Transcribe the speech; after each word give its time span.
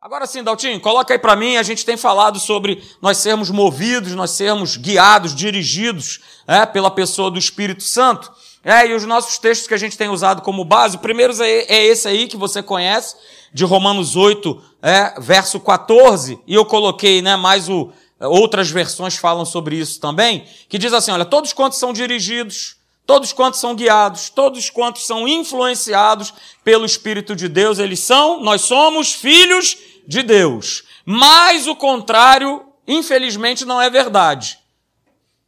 Agora 0.00 0.28
sim, 0.28 0.44
Daltinho, 0.44 0.78
coloca 0.78 1.12
aí 1.12 1.18
para 1.18 1.34
mim. 1.34 1.56
A 1.56 1.62
gente 1.64 1.84
tem 1.84 1.96
falado 1.96 2.38
sobre 2.38 2.80
nós 3.02 3.18
sermos 3.18 3.50
movidos, 3.50 4.14
nós 4.14 4.30
sermos 4.30 4.76
guiados, 4.76 5.34
dirigidos 5.34 6.20
é, 6.46 6.64
pela 6.64 6.88
pessoa 6.88 7.32
do 7.32 7.38
Espírito 7.38 7.82
Santo. 7.82 8.30
É, 8.62 8.86
e 8.86 8.94
os 8.94 9.04
nossos 9.04 9.38
textos 9.38 9.66
que 9.66 9.74
a 9.74 9.78
gente 9.78 9.98
tem 9.98 10.08
usado 10.08 10.40
como 10.42 10.64
base, 10.64 10.94
o 10.94 11.00
primeiro 11.00 11.34
é, 11.42 11.48
é 11.48 11.84
esse 11.84 12.06
aí 12.06 12.28
que 12.28 12.36
você 12.36 12.62
conhece, 12.62 13.16
de 13.52 13.64
Romanos 13.64 14.14
8, 14.14 14.62
é, 14.82 15.20
verso 15.20 15.58
14, 15.58 16.38
e 16.46 16.54
eu 16.54 16.64
coloquei 16.64 17.20
né, 17.20 17.36
mais 17.36 17.68
o. 17.68 17.90
Outras 18.20 18.68
versões 18.68 19.16
falam 19.16 19.44
sobre 19.44 19.76
isso 19.76 20.00
também, 20.00 20.44
que 20.68 20.78
diz 20.78 20.92
assim: 20.92 21.10
olha, 21.10 21.24
todos 21.24 21.52
quantos 21.52 21.78
são 21.78 21.92
dirigidos, 21.92 22.76
todos 23.06 23.32
quantos 23.32 23.58
são 23.58 23.74
guiados, 23.74 24.28
todos 24.28 24.70
quantos 24.70 25.06
são 25.06 25.26
influenciados 25.26 26.34
pelo 26.62 26.84
Espírito 26.84 27.34
de 27.34 27.48
Deus, 27.48 27.78
eles 27.78 28.00
são, 28.00 28.40
nós 28.42 28.62
somos 28.62 29.12
filhos 29.12 29.87
de 30.08 30.22
Deus. 30.22 30.84
Mas 31.04 31.66
o 31.66 31.76
contrário, 31.76 32.64
infelizmente, 32.86 33.66
não 33.66 33.78
é 33.78 33.90
verdade. 33.90 34.58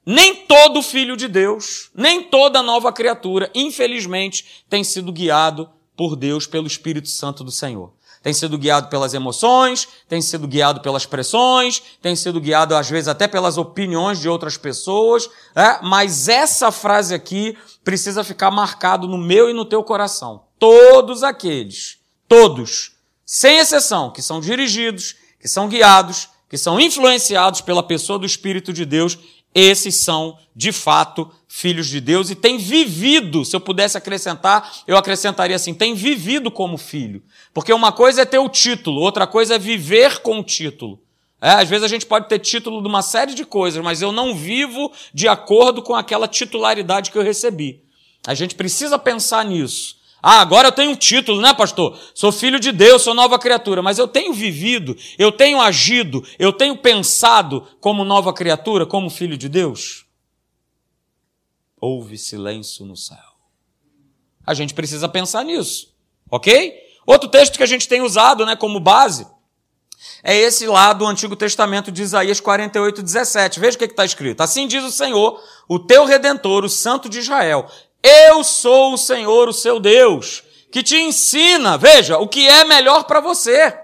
Nem 0.05 0.37
todo 0.47 0.83
filho 0.83 1.17
de 1.17 1.27
Deus, 1.27 1.91
nem 1.95 2.23
toda 2.23 2.63
nova 2.63 2.93
criatura, 2.93 3.51
infelizmente, 3.55 4.65
tem 4.69 4.85
sido 4.85 5.11
guiado 5.11 5.71
por 5.97 6.15
Deus, 6.15 6.47
pelo 6.47 6.67
Espírito 6.67 7.09
Santo 7.09 7.43
do 7.43 7.51
Senhor. 7.51 7.93
Tem 8.23 8.35
sido 8.35 8.59
guiado 8.59 8.89
pelas 8.89 9.15
emoções, 9.15 9.89
tem 10.07 10.21
sido 10.21 10.47
guiado 10.47 10.81
pelas 10.81 11.07
pressões, 11.07 11.83
tem 12.03 12.15
sido 12.15 12.39
guiado 12.39 12.75
às 12.77 12.91
vezes 12.91 13.09
até 13.09 13.27
pelas 13.27 13.57
opiniões 13.57 14.21
de 14.21 14.29
outras 14.29 14.59
pessoas, 14.59 15.29
é? 15.55 15.81
mas 15.83 16.29
essa 16.29 16.71
frase 16.71 17.15
aqui 17.15 17.57
precisa 17.83 18.23
ficar 18.23 18.51
marcado 18.51 19.09
no 19.09 19.17
meu 19.17 19.49
e 19.49 19.55
no 19.55 19.65
teu 19.65 19.83
coração. 19.83 20.45
Todos 20.59 21.23
aqueles, 21.23 21.99
todos 22.29 23.00
sem 23.33 23.59
exceção, 23.59 24.11
que 24.11 24.21
são 24.21 24.41
dirigidos, 24.41 25.15
que 25.41 25.47
são 25.47 25.69
guiados, 25.69 26.29
que 26.49 26.59
são 26.59 26.81
influenciados 26.81 27.61
pela 27.61 27.81
pessoa 27.81 28.19
do 28.19 28.27
Espírito 28.27 28.73
de 28.73 28.85
Deus, 28.85 29.17
esses 29.55 29.99
são, 29.99 30.37
de 30.55 30.73
fato, 30.73 31.31
filhos 31.47 31.87
de 31.87 32.01
Deus 32.01 32.29
e 32.29 32.35
têm 32.35 32.59
vivido, 32.59 33.45
se 33.45 33.55
eu 33.55 33.61
pudesse 33.61 33.97
acrescentar, 33.97 34.83
eu 34.85 34.97
acrescentaria 34.97 35.55
assim, 35.55 35.73
têm 35.73 35.95
vivido 35.95 36.51
como 36.51 36.77
filho. 36.77 37.23
Porque 37.55 37.73
uma 37.73 37.93
coisa 37.93 38.23
é 38.23 38.25
ter 38.25 38.41
o 38.41 38.49
título, 38.49 39.01
outra 39.01 39.29
coisa 39.29 39.55
é 39.55 39.59
viver 39.61 40.23
com 40.23 40.41
o 40.41 40.43
título. 40.43 41.01
É, 41.41 41.51
às 41.51 41.69
vezes 41.69 41.85
a 41.85 41.89
gente 41.89 42.07
pode 42.07 42.29
ter 42.29 42.41
título 42.41 42.83
de 42.83 42.89
uma 42.89 43.01
série 43.01 43.33
de 43.33 43.45
coisas, 43.45 43.81
mas 43.81 44.03
eu 44.03 44.11
não 44.11 44.35
vivo 44.35 44.91
de 45.15 45.29
acordo 45.29 45.83
com 45.83 45.95
aquela 45.95 46.27
titularidade 46.27 47.13
que 47.13 47.17
eu 47.17 47.23
recebi. 47.23 47.81
A 48.27 48.35
gente 48.35 48.57
precisa 48.57 48.99
pensar 48.99 49.45
nisso. 49.45 50.00
Ah, 50.23 50.41
agora 50.41 50.69
eu 50.69 50.73
tenho 50.73 50.91
um 50.91 50.97
título, 50.97 51.41
né, 51.41 51.55
pastor? 51.55 51.99
Sou 52.15 52.31
filho 52.31 52.61
de 52.61 52.73
Deus, 52.73 53.03
sou 53.03 53.15
nova 53.15 53.39
criatura, 53.39 53.83
mas 53.83 53.99
eu 53.99 54.07
tenho 54.07 54.33
vivido, 54.35 54.97
eu 55.19 55.33
tenho 55.33 55.61
agido, 55.61 56.25
eu 56.39 56.53
tenho 56.53 56.77
pensado 56.77 57.67
como 57.81 58.05
nova 58.05 58.33
criatura, 58.33 58.85
como 58.85 59.09
filho 59.09 59.37
de 59.37 59.49
Deus? 59.49 60.05
Houve 61.81 62.19
silêncio 62.19 62.85
no 62.85 62.97
céu. 62.97 63.17
A 64.47 64.53
gente 64.53 64.75
precisa 64.75 65.09
pensar 65.09 65.45
nisso, 65.45 65.95
ok? 66.31 66.75
Outro 67.07 67.29
texto 67.29 67.57
que 67.57 67.63
a 67.63 67.67
gente 67.67 67.89
tem 67.89 68.03
usado, 68.03 68.45
né, 68.45 68.55
como 68.55 68.79
base, 68.79 69.27
é 70.23 70.37
esse 70.37 70.67
lá 70.67 70.93
do 70.93 71.07
Antigo 71.07 71.37
Testamento 71.37 71.91
de 71.91 72.03
Isaías 72.03 72.41
48, 72.41 73.03
17. 73.03 73.61
Veja 73.61 73.77
o 73.77 73.79
que 73.79 73.85
está 73.87 74.05
escrito. 74.05 74.41
Assim 74.43 74.67
diz 74.67 74.85
o 74.85 74.91
Senhor, 74.91 75.43
o 75.69 75.79
teu 75.79 76.05
redentor, 76.05 76.65
o 76.65 76.69
Santo 76.69 77.09
de 77.09 77.19
Israel. 77.19 77.67
Eu 78.03 78.43
sou 78.43 78.95
o 78.95 78.99
Senhor, 78.99 79.49
o 79.49 79.53
seu 79.53 79.79
Deus, 79.79 80.43
que 80.71 80.83
te 80.83 80.97
ensina, 80.97 81.77
veja, 81.77 82.19
o 82.19 82.29
que 82.29 82.47
é 82.47 82.65
melhor 82.65 83.05
para 83.05 83.21
você. 83.21 83.75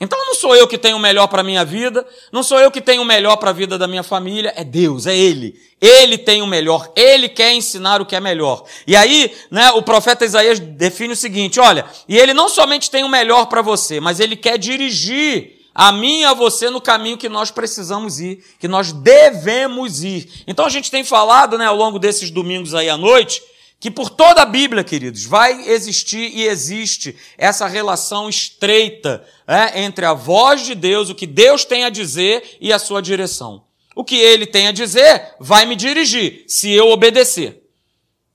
Então 0.00 0.18
não 0.26 0.34
sou 0.34 0.54
eu 0.54 0.68
que 0.68 0.78
tenho 0.78 0.96
o 0.96 1.00
melhor 1.00 1.26
para 1.26 1.40
a 1.40 1.44
minha 1.44 1.64
vida, 1.64 2.06
não 2.30 2.42
sou 2.42 2.60
eu 2.60 2.70
que 2.70 2.80
tenho 2.80 3.02
o 3.02 3.04
melhor 3.04 3.36
para 3.36 3.50
a 3.50 3.52
vida 3.52 3.76
da 3.76 3.88
minha 3.88 4.04
família, 4.04 4.52
é 4.56 4.62
Deus, 4.62 5.06
é 5.06 5.16
Ele. 5.16 5.56
Ele 5.80 6.16
tem 6.16 6.40
o 6.40 6.46
melhor, 6.46 6.92
Ele 6.94 7.28
quer 7.28 7.52
ensinar 7.52 8.00
o 8.00 8.06
que 8.06 8.14
é 8.14 8.20
melhor. 8.20 8.64
E 8.86 8.94
aí, 8.94 9.34
né, 9.50 9.70
o 9.72 9.82
profeta 9.82 10.24
Isaías 10.24 10.60
define 10.60 11.14
o 11.14 11.16
seguinte: 11.16 11.58
olha, 11.58 11.84
e 12.08 12.16
Ele 12.16 12.32
não 12.32 12.48
somente 12.48 12.90
tem 12.90 13.02
o 13.02 13.08
melhor 13.08 13.46
para 13.46 13.60
você, 13.60 13.98
mas 13.98 14.20
Ele 14.20 14.36
quer 14.36 14.56
dirigir 14.56 15.57
a 15.78 15.92
mim 15.92 16.22
e 16.22 16.24
a 16.24 16.34
você 16.34 16.70
no 16.70 16.80
caminho 16.80 17.16
que 17.16 17.28
nós 17.28 17.52
precisamos 17.52 18.18
ir, 18.18 18.44
que 18.58 18.66
nós 18.66 18.90
devemos 18.90 20.02
ir. 20.02 20.42
Então 20.44 20.66
a 20.66 20.68
gente 20.68 20.90
tem 20.90 21.04
falado, 21.04 21.56
né, 21.56 21.66
ao 21.66 21.76
longo 21.76 22.00
desses 22.00 22.32
domingos 22.32 22.74
aí 22.74 22.88
à 22.88 22.96
noite, 22.96 23.40
que 23.78 23.88
por 23.88 24.10
toda 24.10 24.42
a 24.42 24.44
Bíblia, 24.44 24.82
queridos, 24.82 25.24
vai 25.24 25.68
existir 25.68 26.32
e 26.34 26.48
existe 26.48 27.14
essa 27.38 27.68
relação 27.68 28.28
estreita 28.28 29.24
né, 29.46 29.70
entre 29.76 30.04
a 30.04 30.12
voz 30.12 30.66
de 30.66 30.74
Deus, 30.74 31.10
o 31.10 31.14
que 31.14 31.28
Deus 31.28 31.64
tem 31.64 31.84
a 31.84 31.90
dizer 31.90 32.56
e 32.60 32.72
a 32.72 32.78
sua 32.80 33.00
direção. 33.00 33.62
O 33.94 34.02
que 34.02 34.16
ele 34.16 34.46
tem 34.46 34.66
a 34.66 34.72
dizer 34.72 35.36
vai 35.38 35.64
me 35.64 35.76
dirigir, 35.76 36.42
se 36.48 36.72
eu 36.72 36.88
obedecer. 36.88 37.67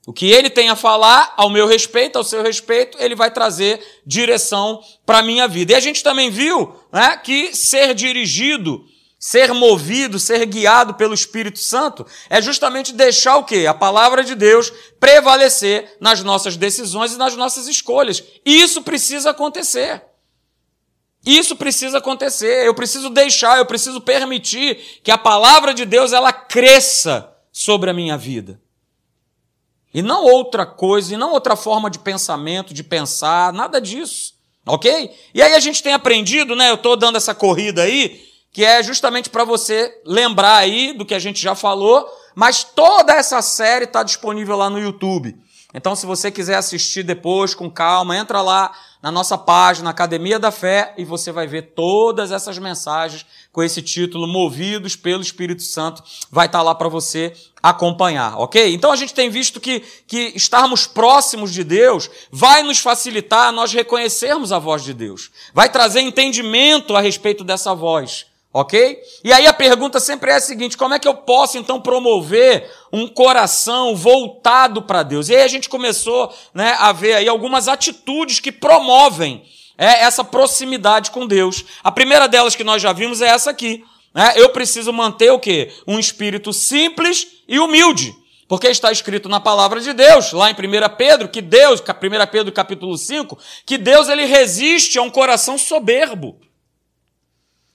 O 0.06 0.12
que 0.12 0.30
ele 0.30 0.50
tem 0.50 0.70
a 0.70 0.76
falar 0.76 1.34
ao 1.38 1.50
meu 1.50 1.66
respeito, 1.66 2.18
ao 2.18 2.24
seu 2.24 2.44
respeito, 2.44 2.98
ele 3.00 3.16
vai 3.16 3.32
trazer 3.32 3.82
direção 4.06 4.82
para 5.06 5.20
a 5.20 5.24
minha 5.24 5.48
vida. 5.48 5.72
E 5.72 5.76
a 5.76 5.80
gente 5.80 6.04
também 6.04 6.30
viu 6.30 6.76
né, 6.92 7.16
que 7.24 7.56
ser 7.56 7.94
dirigido, 7.94 8.84
ser 9.18 9.54
movido, 9.54 10.20
ser 10.20 10.46
guiado 10.46 10.96
pelo 10.96 11.14
Espírito 11.14 11.60
Santo 11.60 12.06
é 12.30 12.42
justamente 12.42 12.92
deixar 12.92 13.38
o 13.38 13.46
quê? 13.46 13.66
A 13.66 13.74
palavra 13.74 14.26
de 14.26 14.36
Deus 14.36 14.74
prevalecer 15.00 15.96
nas 16.02 16.22
nossas 16.22 16.58
decisões 16.58 17.14
e 17.14 17.18
nas 17.18 17.38
nossas 17.38 17.68
escolhas. 17.68 18.22
E 18.46 18.62
isso 18.62 18.82
precisa 18.82 19.30
acontecer. 19.30 20.04
Isso 21.26 21.56
precisa 21.56 22.00
acontecer. 22.00 22.68
Eu 22.68 22.76
preciso 22.76 23.10
deixar, 23.10 23.58
eu 23.58 23.66
preciso 23.66 24.02
permitir 24.02 25.00
que 25.02 25.12
a 25.12 25.18
palavra 25.18 25.74
de 25.74 25.86
Deus 25.86 26.12
ela 26.12 26.34
cresça 26.34 27.34
sobre 27.54 27.90
a 27.90 27.94
minha 27.94 28.18
vida. 28.18 28.60
E 29.94 30.02
não 30.02 30.26
outra 30.26 30.66
coisa, 30.66 31.14
e 31.14 31.18
não 31.18 31.32
outra 31.32 31.56
forma 31.56 31.90
de 31.90 32.00
pensamento, 32.00 32.74
de 32.74 32.84
pensar, 32.84 33.54
nada 33.54 33.80
disso. 33.80 34.34
Ok? 34.66 35.12
E 35.34 35.42
aí 35.42 35.54
a 35.54 35.60
gente 35.60 35.84
tem 35.84 35.94
aprendido, 35.94 36.56
né? 36.56 36.70
Eu 36.70 36.76
estou 36.76 36.96
dando 36.96 37.18
essa 37.18 37.36
corrida 37.36 37.84
aí, 37.84 38.22
que 38.52 38.64
é 38.64 38.82
justamente 38.82 39.30
para 39.30 39.44
você 39.44 39.94
lembrar 40.06 40.58
aí 40.58 40.94
do 40.94 41.06
que 41.06 41.14
a 41.14 41.20
gente 41.20 41.42
já 41.42 41.54
falou, 41.54 42.08
mas 42.34 42.64
toda 42.64 43.14
essa 43.14 43.42
série 43.42 43.86
está 43.86 44.04
disponível 44.04 44.56
lá 44.56 44.70
no 44.70 44.80
YouTube. 44.80 45.36
Então, 45.74 45.96
se 45.96 46.06
você 46.06 46.32
quiser 46.32 46.56
assistir 46.56 47.04
depois 47.04 47.54
com 47.54 47.70
calma, 47.70 48.16
entra 48.16 48.42
lá 48.42 48.72
na 49.04 49.12
nossa 49.12 49.38
página 49.38 49.90
Academia 49.90 50.40
da 50.40 50.50
Fé 50.50 50.94
e 50.98 51.04
você 51.04 51.30
vai 51.30 51.46
ver 51.46 51.74
todas 51.76 52.32
essas 52.32 52.58
mensagens 52.58 53.26
com 53.52 53.62
esse 53.62 53.82
título 53.82 54.26
Movidos 54.26 54.96
pelo 54.96 55.22
Espírito 55.22 55.62
Santo. 55.62 56.02
Vai 56.32 56.46
estar 56.46 56.60
tá 56.60 56.64
lá 56.64 56.74
para 56.74 56.88
você 56.88 57.34
acompanhar, 57.62 58.40
ok? 58.40 58.74
Então 58.74 58.94
a 58.94 58.96
gente 58.96 59.14
tem 59.14 59.30
visto 59.30 59.60
que, 59.60 59.82
que 60.08 60.32
estarmos 60.36 60.88
próximos 60.88 61.52
de 61.52 61.66
Deus 61.66 62.10
vai 62.32 62.64
nos 62.64 62.80
facilitar 62.80 63.52
nós 63.52 63.74
reconhecermos 63.74 64.54
a 64.54 64.60
voz 64.60 64.86
de 64.86 64.94
Deus. 64.94 65.32
Vai 65.54 65.70
trazer 65.70 66.00
entendimento 66.00 66.96
a 66.96 67.02
respeito 67.02 67.44
dessa 67.44 67.76
voz. 67.76 68.26
Ok? 68.56 69.02
E 69.24 69.34
aí 69.34 69.48
a 69.48 69.54
pergunta 69.54 70.00
sempre 70.00 70.30
é 70.30 70.36
a 70.36 70.40
seguinte: 70.40 70.78
como 70.78 70.94
é 70.94 71.00
que 71.00 71.08
eu 71.08 71.16
posso 71.16 71.58
então 71.58 71.82
promover 71.82 72.70
um 72.92 73.08
coração 73.08 73.96
voltado 73.96 74.84
para 74.84 75.02
Deus? 75.02 75.28
E 75.28 75.36
aí 75.36 75.42
a 75.42 75.48
gente 75.48 75.68
começou 75.68 76.32
né, 76.54 76.76
a 76.78 76.92
ver 76.92 77.16
aí 77.16 77.28
algumas 77.28 77.68
atitudes 77.68 78.40
que 78.40 78.52
promovem 78.52 79.44
é, 79.76 80.04
essa 80.04 80.24
proximidade 80.24 81.10
com 81.10 81.26
Deus. 81.26 81.66
A 81.84 81.92
primeira 81.92 82.28
delas 82.28 82.56
que 82.56 82.64
nós 82.64 82.80
já 82.80 82.94
vimos 82.94 83.22
é 83.22 83.28
essa 83.28 83.50
aqui. 83.50 83.84
Né? 84.14 84.34
Eu 84.36 84.50
preciso 84.50 84.94
manter 84.94 85.32
o 85.32 85.40
quê? 85.40 85.74
Um 85.88 85.98
espírito 85.98 86.54
simples 86.54 87.26
e 87.48 87.58
humilde. 87.58 88.16
Porque 88.48 88.68
está 88.68 88.92
escrito 88.92 89.28
na 89.28 89.40
palavra 89.40 89.80
de 89.80 89.94
Deus, 89.94 90.32
lá 90.32 90.52
em 90.52 90.54
1 90.54 90.58
Pedro, 90.96 91.28
que 91.28 91.42
Deus, 91.42 91.80
1 91.80 92.32
Pedro 92.32 92.52
capítulo 92.52 92.96
5, 92.96 93.36
que 93.66 93.80
Deus 93.80 94.10
ele 94.10 94.26
resiste 94.26 95.00
a 95.00 95.02
um 95.02 95.10
coração 95.10 95.58
soberbo. 95.58 96.38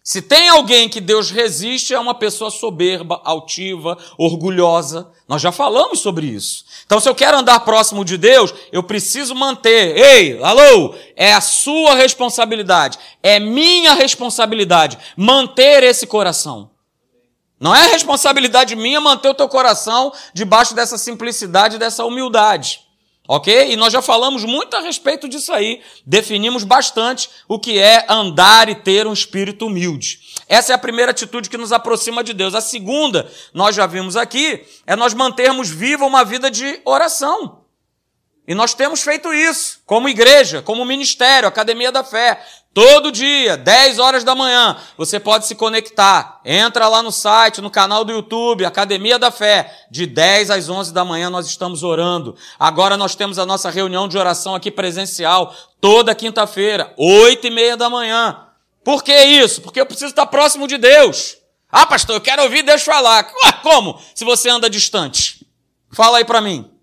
Se 0.08 0.22
tem 0.22 0.48
alguém 0.48 0.88
que 0.88 1.02
Deus 1.02 1.30
resiste, 1.30 1.92
é 1.92 2.00
uma 2.00 2.14
pessoa 2.14 2.50
soberba, 2.50 3.20
altiva, 3.24 3.98
orgulhosa. 4.16 5.12
Nós 5.28 5.42
já 5.42 5.52
falamos 5.52 6.00
sobre 6.00 6.26
isso. 6.26 6.64
Então, 6.86 6.98
se 6.98 7.06
eu 7.06 7.14
quero 7.14 7.36
andar 7.36 7.60
próximo 7.60 8.02
de 8.06 8.16
Deus, 8.16 8.54
eu 8.72 8.82
preciso 8.82 9.34
manter. 9.34 9.98
Ei, 9.98 10.42
alô, 10.42 10.94
é 11.14 11.34
a 11.34 11.42
sua 11.42 11.94
responsabilidade, 11.94 12.98
é 13.22 13.38
minha 13.38 13.92
responsabilidade 13.92 14.96
manter 15.14 15.82
esse 15.82 16.06
coração. 16.06 16.70
Não 17.60 17.76
é 17.76 17.88
responsabilidade 17.88 18.74
minha 18.74 19.02
manter 19.02 19.28
o 19.28 19.34
teu 19.34 19.46
coração 19.46 20.10
debaixo 20.32 20.74
dessa 20.74 20.96
simplicidade, 20.96 21.76
dessa 21.76 22.06
humildade. 22.06 22.87
Ok? 23.30 23.70
E 23.70 23.76
nós 23.76 23.92
já 23.92 24.00
falamos 24.00 24.42
muito 24.42 24.74
a 24.74 24.80
respeito 24.80 25.28
disso 25.28 25.52
aí. 25.52 25.82
Definimos 26.06 26.64
bastante 26.64 27.28
o 27.46 27.58
que 27.58 27.78
é 27.78 28.06
andar 28.08 28.70
e 28.70 28.74
ter 28.74 29.06
um 29.06 29.12
espírito 29.12 29.66
humilde. 29.66 30.18
Essa 30.48 30.72
é 30.72 30.74
a 30.74 30.78
primeira 30.78 31.10
atitude 31.10 31.50
que 31.50 31.58
nos 31.58 31.70
aproxima 31.70 32.24
de 32.24 32.32
Deus. 32.32 32.54
A 32.54 32.62
segunda, 32.62 33.30
nós 33.52 33.76
já 33.76 33.86
vimos 33.86 34.16
aqui, 34.16 34.64
é 34.86 34.96
nós 34.96 35.12
mantermos 35.12 35.68
viva 35.68 36.06
uma 36.06 36.24
vida 36.24 36.50
de 36.50 36.80
oração. 36.86 37.67
E 38.48 38.54
nós 38.54 38.72
temos 38.72 39.02
feito 39.02 39.30
isso, 39.30 39.82
como 39.84 40.08
igreja, 40.08 40.62
como 40.62 40.82
ministério, 40.82 41.46
Academia 41.46 41.92
da 41.92 42.02
Fé. 42.02 42.42
Todo 42.72 43.12
dia, 43.12 43.58
10 43.58 43.98
horas 43.98 44.24
da 44.24 44.34
manhã, 44.34 44.74
você 44.96 45.20
pode 45.20 45.46
se 45.46 45.54
conectar. 45.54 46.40
Entra 46.46 46.88
lá 46.88 47.02
no 47.02 47.12
site, 47.12 47.60
no 47.60 47.70
canal 47.70 48.06
do 48.06 48.12
YouTube, 48.12 48.64
Academia 48.64 49.18
da 49.18 49.30
Fé. 49.30 49.70
De 49.90 50.06
10 50.06 50.50
às 50.50 50.66
11 50.66 50.94
da 50.94 51.04
manhã 51.04 51.28
nós 51.28 51.46
estamos 51.46 51.82
orando. 51.82 52.34
Agora 52.58 52.96
nós 52.96 53.14
temos 53.14 53.38
a 53.38 53.44
nossa 53.44 53.68
reunião 53.68 54.08
de 54.08 54.16
oração 54.16 54.54
aqui 54.54 54.70
presencial, 54.70 55.54
toda 55.78 56.14
quinta-feira, 56.14 56.94
8 56.96 57.48
e 57.48 57.50
meia 57.50 57.76
da 57.76 57.90
manhã. 57.90 58.46
Por 58.82 59.04
que 59.04 59.14
isso? 59.14 59.60
Porque 59.60 59.78
eu 59.78 59.84
preciso 59.84 60.08
estar 60.08 60.24
próximo 60.24 60.66
de 60.66 60.78
Deus. 60.78 61.36
Ah, 61.70 61.84
pastor, 61.84 62.16
eu 62.16 62.20
quero 62.22 62.44
ouvir 62.44 62.62
Deus 62.62 62.82
falar. 62.82 63.30
Ué, 63.44 63.52
como? 63.62 64.00
Se 64.14 64.24
você 64.24 64.48
anda 64.48 64.70
distante. 64.70 65.46
Fala 65.92 66.16
aí 66.16 66.24
para 66.24 66.40
mim. 66.40 66.77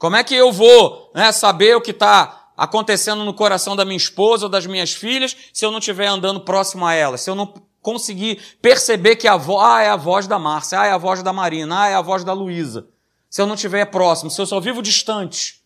Como 0.00 0.16
é 0.16 0.24
que 0.24 0.34
eu 0.34 0.50
vou 0.50 1.12
né, 1.14 1.30
saber 1.30 1.76
o 1.76 1.80
que 1.80 1.90
está 1.90 2.52
acontecendo 2.56 3.22
no 3.22 3.34
coração 3.34 3.76
da 3.76 3.84
minha 3.84 3.98
esposa 3.98 4.46
ou 4.46 4.48
das 4.48 4.64
minhas 4.64 4.94
filhas 4.94 5.36
se 5.52 5.62
eu 5.62 5.70
não 5.70 5.78
estiver 5.78 6.06
andando 6.06 6.40
próximo 6.40 6.86
a 6.86 6.94
elas? 6.94 7.20
Se 7.20 7.28
eu 7.28 7.34
não 7.34 7.52
conseguir 7.82 8.40
perceber 8.62 9.16
que 9.16 9.28
a 9.28 9.36
voz 9.36 9.62
ah, 9.62 9.82
é 9.82 9.90
a 9.90 9.96
voz 9.96 10.26
da 10.26 10.38
Márcia, 10.38 10.80
ah, 10.80 10.86
é 10.86 10.90
a 10.90 10.96
voz 10.96 11.22
da 11.22 11.34
Marina, 11.34 11.82
ah, 11.82 11.88
é 11.88 11.94
a 11.94 12.00
voz 12.00 12.24
da 12.24 12.32
Luísa. 12.32 12.88
Se 13.28 13.42
eu 13.42 13.46
não 13.46 13.56
estiver 13.56 13.84
próximo, 13.90 14.30
se 14.30 14.40
eu 14.40 14.46
só 14.46 14.58
vivo 14.58 14.80
distante. 14.80 15.60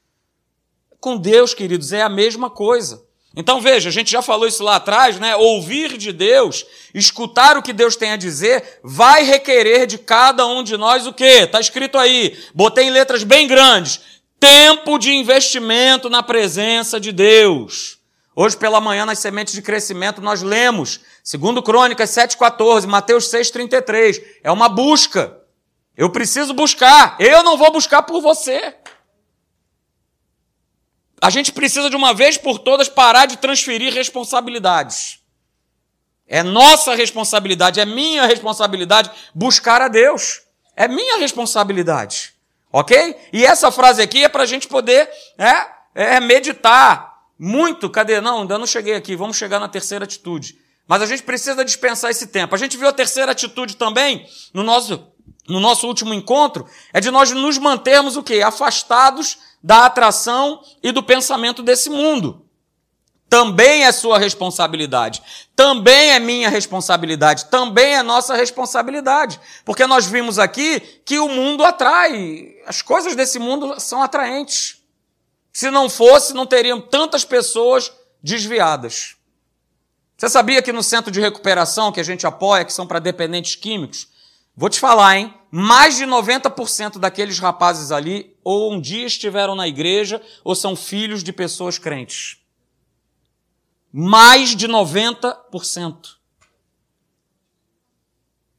Com 0.98 1.16
Deus, 1.16 1.54
queridos, 1.54 1.92
é 1.92 2.02
a 2.02 2.08
mesma 2.08 2.50
coisa. 2.50 3.04
Então 3.36 3.60
veja, 3.60 3.88
a 3.88 3.92
gente 3.92 4.10
já 4.10 4.22
falou 4.22 4.48
isso 4.48 4.64
lá 4.64 4.76
atrás, 4.76 5.18
né? 5.20 5.36
Ouvir 5.36 5.96
de 5.96 6.12
Deus, 6.12 6.66
escutar 6.92 7.56
o 7.56 7.62
que 7.62 7.72
Deus 7.72 7.94
tem 7.94 8.10
a 8.10 8.16
dizer, 8.16 8.80
vai 8.82 9.22
requerer 9.22 9.86
de 9.86 9.98
cada 9.98 10.44
um 10.44 10.62
de 10.62 10.76
nós 10.76 11.06
o 11.06 11.12
quê? 11.12 11.42
Está 11.42 11.60
escrito 11.60 11.98
aí, 11.98 12.36
botei 12.52 12.86
em 12.86 12.90
letras 12.90 13.22
bem 13.22 13.46
grandes 13.46 14.13
tempo 14.44 14.98
de 14.98 15.10
investimento 15.10 16.10
na 16.10 16.22
presença 16.22 17.00
de 17.00 17.12
Deus. 17.12 17.98
Hoje 18.36 18.54
pela 18.54 18.78
manhã, 18.78 19.06
nas 19.06 19.18
sementes 19.18 19.54
de 19.54 19.62
crescimento, 19.62 20.20
nós 20.20 20.42
lemos, 20.42 21.00
segundo 21.22 21.62
Crônicas 21.62 22.10
7,14, 22.10 22.86
Mateus 22.86 23.30
6,33. 23.30 24.22
É 24.42 24.52
uma 24.52 24.68
busca. 24.68 25.40
Eu 25.96 26.10
preciso 26.10 26.52
buscar. 26.52 27.16
Eu 27.18 27.42
não 27.42 27.56
vou 27.56 27.72
buscar 27.72 28.02
por 28.02 28.20
você. 28.20 28.76
A 31.22 31.30
gente 31.30 31.50
precisa 31.50 31.88
de 31.88 31.96
uma 31.96 32.12
vez 32.12 32.36
por 32.36 32.58
todas 32.58 32.86
parar 32.86 33.24
de 33.24 33.38
transferir 33.38 33.94
responsabilidades. 33.94 35.20
É 36.28 36.42
nossa 36.42 36.94
responsabilidade, 36.94 37.80
é 37.80 37.86
minha 37.86 38.26
responsabilidade 38.26 39.10
buscar 39.34 39.80
a 39.80 39.88
Deus. 39.88 40.42
É 40.76 40.86
minha 40.86 41.16
responsabilidade. 41.16 42.33
Ok? 42.76 43.16
E 43.32 43.46
essa 43.46 43.70
frase 43.70 44.02
aqui 44.02 44.24
é 44.24 44.28
para 44.28 44.42
a 44.42 44.46
gente 44.46 44.66
poder 44.66 45.08
é, 45.38 45.66
é, 45.94 46.18
meditar 46.18 47.20
muito. 47.38 47.88
Cadê? 47.88 48.20
Não, 48.20 48.40
ainda 48.40 48.58
não 48.58 48.66
cheguei 48.66 48.94
aqui. 48.94 49.14
Vamos 49.14 49.36
chegar 49.36 49.60
na 49.60 49.68
terceira 49.68 50.04
atitude. 50.04 50.58
Mas 50.88 51.00
a 51.00 51.06
gente 51.06 51.22
precisa 51.22 51.64
dispensar 51.64 52.10
esse 52.10 52.26
tempo. 52.26 52.52
A 52.52 52.58
gente 52.58 52.76
viu 52.76 52.88
a 52.88 52.92
terceira 52.92 53.30
atitude 53.30 53.76
também 53.76 54.26
no 54.52 54.64
nosso, 54.64 55.06
no 55.48 55.60
nosso 55.60 55.86
último 55.86 56.12
encontro, 56.12 56.66
é 56.92 57.00
de 57.00 57.12
nós 57.12 57.30
nos 57.30 57.58
mantermos 57.58 58.16
o 58.16 58.24
quê? 58.24 58.42
Afastados 58.42 59.38
da 59.62 59.86
atração 59.86 60.60
e 60.82 60.90
do 60.90 61.00
pensamento 61.00 61.62
desse 61.62 61.88
mundo 61.88 62.43
também 63.28 63.84
é 63.84 63.92
sua 63.92 64.18
responsabilidade, 64.18 65.22
também 65.56 66.12
é 66.12 66.18
minha 66.18 66.48
responsabilidade, 66.48 67.46
também 67.46 67.94
é 67.96 68.02
nossa 68.02 68.34
responsabilidade. 68.36 69.40
Porque 69.64 69.86
nós 69.86 70.06
vimos 70.06 70.38
aqui 70.38 70.80
que 71.04 71.18
o 71.18 71.28
mundo 71.28 71.64
atrai, 71.64 72.54
as 72.66 72.82
coisas 72.82 73.16
desse 73.16 73.38
mundo 73.38 73.80
são 73.80 74.02
atraentes. 74.02 74.82
Se 75.52 75.70
não 75.70 75.88
fosse, 75.88 76.34
não 76.34 76.46
teriam 76.46 76.80
tantas 76.80 77.24
pessoas 77.24 77.92
desviadas. 78.22 79.16
Você 80.16 80.28
sabia 80.28 80.62
que 80.62 80.72
no 80.72 80.82
centro 80.82 81.10
de 81.10 81.20
recuperação 81.20 81.92
que 81.92 82.00
a 82.00 82.04
gente 82.04 82.26
apoia, 82.26 82.64
que 82.64 82.72
são 82.72 82.86
para 82.86 82.98
dependentes 82.98 83.56
químicos, 83.56 84.08
vou 84.56 84.68
te 84.68 84.78
falar, 84.78 85.16
hein? 85.16 85.34
Mais 85.50 85.96
de 85.96 86.04
90% 86.04 86.98
daqueles 86.98 87.38
rapazes 87.38 87.90
ali 87.92 88.36
ou 88.42 88.72
um 88.72 88.80
dia 88.80 89.06
estiveram 89.06 89.54
na 89.54 89.68
igreja 89.68 90.22
ou 90.42 90.54
são 90.54 90.76
filhos 90.76 91.22
de 91.22 91.32
pessoas 91.32 91.78
crentes. 91.78 92.43
Mais 93.96 94.56
de 94.56 94.66
90%. 94.66 96.16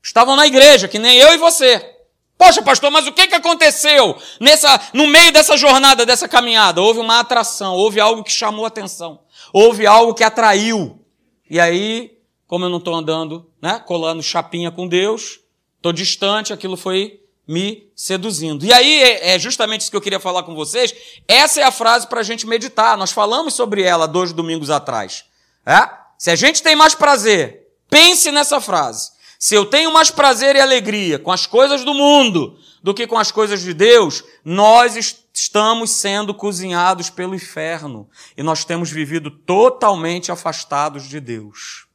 Estavam 0.02 0.38
na 0.38 0.48
igreja, 0.48 0.88
que 0.88 0.98
nem 0.98 1.18
eu 1.18 1.34
e 1.34 1.38
você. 1.38 1.94
Poxa, 2.38 2.62
pastor, 2.62 2.90
mas 2.90 3.06
o 3.06 3.12
que, 3.12 3.28
que 3.28 3.36
aconteceu 3.36 4.18
nessa, 4.40 4.80
no 4.94 5.08
meio 5.08 5.34
dessa 5.34 5.58
jornada, 5.58 6.06
dessa 6.06 6.26
caminhada? 6.26 6.82
Houve 6.82 7.02
uma 7.02 7.20
atração, 7.20 7.74
houve 7.74 8.00
algo 8.00 8.24
que 8.24 8.32
chamou 8.32 8.66
atenção, 8.66 9.24
houve 9.52 9.86
algo 9.86 10.14
que 10.14 10.24
atraiu. 10.24 11.04
E 11.50 11.60
aí, 11.60 12.18
como 12.48 12.64
eu 12.64 12.70
não 12.70 12.78
estou 12.78 12.96
andando, 12.96 13.52
né, 13.62 13.84
colando 13.86 14.24
chapinha 14.24 14.72
com 14.72 14.88
Deus, 14.88 15.42
estou 15.76 15.92
distante, 15.92 16.54
aquilo 16.54 16.78
foi 16.78 17.20
me 17.48 17.90
seduzindo. 17.96 18.66
E 18.66 18.74
aí 18.74 19.04
é, 19.04 19.36
é 19.36 19.40
justamente 19.40 19.82
isso 19.82 19.92
que 19.92 19.98
eu 19.98 20.02
queria 20.02 20.20
falar 20.20 20.44
com 20.44 20.56
vocês. 20.56 20.94
Essa 21.28 21.62
é 21.62 21.64
a 21.64 21.72
frase 21.72 22.08
para 22.08 22.22
a 22.22 22.24
gente 22.24 22.48
meditar. 22.48 22.98
Nós 22.98 23.12
falamos 23.12 23.54
sobre 23.54 23.84
ela 23.84 24.08
dois 24.08 24.34
domingos 24.34 24.70
atrás. 24.70 25.26
É? 25.66 25.90
Se 26.18 26.32
a 26.32 26.36
gente 26.36 26.64
tem 26.64 26.76
mais 26.76 26.96
prazer, 26.96 27.68
pense 27.90 28.32
nessa 28.32 28.60
frase. 28.60 29.12
Se 29.38 29.54
eu 29.54 29.66
tenho 29.66 29.92
mais 29.94 30.10
prazer 30.10 30.56
e 30.56 30.60
alegria 30.60 31.20
com 31.20 31.32
as 31.32 31.46
coisas 31.46 31.84
do 31.84 31.94
mundo 31.94 32.58
do 32.82 32.94
que 32.94 33.06
com 33.06 33.18
as 33.18 33.32
coisas 33.32 33.62
de 33.62 33.74
Deus, 33.74 34.24
nós 34.44 34.96
estamos 35.34 35.92
sendo 35.92 36.34
cozinhados 36.34 37.10
pelo 37.10 37.36
inferno 37.36 38.10
e 38.38 38.44
nós 38.44 38.64
temos 38.64 38.90
vivido 38.90 39.30
totalmente 39.30 40.32
afastados 40.32 41.08
de 41.08 41.20
Deus. 41.20 41.86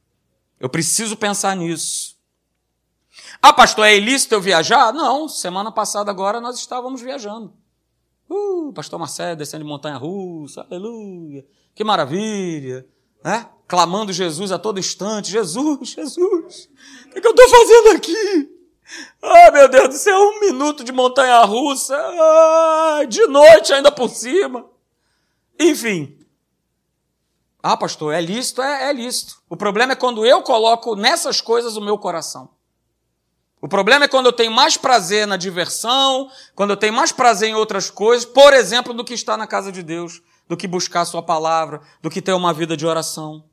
Eu 0.59 0.69
preciso 0.69 1.17
pensar 1.17 1.55
nisso. 1.55 2.10
Ah, 3.41 3.51
pastor, 3.51 3.85
é 3.85 3.97
ilícito 3.97 4.35
eu 4.35 4.41
viajar? 4.41 4.93
Não, 4.93 5.27
semana 5.27 5.71
passada 5.71 6.11
agora 6.11 6.39
nós 6.39 6.59
estávamos 6.59 7.01
viajando. 7.01 7.51
Uh, 8.29 8.71
pastor 8.71 8.99
Marcelo 8.99 9.35
descendo 9.35 9.63
de 9.63 9.69
montanha 9.69 9.97
russa, 9.97 10.61
aleluia, 10.61 11.45
que 11.75 11.83
maravilha, 11.83 12.87
né? 13.23 13.49
Clamando 13.67 14.13
Jesus 14.13 14.51
a 14.51 14.59
todo 14.59 14.79
instante, 14.79 15.31
Jesus, 15.31 15.89
Jesus, 15.89 16.69
o 17.05 17.09
que, 17.09 17.19
que 17.19 17.27
eu 17.27 17.31
estou 17.31 17.49
fazendo 17.49 17.97
aqui? 17.97 18.49
Ah, 19.21 19.51
meu 19.51 19.67
Deus 19.69 19.89
do 19.89 19.95
céu, 19.95 20.17
um 20.17 20.39
minuto 20.39 20.83
de 20.83 20.91
montanha 20.91 21.41
russa, 21.41 21.95
ah, 21.97 23.05
de 23.07 23.25
noite 23.27 23.73
ainda 23.73 23.91
por 23.91 24.09
cima. 24.09 24.65
Enfim. 25.59 26.17
Ah, 27.63 27.77
pastor, 27.77 28.13
é 28.13 28.21
lícito? 28.21 28.61
É, 28.61 28.89
é 28.89 28.93
lícito. 28.93 29.41
O 29.49 29.55
problema 29.55 29.93
é 29.93 29.95
quando 29.95 30.25
eu 30.25 30.41
coloco 30.41 30.95
nessas 30.95 31.41
coisas 31.41 31.77
o 31.77 31.81
meu 31.81 31.97
coração. 31.97 32.49
O 33.61 33.67
problema 33.67 34.05
é 34.05 34.07
quando 34.07 34.25
eu 34.25 34.33
tenho 34.33 34.51
mais 34.51 34.75
prazer 34.75 35.27
na 35.27 35.37
diversão, 35.37 36.31
quando 36.55 36.71
eu 36.71 36.77
tenho 36.77 36.93
mais 36.93 37.11
prazer 37.11 37.49
em 37.49 37.53
outras 37.53 37.91
coisas, 37.91 38.25
por 38.25 38.53
exemplo, 38.53 38.91
do 38.91 39.05
que 39.05 39.13
estar 39.13 39.37
na 39.37 39.45
casa 39.45 39.71
de 39.71 39.83
Deus, 39.83 40.19
do 40.49 40.57
que 40.57 40.67
buscar 40.67 41.01
a 41.01 41.05
sua 41.05 41.21
palavra, 41.21 41.79
do 42.01 42.09
que 42.09 42.23
ter 42.23 42.33
uma 42.33 42.51
vida 42.53 42.75
de 42.75 42.87
oração. 42.87 43.45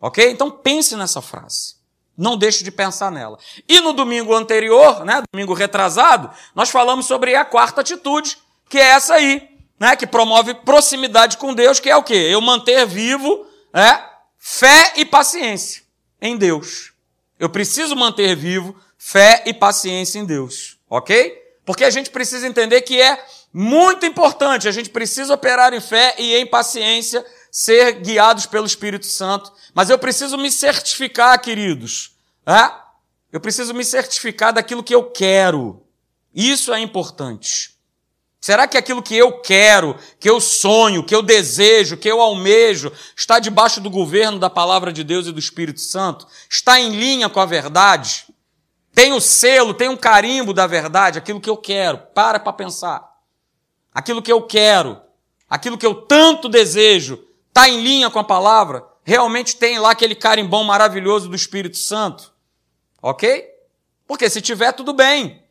Ok? 0.00 0.30
Então 0.30 0.48
pense 0.48 0.94
nessa 0.94 1.20
frase. 1.20 1.74
Não 2.16 2.36
deixe 2.36 2.62
de 2.62 2.70
pensar 2.70 3.10
nela. 3.10 3.36
E 3.68 3.80
no 3.80 3.92
domingo 3.92 4.32
anterior, 4.32 5.04
né, 5.04 5.22
domingo 5.32 5.52
retrasado, 5.52 6.30
nós 6.54 6.70
falamos 6.70 7.06
sobre 7.06 7.34
a 7.34 7.44
quarta 7.44 7.80
atitude, 7.80 8.38
que 8.68 8.78
é 8.78 8.90
essa 8.90 9.14
aí, 9.14 9.50
né, 9.78 9.96
que 9.96 10.06
promove 10.06 10.54
proximidade 10.54 11.36
com 11.36 11.52
Deus, 11.52 11.80
que 11.80 11.90
é 11.90 11.96
o 11.96 12.02
quê? 12.02 12.14
Eu 12.14 12.40
manter 12.40 12.86
vivo 12.86 13.44
é, 13.74 14.02
fé 14.38 14.94
e 14.96 15.04
paciência 15.04 15.82
em 16.22 16.36
Deus. 16.36 16.92
Eu 17.38 17.50
preciso 17.50 17.94
manter 17.94 18.34
vivo 18.34 18.74
fé 19.08 19.44
e 19.46 19.54
paciência 19.54 20.18
em 20.18 20.24
Deus, 20.24 20.78
ok? 20.90 21.32
Porque 21.64 21.84
a 21.84 21.90
gente 21.90 22.10
precisa 22.10 22.44
entender 22.44 22.82
que 22.82 23.00
é 23.00 23.24
muito 23.52 24.04
importante, 24.04 24.66
a 24.66 24.72
gente 24.72 24.90
precisa 24.90 25.32
operar 25.32 25.72
em 25.72 25.80
fé 25.80 26.16
e 26.18 26.34
em 26.34 26.44
paciência, 26.44 27.24
ser 27.48 28.00
guiados 28.00 28.46
pelo 28.46 28.66
Espírito 28.66 29.06
Santo. 29.06 29.52
Mas 29.72 29.90
eu 29.90 29.98
preciso 29.98 30.36
me 30.36 30.50
certificar, 30.50 31.40
queridos. 31.40 32.16
É? 32.44 32.68
Eu 33.30 33.38
preciso 33.38 33.72
me 33.72 33.84
certificar 33.84 34.52
daquilo 34.52 34.82
que 34.82 34.94
eu 34.96 35.04
quero. 35.04 35.84
Isso 36.34 36.74
é 36.74 36.80
importante. 36.80 37.76
Será 38.40 38.66
que 38.66 38.76
aquilo 38.76 39.04
que 39.04 39.16
eu 39.16 39.40
quero, 39.40 39.96
que 40.18 40.28
eu 40.28 40.40
sonho, 40.40 41.04
que 41.04 41.14
eu 41.14 41.22
desejo, 41.22 41.96
que 41.96 42.10
eu 42.10 42.20
almejo, 42.20 42.92
está 43.16 43.38
debaixo 43.38 43.80
do 43.80 43.88
governo 43.88 44.40
da 44.40 44.50
palavra 44.50 44.92
de 44.92 45.04
Deus 45.04 45.28
e 45.28 45.32
do 45.32 45.38
Espírito 45.38 45.80
Santo? 45.80 46.26
Está 46.50 46.80
em 46.80 46.90
linha 46.90 47.28
com 47.28 47.38
a 47.38 47.46
verdade? 47.46 48.26
Tem 48.96 49.12
o 49.12 49.20
selo, 49.20 49.74
tem 49.74 49.90
um 49.90 49.96
carimbo 49.96 50.54
da 50.54 50.66
verdade, 50.66 51.18
aquilo 51.18 51.38
que 51.38 51.50
eu 51.50 51.56
quero. 51.58 51.98
Para 52.14 52.40
para 52.40 52.50
pensar. 52.54 53.06
Aquilo 53.92 54.22
que 54.22 54.32
eu 54.32 54.40
quero, 54.40 54.98
aquilo 55.50 55.76
que 55.76 55.84
eu 55.84 55.94
tanto 55.94 56.48
desejo, 56.48 57.22
está 57.48 57.68
em 57.68 57.82
linha 57.82 58.08
com 58.08 58.18
a 58.18 58.24
palavra? 58.24 58.82
Realmente 59.04 59.56
tem 59.56 59.78
lá 59.78 59.90
aquele 59.90 60.14
carimbão 60.14 60.64
maravilhoso 60.64 61.28
do 61.28 61.36
Espírito 61.36 61.76
Santo? 61.76 62.32
Ok? 63.02 63.46
Porque 64.06 64.30
se 64.30 64.40
tiver, 64.40 64.72
tudo 64.72 64.94
bem. 64.94 65.42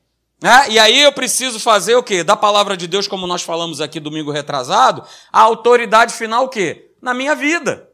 Né? 0.42 0.72
E 0.72 0.80
aí 0.80 1.02
eu 1.04 1.14
preciso 1.14 1.60
fazer 1.60 1.94
o 1.94 2.02
quê? 2.02 2.24
Da 2.24 2.36
palavra 2.36 2.76
de 2.76 2.88
Deus, 2.88 3.08
como 3.08 3.28
nós 3.28 3.44
falamos 3.44 3.80
aqui 3.80 4.00
domingo 4.00 4.32
retrasado, 4.32 5.04
a 5.32 5.42
autoridade 5.42 6.16
final 6.16 6.46
o 6.46 6.50
quê? 6.50 6.90
Na 7.00 7.14
minha 7.14 7.36
vida. 7.36 7.88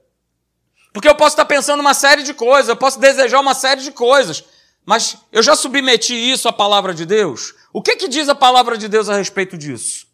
Porque 0.93 1.09
eu 1.09 1.15
posso 1.15 1.33
estar 1.33 1.45
pensando 1.45 1.81
uma 1.81 1.93
série 1.93 2.23
de 2.23 2.33
coisas, 2.33 2.69
eu 2.69 2.77
posso 2.77 3.01
desejar 3.01 3.41
uma 3.41 3.53
série 3.53 3.81
de 3.81 3.91
coisas, 3.91 4.45
mas 4.85 5.17
eu 5.31 5.43
já 5.43 5.55
submeti 5.55 6.13
isso 6.13 6.47
à 6.47 6.53
palavra 6.53 6.93
de 6.93 7.05
Deus? 7.05 7.53
O 7.73 7.81
que, 7.81 7.95
que 7.95 8.07
diz 8.07 8.27
a 8.27 8.35
palavra 8.35 8.77
de 8.77 8.87
Deus 8.87 9.09
a 9.09 9.15
respeito 9.15 9.57
disso? 9.57 10.07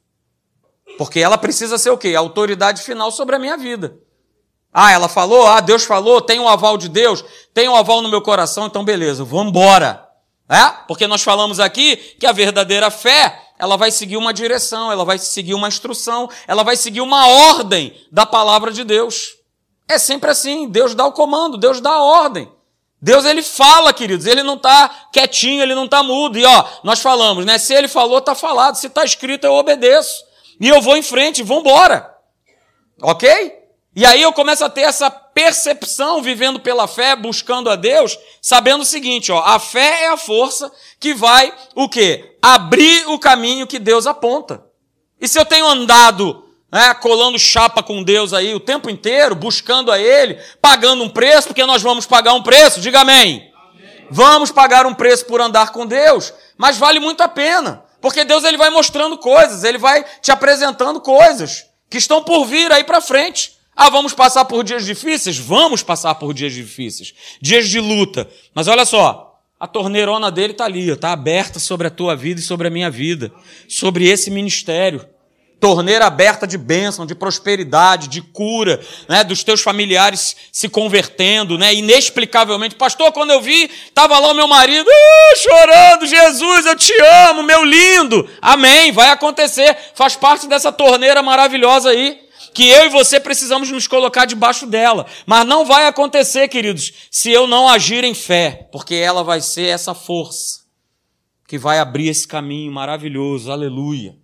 Porque 0.98 1.20
ela 1.20 1.38
precisa 1.38 1.78
ser 1.78 1.90
o 1.90 1.98
quê? 1.98 2.16
A 2.16 2.20
autoridade 2.20 2.82
final 2.82 3.12
sobre 3.12 3.36
a 3.36 3.40
minha 3.40 3.58
vida. 3.58 3.98
Ah, 4.74 4.92
ela 4.92 5.08
falou, 5.08 5.48
ah, 5.48 5.60
Deus 5.60 5.84
falou, 5.86 6.22
tem 6.22 6.40
um 6.40 6.48
aval 6.48 6.78
de 6.78 6.90
Deus, 6.90 7.24
tem 7.54 7.68
um 7.68 7.76
aval 7.76 8.02
no 8.02 8.10
meu 8.10 8.22
coração, 8.22 8.68
então 8.68 8.84
beleza, 8.84 9.24
vamos 9.24 9.50
embora. 9.50 10.08
É? 10.50 10.70
Porque 10.88 11.08
nós 11.08 11.24
falamos 11.24 11.60
aqui 11.60 11.98
que 12.20 12.26
a 12.26 12.32
verdadeira 12.32 12.90
fé, 12.90 13.42
ela 13.60 13.76
vai 13.76 13.92
seguir 13.92 14.18
uma 14.18 14.34
direção, 14.34 14.92
ela 14.92 15.04
vai 15.04 15.18
seguir 15.18 15.54
uma 15.54 15.68
instrução, 15.68 16.30
ela 16.48 16.64
vai 16.64 16.78
seguir 16.78 17.02
uma 17.02 17.28
ordem 17.28 17.94
da 18.12 18.26
palavra 18.26 18.72
de 18.72 18.84
Deus. 18.84 19.36
É 19.90 19.98
sempre 19.98 20.30
assim, 20.30 20.70
Deus 20.70 20.94
dá 20.94 21.06
o 21.06 21.12
comando, 21.12 21.58
Deus 21.58 21.82
dá 21.82 21.92
a 21.92 22.04
ordem. 22.04 22.50
Deus 23.02 23.26
ele 23.26 23.44
fala, 23.44 23.94
queridos, 23.94 24.26
ele 24.26 24.42
não 24.42 24.56
está 24.56 25.08
quietinho, 25.14 25.62
ele 25.62 25.76
não 25.76 25.86
está 25.86 26.02
mudo. 26.02 26.38
E 26.38 26.46
ó, 26.46 26.66
nós 26.84 27.00
falamos, 27.00 27.46
né? 27.46 27.58
Se 27.58 27.74
ele 27.74 27.88
falou, 27.88 28.18
está 28.18 28.34
falado. 28.34 28.76
Se 28.76 28.88
está 28.88 29.04
escrito, 29.04 29.46
eu 29.46 29.54
obedeço. 29.54 30.24
E 30.60 30.68
eu 30.68 30.82
vou 30.82 30.98
em 30.98 31.04
frente, 31.04 31.44
vou 31.44 31.60
embora. 31.60 32.12
Ok? 33.02 33.56
E 33.96 34.06
aí 34.06 34.22
eu 34.22 34.34
começo 34.34 34.64
a 34.64 34.70
ter 34.70 34.82
essa 34.82 35.10
percepção 35.10 36.22
vivendo 36.22 36.60
pela 36.60 36.88
fé, 36.88 37.16
buscando 37.16 37.70
a 37.70 37.76
Deus, 37.76 38.18
sabendo 38.42 38.82
o 38.82 38.86
seguinte, 38.86 39.32
ó, 39.32 39.40
a 39.40 39.60
fé 39.60 40.04
é 40.04 40.08
a 40.10 40.18
força 40.18 40.72
que 41.00 41.14
vai 41.14 41.54
o 41.76 41.90
quê? 41.90 42.38
Abrir 42.42 43.08
o 43.08 43.20
caminho 43.20 43.68
que 43.68 43.80
Deus 43.80 44.06
aponta. 44.06 44.64
E 45.20 45.28
se 45.28 45.40
eu 45.40 45.46
tenho 45.46 45.68
andado 45.68 46.47
né, 46.72 46.94
colando 46.96 47.40
chapa 47.40 47.82
com 47.82 48.04
Deus 48.04 48.34
aí 48.34 48.54
o 48.54 48.60
tempo 48.60 48.90
inteiro, 48.90 49.36
buscando 49.36 49.92
a 49.92 50.00
Ele, 50.00 50.38
pagando 50.62 51.04
um 51.04 51.10
preço, 51.10 51.48
porque 51.48 51.66
nós 51.66 51.82
vamos 51.82 52.06
pagar 52.06 52.34
um 52.34 52.44
preço, 52.44 52.82
diga 52.82 53.02
amém. 53.02 53.52
amém. 53.74 54.08
Vamos 54.10 54.52
pagar 54.52 54.86
um 54.86 54.94
preço 54.94 55.26
por 55.26 55.42
andar 55.42 55.72
com 55.72 55.86
Deus, 55.86 56.34
mas 56.58 56.78
vale 56.78 57.00
muito 57.00 57.22
a 57.22 57.28
pena, 57.28 57.84
porque 58.02 58.24
Deus 58.24 58.44
ele 58.44 58.58
vai 58.58 58.70
mostrando 58.70 59.18
coisas, 59.18 59.64
Ele 59.64 59.78
vai 59.78 60.06
te 60.22 60.32
apresentando 60.32 61.02
coisas 61.02 61.66
que 61.90 61.98
estão 61.98 62.24
por 62.24 62.46
vir 62.46 62.72
aí 62.72 62.84
para 62.84 63.02
frente. 63.02 63.58
Ah, 63.76 63.90
vamos 63.90 64.14
passar 64.14 64.46
por 64.46 64.64
dias 64.64 64.86
difíceis? 64.86 65.38
Vamos 65.38 65.84
passar 65.84 66.16
por 66.16 66.34
dias 66.34 66.54
difíceis. 66.54 67.14
Dias 67.40 67.70
de 67.70 67.80
luta. 67.80 68.28
Mas 68.54 68.68
olha 68.68 68.86
só, 68.86 69.40
a 69.60 69.68
torneirona 69.68 70.32
dele 70.32 70.54
está 70.54 70.66
ali, 70.66 70.90
está 70.90 71.12
aberta 71.12 71.60
sobre 71.60 71.88
a 71.88 71.92
tua 71.92 72.16
vida 72.16 72.40
e 72.40 72.44
sobre 72.44 72.68
a 72.68 72.72
minha 72.72 72.90
vida. 72.90 73.32
Sobre 73.68 74.08
esse 74.08 74.32
ministério. 74.32 75.08
Torneira 75.60 76.06
aberta 76.06 76.46
de 76.46 76.58
bênção, 76.58 77.06
de 77.06 77.16
prosperidade, 77.16 78.08
de 78.08 78.22
cura, 78.22 78.80
né, 79.10 79.24
dos 79.24 79.44
teus 79.44 79.62
familiares 79.62 80.36
se 80.52 80.70
convertendo, 80.70 81.58
né, 81.58 81.74
inexplicavelmente. 81.74 82.76
Pastor, 82.76 83.12
quando 83.12 83.32
eu 83.32 83.42
vi, 83.42 83.70
estava 83.86 84.20
lá 84.20 84.32
o 84.32 84.36
meu 84.36 84.48
marido 84.48 84.88
uh, 84.88 85.38
chorando, 85.38 86.06
Jesus, 86.06 86.66
eu 86.68 86.76
te 86.76 86.94
amo, 87.30 87.42
meu 87.42 87.64
lindo. 87.64 88.30
Amém, 88.40 88.92
vai 88.92 89.10
acontecer, 89.10 89.76
faz 89.96 90.16
parte 90.16 90.48
dessa 90.48 90.72
torneira 90.72 91.24
maravilhosa 91.24 91.90
aí 91.90 92.28
que 92.54 92.68
eu 92.68 92.86
e 92.86 92.90
você 92.90 93.20
precisamos 93.20 93.70
nos 93.70 93.88
colocar 93.88 94.26
debaixo 94.26 94.66
dela. 94.66 95.06
Mas 95.28 95.46
não 95.46 95.64
vai 95.64 95.88
acontecer, 95.88 96.48
queridos, 96.48 96.92
se 97.12 97.32
eu 97.32 97.46
não 97.46 97.70
agir 97.70 98.04
em 98.04 98.16
fé, 98.16 98.68
porque 98.72 98.96
ela 98.96 99.24
vai 99.24 99.42
ser 99.42 99.68
essa 99.68 99.94
força 99.94 100.62
que 101.48 101.58
vai 101.58 101.78
abrir 101.78 102.10
esse 102.10 102.28
caminho 102.28 102.72
maravilhoso. 102.72 103.52
Aleluia. 103.52 104.16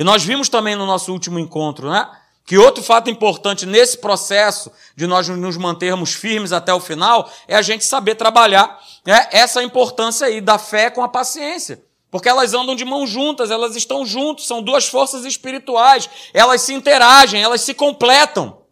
E 0.00 0.02
nós 0.02 0.24
vimos 0.24 0.48
também 0.48 0.74
no 0.74 0.86
nosso 0.86 1.12
último 1.12 1.38
encontro, 1.38 1.90
né? 1.90 2.10
Que 2.46 2.56
outro 2.56 2.82
fato 2.82 3.10
importante 3.10 3.66
nesse 3.66 3.98
processo 3.98 4.72
de 4.96 5.06
nós 5.06 5.28
nos 5.28 5.58
mantermos 5.58 6.14
firmes 6.14 6.52
até 6.52 6.72
o 6.72 6.80
final 6.80 7.30
é 7.46 7.54
a 7.54 7.60
gente 7.60 7.84
saber 7.84 8.14
trabalhar 8.14 8.80
né, 9.04 9.28
essa 9.30 9.62
importância 9.62 10.26
aí 10.26 10.40
da 10.40 10.56
fé 10.56 10.88
com 10.88 11.04
a 11.04 11.08
paciência. 11.08 11.84
Porque 12.10 12.30
elas 12.30 12.54
andam 12.54 12.74
de 12.74 12.82
mãos 12.82 13.10
juntas, 13.10 13.50
elas 13.50 13.76
estão 13.76 14.06
juntos, 14.06 14.46
são 14.46 14.62
duas 14.62 14.88
forças 14.88 15.26
espirituais, 15.26 16.08
elas 16.32 16.62
se 16.62 16.72
interagem, 16.72 17.42
elas 17.42 17.60
se 17.60 17.74
completam. 17.74 18.62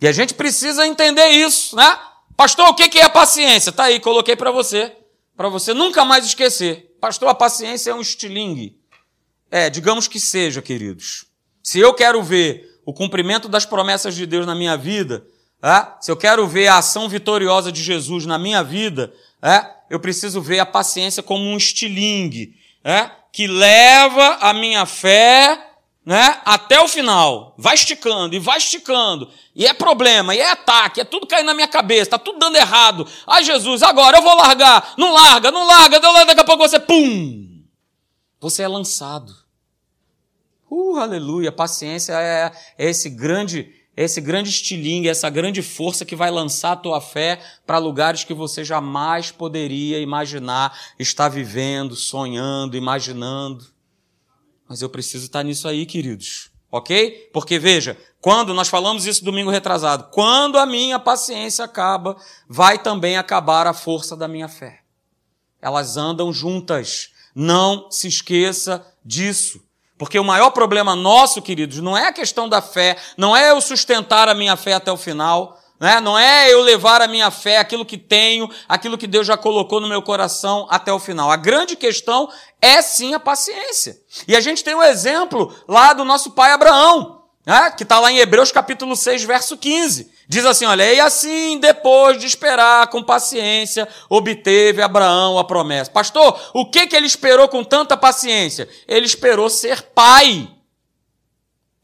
E 0.00 0.08
a 0.08 0.12
gente 0.12 0.34
precisa 0.34 0.88
entender 0.88 1.28
isso, 1.28 1.76
né? 1.76 2.00
Pastor, 2.36 2.68
o 2.70 2.74
que 2.74 2.98
é 2.98 3.04
a 3.04 3.08
paciência? 3.08 3.70
Tá 3.70 3.84
aí, 3.84 4.00
coloquei 4.00 4.34
para 4.34 4.50
você, 4.50 4.92
para 5.36 5.48
você 5.48 5.72
nunca 5.72 6.04
mais 6.04 6.26
esquecer. 6.26 6.96
Pastor, 7.00 7.28
a 7.28 7.34
paciência 7.34 7.92
é 7.92 7.94
um 7.94 8.00
estilingue. 8.00 8.79
É, 9.50 9.68
digamos 9.68 10.06
que 10.06 10.20
seja, 10.20 10.62
queridos. 10.62 11.26
Se 11.62 11.78
eu 11.78 11.92
quero 11.92 12.22
ver 12.22 12.80
o 12.84 12.92
cumprimento 12.92 13.48
das 13.48 13.66
promessas 13.66 14.14
de 14.14 14.26
Deus 14.26 14.46
na 14.46 14.54
minha 14.54 14.76
vida, 14.76 15.24
é? 15.62 15.86
se 16.00 16.10
eu 16.10 16.16
quero 16.16 16.46
ver 16.46 16.68
a 16.68 16.78
ação 16.78 17.08
vitoriosa 17.08 17.70
de 17.70 17.82
Jesus 17.82 18.24
na 18.24 18.38
minha 18.38 18.62
vida, 18.62 19.12
é? 19.42 19.66
eu 19.90 20.00
preciso 20.00 20.40
ver 20.40 20.60
a 20.60 20.66
paciência 20.66 21.22
como 21.22 21.44
um 21.44 21.56
estilingue, 21.56 22.54
é? 22.82 23.10
que 23.32 23.46
leva 23.46 24.38
a 24.40 24.54
minha 24.54 24.86
fé 24.86 25.70
né, 26.04 26.40
até 26.44 26.80
o 26.80 26.88
final. 26.88 27.54
Vai 27.58 27.74
esticando 27.74 28.34
e 28.34 28.38
vai 28.38 28.58
esticando. 28.58 29.30
E 29.54 29.66
é 29.66 29.72
problema, 29.72 30.34
e 30.34 30.38
é 30.38 30.50
ataque, 30.50 31.00
é 31.00 31.04
tudo 31.04 31.26
caindo 31.26 31.46
na 31.46 31.54
minha 31.54 31.68
cabeça, 31.68 32.02
está 32.02 32.18
tudo 32.18 32.38
dando 32.38 32.56
errado. 32.56 33.06
Ai, 33.26 33.44
Jesus, 33.44 33.82
agora 33.82 34.18
eu 34.18 34.22
vou 34.22 34.36
largar. 34.36 34.94
Não 34.96 35.12
larga, 35.12 35.50
não 35.50 35.66
larga, 35.66 36.00
daqui 36.00 36.40
a 36.40 36.44
pouco 36.44 36.66
você, 36.66 36.80
pum! 36.80 37.62
Você 38.40 38.62
é 38.62 38.68
lançado. 38.68 39.39
Uh, 40.70 40.96
aleluia. 40.96 41.50
Paciência 41.50 42.12
é, 42.12 42.52
é 42.78 42.88
esse 42.88 43.10
grande 43.10 43.74
esse 43.96 44.20
grande 44.20 44.48
estilingue, 44.48 45.08
essa 45.08 45.28
grande 45.28 45.60
força 45.62 46.06
que 46.06 46.16
vai 46.16 46.30
lançar 46.30 46.72
a 46.72 46.76
tua 46.76 47.00
fé 47.00 47.38
para 47.66 47.76
lugares 47.76 48.24
que 48.24 48.32
você 48.32 48.64
jamais 48.64 49.30
poderia 49.30 49.98
imaginar 49.98 50.74
estar 50.98 51.28
vivendo, 51.28 51.94
sonhando, 51.94 52.78
imaginando. 52.78 53.66
Mas 54.66 54.80
eu 54.80 54.88
preciso 54.88 55.26
estar 55.26 55.42
nisso 55.42 55.68
aí, 55.68 55.84
queridos. 55.84 56.50
Ok? 56.72 57.28
Porque 57.32 57.58
veja, 57.58 57.98
quando 58.20 58.54
nós 58.54 58.68
falamos 58.68 59.04
isso 59.06 59.24
domingo 59.24 59.50
retrasado, 59.50 60.08
quando 60.12 60.56
a 60.56 60.64
minha 60.64 60.98
paciência 60.98 61.64
acaba, 61.64 62.16
vai 62.48 62.80
também 62.80 63.18
acabar 63.18 63.66
a 63.66 63.74
força 63.74 64.16
da 64.16 64.28
minha 64.28 64.48
fé. 64.48 64.80
Elas 65.60 65.96
andam 65.96 66.32
juntas. 66.32 67.10
Não 67.34 67.90
se 67.90 68.08
esqueça 68.08 68.86
disso. 69.04 69.60
Porque 70.00 70.18
o 70.18 70.24
maior 70.24 70.48
problema 70.48 70.96
nosso, 70.96 71.42
queridos, 71.42 71.78
não 71.80 71.94
é 71.94 72.06
a 72.06 72.12
questão 72.12 72.48
da 72.48 72.62
fé, 72.62 72.96
não 73.18 73.36
é 73.36 73.50
eu 73.50 73.60
sustentar 73.60 74.30
a 74.30 74.34
minha 74.34 74.56
fé 74.56 74.72
até 74.72 74.90
o 74.90 74.96
final, 74.96 75.60
né? 75.78 76.00
não 76.00 76.18
é 76.18 76.50
eu 76.50 76.62
levar 76.62 77.02
a 77.02 77.06
minha 77.06 77.30
fé, 77.30 77.58
aquilo 77.58 77.84
que 77.84 77.98
tenho, 77.98 78.48
aquilo 78.66 78.96
que 78.96 79.06
Deus 79.06 79.26
já 79.26 79.36
colocou 79.36 79.78
no 79.78 79.86
meu 79.86 80.00
coração 80.00 80.66
até 80.70 80.90
o 80.90 80.98
final. 80.98 81.30
A 81.30 81.36
grande 81.36 81.76
questão 81.76 82.30
é 82.62 82.80
sim 82.80 83.12
a 83.12 83.20
paciência. 83.20 84.00
E 84.26 84.34
a 84.34 84.40
gente 84.40 84.64
tem 84.64 84.74
um 84.74 84.82
exemplo 84.82 85.54
lá 85.68 85.92
do 85.92 86.02
nosso 86.02 86.30
pai 86.30 86.50
Abraão, 86.50 87.24
né? 87.44 87.70
que 87.76 87.82
está 87.82 88.00
lá 88.00 88.10
em 88.10 88.20
Hebreus 88.20 88.50
capítulo 88.50 88.96
6, 88.96 89.24
verso 89.24 89.54
15. 89.54 90.09
Diz 90.30 90.46
assim, 90.46 90.64
olha, 90.64 90.94
e 90.94 91.00
assim, 91.00 91.58
depois 91.58 92.16
de 92.16 92.24
esperar 92.24 92.86
com 92.86 93.02
paciência, 93.02 93.88
obteve 94.08 94.80
Abraão 94.80 95.36
a 95.36 95.42
promessa. 95.42 95.90
Pastor, 95.90 96.40
o 96.54 96.70
que, 96.70 96.86
que 96.86 96.94
ele 96.94 97.08
esperou 97.08 97.48
com 97.48 97.64
tanta 97.64 97.96
paciência? 97.96 98.68
Ele 98.86 99.04
esperou 99.04 99.50
ser 99.50 99.82
pai. 99.82 100.48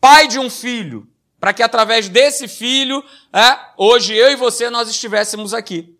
Pai 0.00 0.28
de 0.28 0.38
um 0.38 0.48
filho. 0.48 1.08
Para 1.40 1.52
que 1.52 1.60
através 1.60 2.08
desse 2.08 2.46
filho, 2.46 3.02
é, 3.32 3.58
hoje 3.76 4.14
eu 4.14 4.30
e 4.30 4.36
você, 4.36 4.70
nós 4.70 4.88
estivéssemos 4.88 5.52
aqui. 5.52 5.96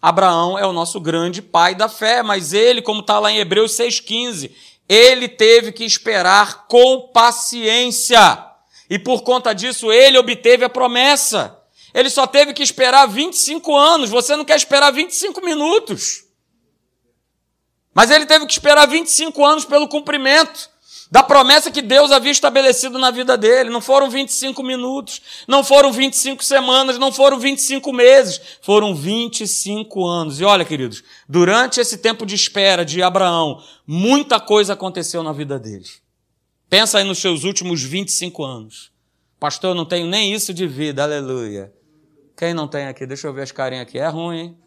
Abraão 0.00 0.56
é 0.56 0.64
o 0.64 0.72
nosso 0.72 1.00
grande 1.00 1.42
pai 1.42 1.74
da 1.74 1.88
fé, 1.88 2.22
mas 2.22 2.52
ele, 2.52 2.82
como 2.82 3.00
está 3.00 3.18
lá 3.18 3.32
em 3.32 3.38
Hebreus 3.38 3.72
6,15, 3.72 4.52
ele 4.88 5.26
teve 5.28 5.72
que 5.72 5.84
esperar 5.84 6.68
com 6.68 7.10
paciência. 7.12 8.46
E 8.88 8.96
por 8.96 9.22
conta 9.22 9.52
disso, 9.52 9.90
ele 9.90 10.16
obteve 10.18 10.64
a 10.64 10.68
promessa. 10.68 11.59
Ele 11.92 12.10
só 12.10 12.26
teve 12.26 12.52
que 12.52 12.62
esperar 12.62 13.06
25 13.06 13.76
anos. 13.76 14.10
Você 14.10 14.36
não 14.36 14.44
quer 14.44 14.56
esperar 14.56 14.92
25 14.92 15.44
minutos. 15.44 16.24
Mas 17.94 18.10
ele 18.10 18.26
teve 18.26 18.46
que 18.46 18.52
esperar 18.52 18.86
25 18.86 19.44
anos 19.44 19.64
pelo 19.64 19.88
cumprimento 19.88 20.70
da 21.10 21.24
promessa 21.24 21.72
que 21.72 21.82
Deus 21.82 22.12
havia 22.12 22.30
estabelecido 22.30 22.98
na 22.98 23.10
vida 23.10 23.36
dele. 23.36 23.68
Não 23.68 23.80
foram 23.80 24.08
25 24.08 24.62
minutos, 24.62 25.20
não 25.48 25.64
foram 25.64 25.92
25 25.92 26.44
semanas, 26.44 26.98
não 26.98 27.10
foram 27.10 27.38
25 27.38 27.92
meses, 27.92 28.40
foram 28.62 28.94
25 28.94 30.06
anos. 30.06 30.40
E 30.40 30.44
olha, 30.44 30.64
queridos, 30.64 31.02
durante 31.28 31.80
esse 31.80 31.98
tempo 31.98 32.24
de 32.24 32.36
espera 32.36 32.84
de 32.84 33.02
Abraão, 33.02 33.60
muita 33.84 34.38
coisa 34.38 34.74
aconteceu 34.74 35.22
na 35.22 35.32
vida 35.32 35.58
dele. 35.58 35.88
Pensa 36.68 36.98
aí 36.98 37.04
nos 37.04 37.18
seus 37.18 37.42
últimos 37.42 37.82
25 37.82 38.44
anos. 38.44 38.92
Pastor, 39.40 39.70
eu 39.70 39.74
não 39.74 39.84
tenho 39.84 40.06
nem 40.06 40.32
isso 40.32 40.54
de 40.54 40.66
vida, 40.66 41.02
aleluia. 41.02 41.72
Quem 42.40 42.54
não 42.54 42.66
tem 42.66 42.86
aqui? 42.86 43.04
Deixa 43.04 43.26
eu 43.26 43.34
ver 43.34 43.42
as 43.42 43.52
carinhas 43.52 43.82
aqui. 43.82 43.98
É 43.98 44.08
ruim, 44.08 44.38
hein? 44.38 44.58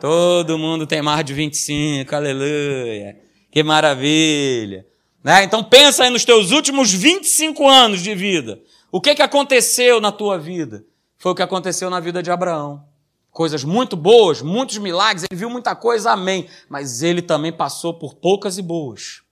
Todo 0.00 0.58
mundo 0.58 0.88
tem 0.88 1.00
mais 1.00 1.24
de 1.24 1.32
25, 1.32 2.16
aleluia. 2.16 3.16
Que 3.48 3.62
maravilha. 3.62 4.84
Né? 5.22 5.44
Então 5.44 5.62
pensa 5.62 6.02
aí 6.02 6.10
nos 6.10 6.24
teus 6.24 6.50
últimos 6.50 6.92
25 6.92 7.68
anos 7.68 8.00
de 8.00 8.12
vida. 8.16 8.60
O 8.90 9.00
que, 9.00 9.14
que 9.14 9.22
aconteceu 9.22 10.00
na 10.00 10.10
tua 10.10 10.36
vida? 10.36 10.84
Foi 11.16 11.30
o 11.30 11.34
que 11.36 11.44
aconteceu 11.44 11.88
na 11.88 12.00
vida 12.00 12.20
de 12.20 12.32
Abraão. 12.32 12.84
Coisas 13.30 13.62
muito 13.62 13.96
boas, 13.96 14.42
muitos 14.42 14.78
milagres, 14.78 15.24
ele 15.30 15.38
viu 15.38 15.48
muita 15.48 15.76
coisa, 15.76 16.10
amém. 16.10 16.48
Mas 16.68 17.04
ele 17.04 17.22
também 17.22 17.52
passou 17.52 17.94
por 17.94 18.16
poucas 18.16 18.58
e 18.58 18.62
boas. 18.62 19.22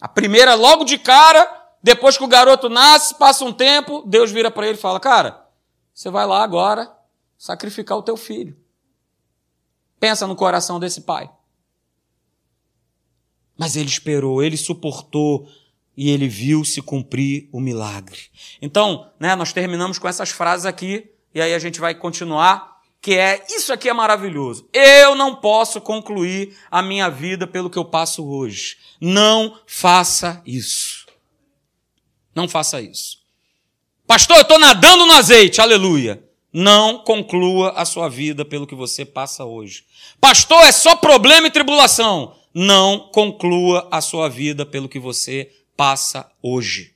A 0.00 0.08
primeira, 0.08 0.54
logo 0.54 0.84
de 0.84 0.96
cara, 0.96 1.46
depois 1.82 2.16
que 2.16 2.24
o 2.24 2.28
garoto 2.28 2.70
nasce, 2.70 3.14
passa 3.14 3.44
um 3.44 3.52
tempo, 3.52 4.02
Deus 4.06 4.30
vira 4.30 4.50
para 4.50 4.66
ele 4.66 4.78
e 4.78 4.80
fala: 4.80 4.98
Cara, 4.98 5.47
você 5.98 6.10
vai 6.10 6.24
lá 6.24 6.44
agora 6.44 6.96
sacrificar 7.36 7.98
o 7.98 8.02
teu 8.04 8.16
filho. 8.16 8.56
Pensa 9.98 10.28
no 10.28 10.36
coração 10.36 10.78
desse 10.78 11.00
pai. 11.00 11.28
Mas 13.58 13.74
ele 13.74 13.88
esperou, 13.88 14.40
ele 14.40 14.56
suportou 14.56 15.50
e 15.96 16.08
ele 16.10 16.28
viu 16.28 16.64
se 16.64 16.80
cumprir 16.80 17.48
o 17.50 17.60
milagre. 17.60 18.30
Então, 18.62 19.10
né, 19.18 19.34
nós 19.34 19.52
terminamos 19.52 19.98
com 19.98 20.06
essas 20.06 20.30
frases 20.30 20.66
aqui 20.66 21.10
e 21.34 21.42
aí 21.42 21.52
a 21.52 21.58
gente 21.58 21.80
vai 21.80 21.96
continuar, 21.96 22.80
que 23.00 23.14
é 23.14 23.44
isso 23.48 23.72
aqui 23.72 23.88
é 23.88 23.92
maravilhoso. 23.92 24.68
Eu 24.72 25.16
não 25.16 25.34
posso 25.34 25.80
concluir 25.80 26.56
a 26.70 26.80
minha 26.80 27.08
vida 27.08 27.44
pelo 27.44 27.68
que 27.68 27.76
eu 27.76 27.84
passo 27.84 28.24
hoje. 28.24 28.78
Não 29.00 29.58
faça 29.66 30.40
isso. 30.46 31.06
Não 32.32 32.48
faça 32.48 32.80
isso. 32.80 33.17
Pastor, 34.08 34.38
eu 34.38 34.42
estou 34.42 34.58
nadando 34.58 35.04
no 35.04 35.12
azeite, 35.12 35.60
aleluia. 35.60 36.24
Não 36.50 37.00
conclua 37.00 37.72
a 37.76 37.84
sua 37.84 38.08
vida 38.08 38.42
pelo 38.42 38.66
que 38.66 38.74
você 38.74 39.04
passa 39.04 39.44
hoje. 39.44 39.84
Pastor, 40.18 40.62
é 40.62 40.72
só 40.72 40.96
problema 40.96 41.46
e 41.46 41.50
tribulação. 41.50 42.34
Não 42.54 43.10
conclua 43.12 43.86
a 43.90 44.00
sua 44.00 44.30
vida 44.30 44.64
pelo 44.64 44.88
que 44.88 44.98
você 44.98 45.52
passa 45.76 46.26
hoje. 46.42 46.94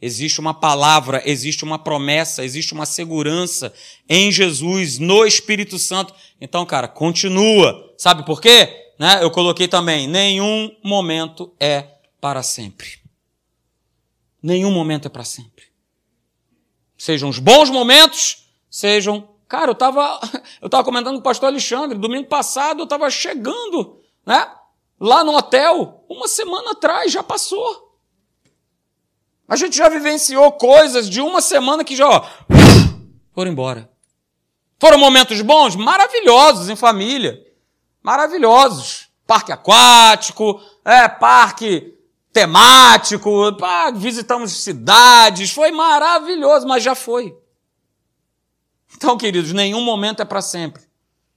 Existe 0.00 0.38
uma 0.38 0.54
palavra, 0.54 1.20
existe 1.26 1.64
uma 1.64 1.80
promessa, 1.80 2.44
existe 2.44 2.72
uma 2.72 2.86
segurança 2.86 3.74
em 4.08 4.30
Jesus, 4.30 5.00
no 5.00 5.26
Espírito 5.26 5.80
Santo. 5.80 6.14
Então, 6.40 6.64
cara, 6.64 6.86
continua. 6.86 7.92
Sabe 7.98 8.24
por 8.24 8.40
quê? 8.40 8.92
Né? 9.00 9.18
Eu 9.20 9.32
coloquei 9.32 9.66
também: 9.66 10.06
nenhum 10.06 10.70
momento 10.80 11.52
é 11.58 11.88
para 12.20 12.40
sempre. 12.40 13.00
Nenhum 14.40 14.70
momento 14.70 15.06
é 15.06 15.08
para 15.08 15.24
sempre. 15.24 15.71
Sejam 17.02 17.28
os 17.28 17.40
bons 17.40 17.68
momentos, 17.68 18.46
sejam. 18.70 19.28
Cara, 19.48 19.70
eu 19.70 19.72
estava 19.72 20.20
eu 20.62 20.70
tava 20.70 20.84
comentando 20.84 21.14
com 21.14 21.18
o 21.18 21.24
pastor 21.24 21.48
Alexandre, 21.48 21.98
domingo 21.98 22.28
passado 22.28 22.78
eu 22.78 22.84
estava 22.84 23.10
chegando, 23.10 24.00
né? 24.24 24.48
Lá 25.00 25.24
no 25.24 25.36
hotel, 25.36 26.04
uma 26.08 26.28
semana 26.28 26.70
atrás, 26.70 27.10
já 27.10 27.20
passou. 27.20 27.98
A 29.48 29.56
gente 29.56 29.76
já 29.76 29.88
vivenciou 29.88 30.52
coisas 30.52 31.10
de 31.10 31.20
uma 31.20 31.40
semana 31.40 31.82
que 31.82 31.96
já 31.96 32.08
ó, 32.08 32.24
foram 33.34 33.50
embora. 33.50 33.90
Foram 34.78 34.96
momentos 34.96 35.40
bons, 35.40 35.74
maravilhosos 35.74 36.68
em 36.68 36.76
família. 36.76 37.44
Maravilhosos. 38.00 39.08
Parque 39.26 39.50
aquático, 39.50 40.62
é, 40.84 41.08
parque 41.08 41.98
temático, 42.32 43.52
pá, 43.56 43.90
visitamos 43.90 44.52
cidades, 44.52 45.50
foi 45.50 45.70
maravilhoso, 45.70 46.66
mas 46.66 46.82
já 46.82 46.94
foi. 46.94 47.36
Então, 48.96 49.18
queridos, 49.18 49.52
nenhum 49.52 49.82
momento 49.82 50.22
é 50.22 50.24
para 50.24 50.40
sempre. 50.40 50.82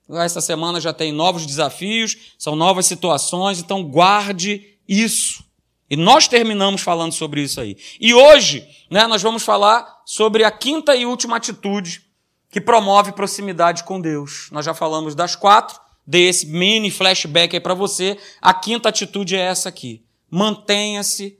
Essa 0.09 0.39
semana 0.39 0.79
já 0.79 0.93
tem 0.93 1.11
novos 1.11 1.45
desafios, 1.45 2.35
são 2.37 2.55
novas 2.55 2.85
situações, 2.85 3.59
então 3.59 3.83
guarde 3.83 4.77
isso. 4.87 5.43
E 5.89 5.95
nós 5.95 6.27
terminamos 6.27 6.81
falando 6.81 7.11
sobre 7.11 7.41
isso 7.41 7.59
aí. 7.59 7.77
E 7.99 8.13
hoje, 8.13 8.67
né, 8.89 9.07
nós 9.07 9.21
vamos 9.21 9.43
falar 9.43 10.01
sobre 10.05 10.43
a 10.43 10.51
quinta 10.51 10.95
e 10.95 11.05
última 11.05 11.37
atitude 11.37 12.03
que 12.51 12.61
promove 12.61 13.11
proximidade 13.11 13.83
com 13.83 13.99
Deus. 13.99 14.47
Nós 14.51 14.65
já 14.65 14.73
falamos 14.73 15.15
das 15.15 15.35
quatro, 15.35 15.79
dei 16.05 16.29
esse 16.29 16.48
mini 16.48 16.89
flashback 16.91 17.55
aí 17.55 17.59
para 17.59 17.74
você. 17.74 18.17
A 18.41 18.53
quinta 18.53 18.89
atitude 18.89 19.35
é 19.35 19.39
essa 19.39 19.70
aqui. 19.70 20.04
Mantenha-se 20.35 21.39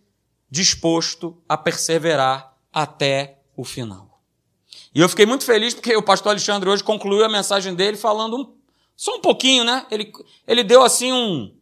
disposto 0.49 1.43
a 1.49 1.58
perseverar 1.58 2.55
até 2.71 3.39
o 3.53 3.65
final. 3.65 4.21
E 4.93 5.01
eu 5.01 5.10
fiquei 5.10 5.25
muito 5.25 5.43
feliz 5.43 5.73
porque 5.73 5.93
o 5.97 6.01
pastor 6.01 6.29
Alexandre 6.29 6.69
hoje 6.69 6.81
concluiu 6.81 7.25
a 7.25 7.27
mensagem 7.27 7.75
dele 7.75 7.97
falando 7.97 8.38
um, 8.38 8.55
só 8.95 9.17
um 9.17 9.19
pouquinho, 9.19 9.65
né? 9.65 9.86
Ele, 9.91 10.13
ele 10.47 10.63
deu 10.63 10.81
assim 10.81 11.12
um, 11.12 11.53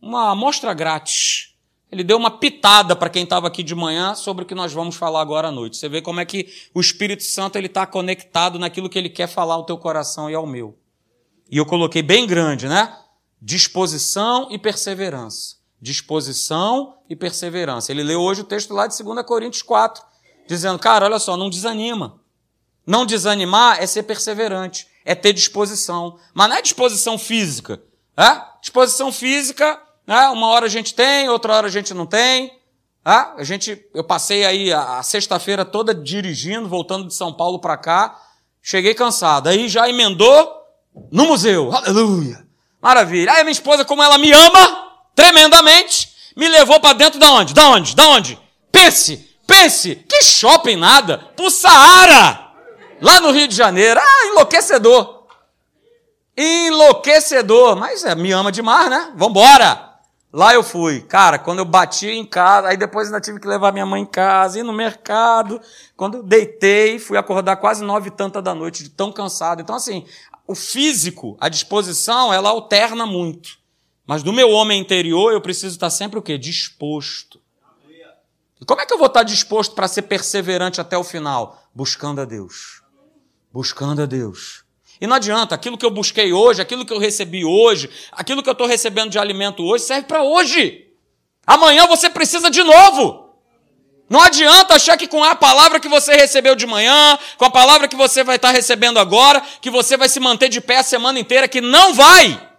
uma 0.00 0.32
amostra 0.32 0.74
grátis. 0.74 1.54
Ele 1.88 2.02
deu 2.02 2.16
uma 2.16 2.32
pitada 2.32 2.96
para 2.96 3.08
quem 3.08 3.22
estava 3.22 3.46
aqui 3.46 3.62
de 3.62 3.76
manhã 3.76 4.16
sobre 4.16 4.42
o 4.42 4.46
que 4.46 4.52
nós 4.52 4.72
vamos 4.72 4.96
falar 4.96 5.20
agora 5.20 5.46
à 5.46 5.52
noite. 5.52 5.76
Você 5.76 5.88
vê 5.88 6.02
como 6.02 6.18
é 6.18 6.24
que 6.24 6.52
o 6.74 6.80
Espírito 6.80 7.22
Santo 7.22 7.56
ele 7.56 7.68
está 7.68 7.86
conectado 7.86 8.58
naquilo 8.58 8.88
que 8.88 8.98
ele 8.98 9.08
quer 9.08 9.28
falar 9.28 9.54
ao 9.54 9.64
teu 9.64 9.78
coração 9.78 10.28
e 10.28 10.34
ao 10.34 10.48
meu. 10.48 10.76
E 11.48 11.58
eu 11.58 11.64
coloquei 11.64 12.02
bem 12.02 12.26
grande, 12.26 12.66
né? 12.66 12.98
Disposição 13.40 14.48
e 14.50 14.58
perseverança. 14.58 15.61
Disposição 15.82 16.94
e 17.10 17.16
perseverança. 17.16 17.90
Ele 17.90 18.04
leu 18.04 18.20
hoje 18.20 18.42
o 18.42 18.44
texto 18.44 18.72
lá 18.72 18.86
de 18.86 19.02
2 19.02 19.26
Coríntios 19.26 19.62
4, 19.62 20.00
dizendo, 20.46 20.78
cara, 20.78 21.06
olha 21.06 21.18
só, 21.18 21.36
não 21.36 21.50
desanima. 21.50 22.20
Não 22.86 23.04
desanimar 23.04 23.82
é 23.82 23.86
ser 23.86 24.04
perseverante, 24.04 24.86
é 25.04 25.16
ter 25.16 25.32
disposição. 25.32 26.20
Mas 26.32 26.48
não 26.48 26.56
é 26.56 26.62
disposição 26.62 27.18
física. 27.18 27.82
É? 28.16 28.40
Disposição 28.60 29.10
física, 29.10 29.76
né? 30.06 30.28
uma 30.28 30.46
hora 30.46 30.66
a 30.66 30.68
gente 30.68 30.94
tem, 30.94 31.28
outra 31.28 31.52
hora 31.52 31.66
a 31.66 31.70
gente 31.70 31.92
não 31.92 32.06
tem. 32.06 32.56
É? 33.04 33.40
A 33.40 33.42
gente, 33.42 33.84
eu 33.92 34.04
passei 34.04 34.44
aí 34.44 34.72
a, 34.72 34.98
a 34.98 35.02
sexta-feira 35.02 35.64
toda 35.64 35.92
dirigindo, 35.92 36.68
voltando 36.68 37.08
de 37.08 37.14
São 37.14 37.32
Paulo 37.32 37.58
para 37.58 37.76
cá. 37.76 38.20
Cheguei 38.62 38.94
cansado. 38.94 39.48
Aí 39.48 39.68
já 39.68 39.88
emendou 39.88 40.48
no 41.10 41.26
museu. 41.26 41.72
Aleluia. 41.74 42.46
Maravilha. 42.80 43.32
Aí 43.32 43.42
minha 43.42 43.50
esposa, 43.50 43.84
como 43.84 44.00
ela 44.00 44.16
me 44.16 44.30
ama 44.30 44.91
tremendamente, 45.22 46.10
me 46.36 46.48
levou 46.48 46.80
para 46.80 46.94
dentro 46.94 47.20
da 47.20 47.30
onde? 47.30 47.54
Da 47.54 47.68
onde? 47.68 47.94
Da 47.94 48.08
onde? 48.08 48.36
Pense, 48.72 49.16
pense, 49.46 49.94
que 49.94 50.20
shopping 50.24 50.74
nada, 50.74 51.18
pro 51.36 51.48
Saara 51.48 52.50
lá 53.00 53.20
no 53.20 53.30
Rio 53.30 53.46
de 53.46 53.54
Janeiro. 53.54 54.00
Ah, 54.02 54.26
enlouquecedor. 54.26 55.26
Enlouquecedor. 56.36 57.76
Mas 57.76 58.04
é, 58.04 58.16
me 58.16 58.32
ama 58.32 58.50
demais, 58.50 58.90
né? 58.90 59.12
Vambora. 59.14 59.90
Lá 60.32 60.54
eu 60.54 60.62
fui. 60.64 61.02
Cara, 61.02 61.38
quando 61.38 61.58
eu 61.60 61.64
bati 61.64 62.08
em 62.08 62.24
casa, 62.24 62.68
aí 62.68 62.76
depois 62.76 63.06
ainda 63.06 63.20
tive 63.20 63.38
que 63.38 63.46
levar 63.46 63.70
minha 63.70 63.86
mãe 63.86 64.02
em 64.02 64.06
casa, 64.06 64.58
ir 64.58 64.62
no 64.62 64.72
mercado. 64.72 65.60
Quando 65.96 66.16
eu 66.16 66.22
deitei, 66.22 66.98
fui 66.98 67.16
acordar 67.16 67.56
quase 67.56 67.84
nove 67.84 68.08
e 68.08 68.12
tanta 68.12 68.42
da 68.42 68.54
noite, 68.54 68.82
de 68.82 68.88
tão 68.88 69.12
cansado. 69.12 69.60
Então, 69.60 69.76
assim, 69.76 70.04
o 70.48 70.54
físico, 70.54 71.36
a 71.38 71.48
disposição, 71.48 72.32
ela 72.32 72.48
alterna 72.48 73.06
muito. 73.06 73.61
Mas 74.12 74.22
do 74.22 74.30
meu 74.30 74.50
homem 74.50 74.78
interior, 74.78 75.32
eu 75.32 75.40
preciso 75.40 75.74
estar 75.74 75.88
sempre 75.88 76.18
o 76.18 76.22
quê? 76.22 76.36
Disposto. 76.36 77.40
E 78.60 78.64
como 78.66 78.82
é 78.82 78.84
que 78.84 78.92
eu 78.92 78.98
vou 78.98 79.06
estar 79.06 79.22
disposto 79.22 79.74
para 79.74 79.88
ser 79.88 80.02
perseverante 80.02 80.82
até 80.82 80.98
o 80.98 81.02
final? 81.02 81.62
Buscando 81.74 82.20
a 82.20 82.26
Deus 82.26 82.82
buscando 83.52 84.02
a 84.02 84.06
Deus. 84.06 84.64
E 85.00 85.06
não 85.06 85.16
adianta, 85.16 85.54
aquilo 85.54 85.76
que 85.76 85.84
eu 85.84 85.90
busquei 85.90 86.32
hoje, 86.32 86.62
aquilo 86.62 86.84
que 86.84 86.92
eu 86.92 86.98
recebi 86.98 87.42
hoje, 87.42 87.90
aquilo 88.12 88.42
que 88.42 88.48
eu 88.48 88.52
estou 88.52 88.66
recebendo 88.66 89.10
de 89.10 89.18
alimento 89.18 89.64
hoje, 89.64 89.84
serve 89.84 90.06
para 90.06 90.22
hoje. 90.22 90.88
Amanhã 91.46 91.86
você 91.86 92.08
precisa 92.08 92.50
de 92.50 92.62
novo. 92.62 93.34
Não 94.10 94.20
adianta 94.20 94.74
achar 94.74 94.96
que 94.96 95.08
com 95.08 95.24
a 95.24 95.34
palavra 95.34 95.80
que 95.80 95.88
você 95.88 96.14
recebeu 96.14 96.54
de 96.54 96.66
manhã, 96.66 97.18
com 97.36 97.44
a 97.46 97.50
palavra 97.50 97.88
que 97.88 97.96
você 97.96 98.22
vai 98.22 98.36
estar 98.36 98.50
recebendo 98.50 98.98
agora, 98.98 99.40
que 99.60 99.70
você 99.70 99.96
vai 99.96 100.08
se 100.08 100.20
manter 100.20 100.48
de 100.48 100.60
pé 100.60 100.78
a 100.78 100.82
semana 100.82 101.18
inteira, 101.18 101.48
que 101.48 101.60
não 101.60 101.94
vai. 101.94 102.51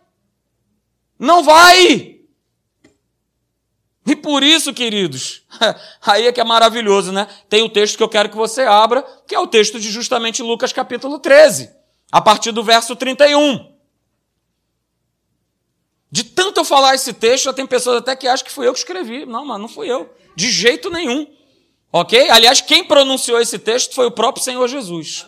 Não 1.18 1.44
vai. 1.44 2.20
E 4.06 4.16
por 4.16 4.44
isso, 4.44 4.74
queridos, 4.74 5.44
aí 6.02 6.28
é 6.28 6.32
que 6.32 6.42
é 6.42 6.44
maravilhoso, 6.44 7.12
né? 7.12 7.28
Tem 7.48 7.64
o 7.64 7.70
texto 7.70 7.96
que 7.96 8.04
eu 8.04 8.10
quero 8.10 8.30
que 8.30 8.36
você 8.36 8.64
abra, 8.64 9.02
que 9.26 9.34
é 9.34 9.40
o 9.40 9.48
texto 9.48 9.80
de 9.80 9.90
justamente 9.90 10.44
Lucas 10.44 10.74
capítulo 10.74 11.20
13, 11.20 11.70
a 12.12 12.20
partir 12.20 12.52
do 12.52 12.64
verso 12.64 12.96
31. 12.96 13.74
De 16.12 16.24
tanto 16.24 16.60
eu 16.60 16.66
falar 16.66 16.94
esse 16.94 17.14
texto, 17.14 17.46
já 17.46 17.54
tem 17.54 17.66
pessoas 17.66 17.98
até 17.98 18.16
que 18.16 18.28
acham 18.28 18.46
que 18.46 18.52
fui 18.52 18.68
eu 18.68 18.74
que 18.74 18.80
escrevi. 18.80 19.26
Não, 19.26 19.46
mas 19.46 19.60
não 19.60 19.68
fui 19.68 19.90
eu. 19.90 20.14
De 20.36 20.52
jeito 20.52 20.90
nenhum. 20.90 21.26
Ok? 21.92 22.30
Aliás, 22.30 22.62
quem 22.62 22.84
pronunciou 22.84 23.40
esse 23.40 23.58
texto 23.58 23.96
foi 23.96 24.06
o 24.06 24.12
próprio 24.12 24.44
Senhor 24.44 24.68
Jesus. 24.68 25.26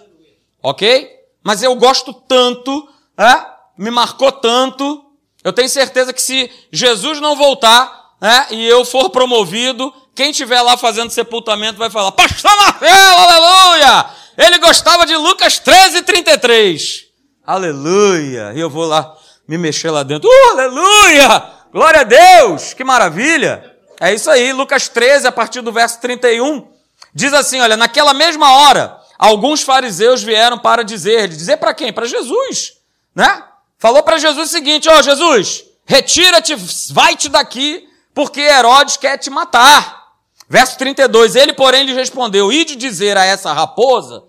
Ok? 0.61 1.11
Mas 1.43 1.63
eu 1.63 1.75
gosto 1.75 2.13
tanto, 2.13 2.87
é? 3.17 3.45
me 3.77 3.89
marcou 3.89 4.31
tanto. 4.31 5.04
Eu 5.45 5.53
tenho 5.53 5.69
certeza 5.69 6.11
que 6.11 6.21
se 6.21 6.49
Jesus 6.71 7.21
não 7.21 7.35
voltar, 7.35 8.15
né, 8.19 8.47
e 8.49 8.65
eu 8.65 8.83
for 8.83 9.11
promovido, 9.11 9.93
quem 10.15 10.31
estiver 10.31 10.59
lá 10.59 10.75
fazendo 10.75 11.11
sepultamento 11.11 11.77
vai 11.77 11.91
falar, 11.91 12.11
Pastor 12.13 12.49
Marcelo, 12.57 13.19
aleluia! 13.19 14.05
Ele 14.39 14.57
gostava 14.57 15.05
de 15.05 15.15
Lucas 15.15 15.59
13, 15.59 16.01
33. 16.01 17.05
Aleluia! 17.45 18.53
E 18.55 18.59
eu 18.59 18.71
vou 18.71 18.87
lá, 18.87 19.15
me 19.47 19.55
mexer 19.55 19.91
lá 19.91 20.01
dentro. 20.01 20.27
Uh, 20.27 20.51
aleluia! 20.53 21.43
Glória 21.71 22.01
a 22.01 22.03
Deus! 22.03 22.73
Que 22.73 22.83
maravilha! 22.83 23.71
É 24.01 24.11
isso 24.15 24.31
aí, 24.31 24.51
Lucas 24.51 24.89
13, 24.89 25.27
a 25.27 25.31
partir 25.31 25.61
do 25.61 25.71
verso 25.71 26.01
31, 26.01 26.67
diz 27.13 27.33
assim: 27.33 27.61
olha, 27.61 27.77
naquela 27.77 28.15
mesma 28.15 28.51
hora, 28.51 28.99
alguns 29.15 29.61
fariseus 29.61 30.23
vieram 30.23 30.57
para 30.57 30.83
dizer, 30.83 31.27
dizer 31.27 31.57
para 31.57 31.71
quem? 31.71 31.93
Para 31.93 32.07
Jesus, 32.07 32.73
né? 33.13 33.43
Falou 33.77 34.03
para 34.03 34.17
Jesus 34.17 34.49
o 34.49 34.51
seguinte: 34.51 34.89
ó, 34.89 34.99
oh, 34.99 35.03
Jesus, 35.03 35.63
retira-te, 35.85 36.55
vai-te 36.91 37.29
daqui, 37.29 37.87
porque 38.13 38.41
Herodes 38.41 38.97
quer 38.97 39.17
te 39.17 39.29
matar. 39.29 40.03
Verso 40.47 40.77
32, 40.77 41.35
ele, 41.35 41.53
porém, 41.53 41.85
lhe 41.85 41.93
respondeu: 41.93 42.51
Ide 42.51 42.75
dizer 42.75 43.17
a 43.17 43.25
essa 43.25 43.51
raposa 43.51 44.23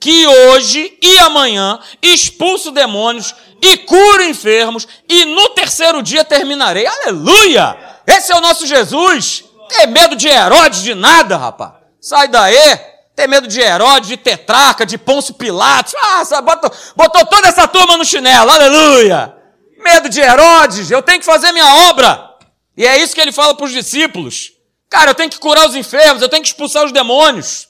que 0.00 0.26
hoje 0.26 0.96
e 1.02 1.18
amanhã 1.18 1.78
expulso 2.00 2.70
demônios 2.70 3.34
e 3.60 3.76
curo 3.78 4.22
enfermos, 4.22 4.86
e 5.08 5.24
no 5.24 5.48
terceiro 5.50 6.02
dia 6.02 6.24
terminarei. 6.24 6.86
Aleluia! 6.86 7.76
Esse 8.06 8.32
é 8.32 8.36
o 8.36 8.40
nosso 8.40 8.66
Jesus. 8.66 9.44
Tem 9.68 9.86
medo 9.86 10.16
de 10.16 10.28
Herodes 10.28 10.82
de 10.82 10.94
nada, 10.94 11.36
rapaz. 11.36 11.72
Sai 12.00 12.28
daí. 12.28 12.97
Tem 13.18 13.26
medo 13.26 13.48
de 13.48 13.60
Herodes, 13.60 14.08
de 14.08 14.16
Tetraca, 14.16 14.86
de 14.86 14.96
Pôncio 14.96 15.34
Pilatos. 15.34 15.92
Ah, 15.96 16.40
botou, 16.40 16.70
botou 16.94 17.26
toda 17.26 17.48
essa 17.48 17.66
turma 17.66 17.96
no 17.96 18.04
chinelo. 18.04 18.48
Aleluia! 18.48 19.34
Medo 19.82 20.08
de 20.08 20.20
Herodes. 20.20 20.88
Eu 20.88 21.02
tenho 21.02 21.18
que 21.18 21.26
fazer 21.26 21.50
minha 21.50 21.66
obra. 21.90 22.32
E 22.76 22.86
é 22.86 22.96
isso 23.02 23.16
que 23.16 23.20
ele 23.20 23.32
fala 23.32 23.56
para 23.56 23.66
os 23.66 23.72
discípulos. 23.72 24.52
Cara, 24.88 25.10
eu 25.10 25.16
tenho 25.16 25.28
que 25.28 25.40
curar 25.40 25.66
os 25.66 25.74
enfermos, 25.74 26.22
eu 26.22 26.28
tenho 26.28 26.44
que 26.44 26.48
expulsar 26.48 26.84
os 26.84 26.92
demônios. 26.92 27.66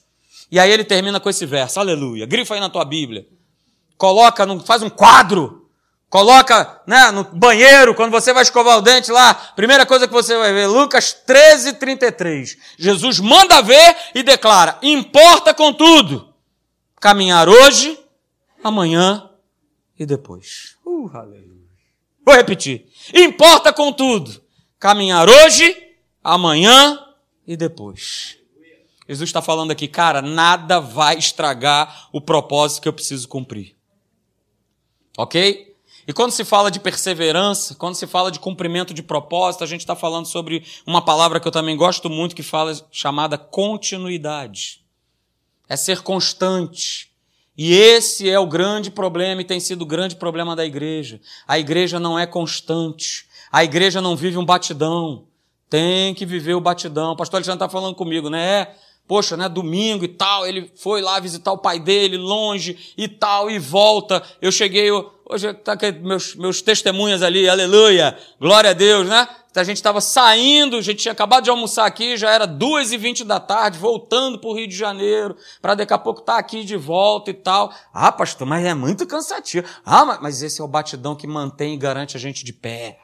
E 0.52 0.60
aí 0.60 0.70
ele 0.70 0.84
termina 0.84 1.18
com 1.18 1.30
esse 1.30 1.46
verso, 1.46 1.80
aleluia. 1.80 2.26
Grifa 2.26 2.52
aí 2.52 2.60
na 2.60 2.68
tua 2.68 2.84
Bíblia. 2.84 3.26
Coloca, 3.96 4.46
faz 4.66 4.82
um 4.82 4.90
quadro. 4.90 5.57
Coloca 6.10 6.80
né, 6.86 7.10
no 7.10 7.22
banheiro, 7.24 7.94
quando 7.94 8.10
você 8.10 8.32
vai 8.32 8.42
escovar 8.42 8.78
o 8.78 8.82
dente 8.82 9.12
lá, 9.12 9.34
primeira 9.34 9.84
coisa 9.84 10.08
que 10.08 10.12
você 10.12 10.36
vai 10.38 10.54
ver, 10.54 10.66
Lucas 10.66 11.12
13, 11.12 11.74
33. 11.74 12.56
Jesus 12.78 13.20
manda 13.20 13.60
ver 13.60 13.96
e 14.14 14.22
declara: 14.22 14.78
importa 14.80 15.52
contudo 15.52 16.32
caminhar 16.98 17.46
hoje, 17.46 17.98
amanhã 18.64 19.28
e 19.98 20.06
depois. 20.06 20.76
Uh, 20.84 21.10
aleluia. 21.12 21.68
Vou 22.24 22.34
repetir. 22.34 22.86
Importa 23.12 23.70
contudo 23.70 24.42
caminhar 24.78 25.28
hoje, 25.28 25.76
amanhã 26.24 26.98
e 27.46 27.54
depois. 27.54 28.38
Jesus 29.06 29.28
está 29.28 29.42
falando 29.42 29.70
aqui, 29.70 29.88
cara, 29.88 30.22
nada 30.22 30.80
vai 30.80 31.16
estragar 31.16 32.08
o 32.12 32.20
propósito 32.20 32.82
que 32.82 32.88
eu 32.88 32.92
preciso 32.92 33.28
cumprir. 33.28 33.74
Ok? 35.16 35.67
E 36.08 36.12
quando 36.14 36.32
se 36.32 36.42
fala 36.42 36.70
de 36.70 36.80
perseverança, 36.80 37.74
quando 37.74 37.94
se 37.94 38.06
fala 38.06 38.32
de 38.32 38.40
cumprimento 38.40 38.94
de 38.94 39.02
propósito, 39.02 39.62
a 39.62 39.66
gente 39.66 39.80
está 39.80 39.94
falando 39.94 40.24
sobre 40.24 40.64
uma 40.86 41.02
palavra 41.02 41.38
que 41.38 41.46
eu 41.46 41.52
também 41.52 41.76
gosto 41.76 42.08
muito, 42.08 42.34
que 42.34 42.42
fala 42.42 42.74
chamada 42.90 43.36
continuidade. 43.36 44.82
É 45.68 45.76
ser 45.76 46.00
constante. 46.00 47.12
E 47.54 47.74
esse 47.74 48.26
é 48.26 48.38
o 48.38 48.46
grande 48.46 48.90
problema 48.90 49.42
e 49.42 49.44
tem 49.44 49.60
sido 49.60 49.82
o 49.82 49.86
grande 49.86 50.16
problema 50.16 50.56
da 50.56 50.64
igreja. 50.64 51.20
A 51.46 51.58
igreja 51.58 52.00
não 52.00 52.18
é 52.18 52.26
constante. 52.26 53.26
A 53.52 53.62
igreja 53.62 54.00
não 54.00 54.16
vive 54.16 54.38
um 54.38 54.46
batidão. 54.46 55.26
Tem 55.68 56.14
que 56.14 56.24
viver 56.24 56.54
o 56.54 56.60
batidão. 56.60 57.12
O 57.12 57.16
pastor 57.16 57.36
Alexandre 57.36 57.66
está 57.66 57.68
falando 57.68 57.94
comigo, 57.94 58.30
né? 58.30 58.62
É, 58.62 58.74
poxa, 59.08 59.38
né, 59.38 59.48
domingo 59.48 60.04
e 60.04 60.08
tal, 60.08 60.46
ele 60.46 60.70
foi 60.76 61.00
lá 61.00 61.18
visitar 61.18 61.50
o 61.50 61.58
pai 61.58 61.80
dele 61.80 62.18
longe 62.18 62.94
e 62.96 63.08
tal, 63.08 63.50
e 63.50 63.58
volta. 63.58 64.22
Eu 64.40 64.52
cheguei, 64.52 64.90
hoje 64.92 65.54
tá 65.54 65.72
aqui 65.72 65.90
meus, 65.92 66.34
meus 66.34 66.60
testemunhas 66.60 67.22
ali, 67.22 67.48
aleluia, 67.48 68.16
glória 68.38 68.70
a 68.70 68.74
Deus, 68.74 69.08
né? 69.08 69.26
A 69.56 69.64
gente 69.64 69.78
estava 69.78 70.00
saindo, 70.00 70.76
a 70.76 70.80
gente 70.80 70.98
tinha 70.98 71.10
acabado 71.10 71.42
de 71.42 71.50
almoçar 71.50 71.84
aqui, 71.84 72.16
já 72.16 72.30
era 72.30 72.46
duas 72.46 72.92
e 72.92 72.96
vinte 72.96 73.24
da 73.24 73.40
tarde, 73.40 73.76
voltando 73.76 74.38
para 74.38 74.50
o 74.50 74.54
Rio 74.54 74.68
de 74.68 74.76
Janeiro, 74.76 75.36
para 75.60 75.74
daqui 75.74 75.92
a 75.92 75.98
pouco 75.98 76.20
estar 76.20 76.34
tá 76.34 76.38
aqui 76.38 76.62
de 76.62 76.76
volta 76.76 77.30
e 77.30 77.34
tal. 77.34 77.72
Ah, 77.92 78.12
pastor, 78.12 78.46
mas 78.46 78.64
é 78.64 78.72
muito 78.72 79.04
cansativo. 79.04 79.66
Ah, 79.84 80.04
mas 80.22 80.42
esse 80.42 80.60
é 80.60 80.64
o 80.64 80.68
batidão 80.68 81.16
que 81.16 81.26
mantém 81.26 81.74
e 81.74 81.76
garante 81.76 82.16
a 82.16 82.20
gente 82.20 82.44
de 82.44 82.52
pé. 82.52 83.00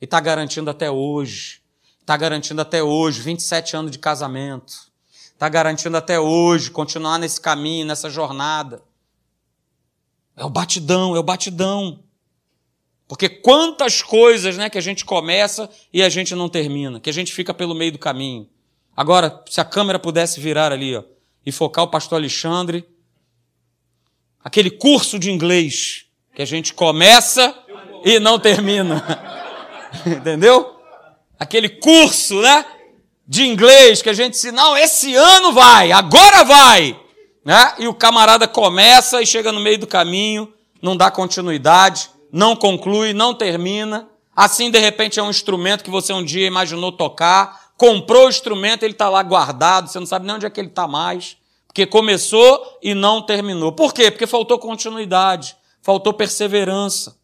E 0.00 0.04
está 0.04 0.18
garantindo 0.18 0.68
até 0.68 0.90
hoje. 0.90 1.65
Está 2.06 2.16
garantindo 2.16 2.62
até 2.62 2.80
hoje 2.80 3.20
27 3.20 3.74
anos 3.74 3.90
de 3.90 3.98
casamento. 3.98 4.92
Está 5.32 5.48
garantindo 5.48 5.96
até 5.96 6.20
hoje 6.20 6.70
continuar 6.70 7.18
nesse 7.18 7.40
caminho, 7.40 7.84
nessa 7.84 8.08
jornada. 8.08 8.80
É 10.36 10.44
o 10.44 10.48
batidão, 10.48 11.16
é 11.16 11.18
o 11.18 11.22
batidão. 11.24 11.98
Porque 13.08 13.28
quantas 13.28 14.02
coisas 14.02 14.56
né, 14.56 14.70
que 14.70 14.78
a 14.78 14.80
gente 14.80 15.04
começa 15.04 15.68
e 15.92 16.00
a 16.00 16.08
gente 16.08 16.32
não 16.36 16.48
termina, 16.48 17.00
que 17.00 17.10
a 17.10 17.12
gente 17.12 17.32
fica 17.32 17.52
pelo 17.52 17.74
meio 17.74 17.90
do 17.90 17.98
caminho. 17.98 18.48
Agora, 18.96 19.42
se 19.50 19.60
a 19.60 19.64
câmera 19.64 19.98
pudesse 19.98 20.38
virar 20.38 20.70
ali 20.70 20.94
ó, 20.94 21.02
e 21.44 21.50
focar 21.50 21.82
o 21.82 21.88
pastor 21.88 22.18
Alexandre, 22.18 22.86
aquele 24.44 24.70
curso 24.70 25.18
de 25.18 25.32
inglês 25.32 26.06
que 26.36 26.42
a 26.42 26.46
gente 26.46 26.72
começa 26.72 27.52
e 28.04 28.20
não 28.20 28.38
termina. 28.38 29.04
Entendeu? 30.06 30.75
Aquele 31.38 31.68
curso, 31.68 32.40
né? 32.40 32.64
De 33.26 33.44
inglês 33.44 34.02
que 34.02 34.08
a 34.08 34.12
gente 34.12 34.32
disse, 34.32 34.52
não, 34.52 34.76
esse 34.76 35.14
ano 35.14 35.52
vai, 35.52 35.90
agora 35.90 36.44
vai. 36.44 36.98
Né? 37.44 37.74
E 37.78 37.88
o 37.88 37.94
camarada 37.94 38.46
começa 38.46 39.20
e 39.20 39.26
chega 39.26 39.50
no 39.52 39.60
meio 39.60 39.78
do 39.78 39.86
caminho, 39.86 40.52
não 40.80 40.96
dá 40.96 41.10
continuidade, 41.10 42.10
não 42.32 42.54
conclui, 42.54 43.12
não 43.12 43.34
termina. 43.34 44.08
Assim, 44.34 44.70
de 44.70 44.78
repente, 44.78 45.18
é 45.18 45.22
um 45.22 45.30
instrumento 45.30 45.82
que 45.82 45.90
você 45.90 46.12
um 46.12 46.24
dia 46.24 46.46
imaginou 46.46 46.92
tocar, 46.92 47.72
comprou 47.76 48.26
o 48.26 48.28
instrumento, 48.28 48.82
ele 48.82 48.92
está 48.92 49.08
lá 49.08 49.22
guardado, 49.22 49.88
você 49.88 49.98
não 49.98 50.06
sabe 50.06 50.26
nem 50.26 50.36
onde 50.36 50.46
é 50.46 50.50
que 50.50 50.60
ele 50.60 50.68
está 50.68 50.86
mais, 50.86 51.36
porque 51.66 51.86
começou 51.86 52.78
e 52.82 52.94
não 52.94 53.22
terminou. 53.22 53.72
Por 53.72 53.92
quê? 53.92 54.10
Porque 54.10 54.26
faltou 54.26 54.58
continuidade, 54.58 55.56
faltou 55.82 56.12
perseverança. 56.12 57.16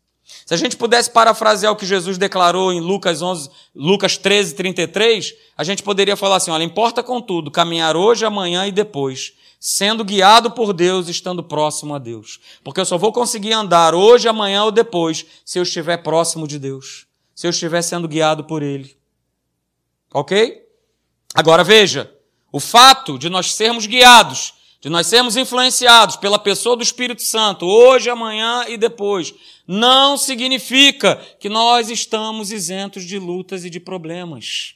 Se 0.46 0.54
a 0.54 0.56
gente 0.56 0.76
pudesse 0.76 1.10
parafrasear 1.10 1.72
o 1.72 1.76
que 1.76 1.86
Jesus 1.86 2.18
declarou 2.18 2.72
em 2.72 2.80
Lucas 2.80 3.22
11, 3.22 3.50
Lucas 3.74 4.16
13, 4.16 4.54
33, 4.54 5.34
a 5.56 5.64
gente 5.64 5.82
poderia 5.82 6.16
falar 6.16 6.36
assim: 6.36 6.50
olha, 6.50 6.64
importa 6.64 7.02
contudo 7.02 7.50
caminhar 7.50 7.96
hoje, 7.96 8.24
amanhã 8.24 8.66
e 8.66 8.72
depois, 8.72 9.32
sendo 9.60 10.04
guiado 10.04 10.50
por 10.50 10.72
Deus, 10.72 11.08
estando 11.08 11.42
próximo 11.42 11.94
a 11.94 11.98
Deus. 11.98 12.40
Porque 12.64 12.80
eu 12.80 12.84
só 12.84 12.98
vou 12.98 13.12
conseguir 13.12 13.52
andar 13.52 13.94
hoje, 13.94 14.28
amanhã 14.28 14.64
ou 14.64 14.72
depois 14.72 15.24
se 15.44 15.58
eu 15.58 15.62
estiver 15.62 15.98
próximo 15.98 16.48
de 16.48 16.58
Deus, 16.58 17.06
se 17.34 17.46
eu 17.46 17.50
estiver 17.50 17.82
sendo 17.82 18.08
guiado 18.08 18.44
por 18.44 18.62
Ele. 18.62 18.96
Ok? 20.12 20.62
Agora 21.34 21.64
veja, 21.64 22.12
o 22.50 22.60
fato 22.60 23.18
de 23.18 23.30
nós 23.30 23.54
sermos 23.54 23.86
guiados 23.86 24.54
de 24.82 24.88
nós 24.88 25.06
sermos 25.06 25.36
influenciados 25.36 26.16
pela 26.16 26.40
pessoa 26.40 26.76
do 26.76 26.82
Espírito 26.82 27.22
Santo, 27.22 27.64
hoje, 27.64 28.10
amanhã 28.10 28.64
e 28.68 28.76
depois, 28.76 29.32
não 29.64 30.18
significa 30.18 31.14
que 31.38 31.48
nós 31.48 31.88
estamos 31.88 32.50
isentos 32.50 33.04
de 33.04 33.16
lutas 33.16 33.64
e 33.64 33.70
de 33.70 33.78
problemas. 33.78 34.74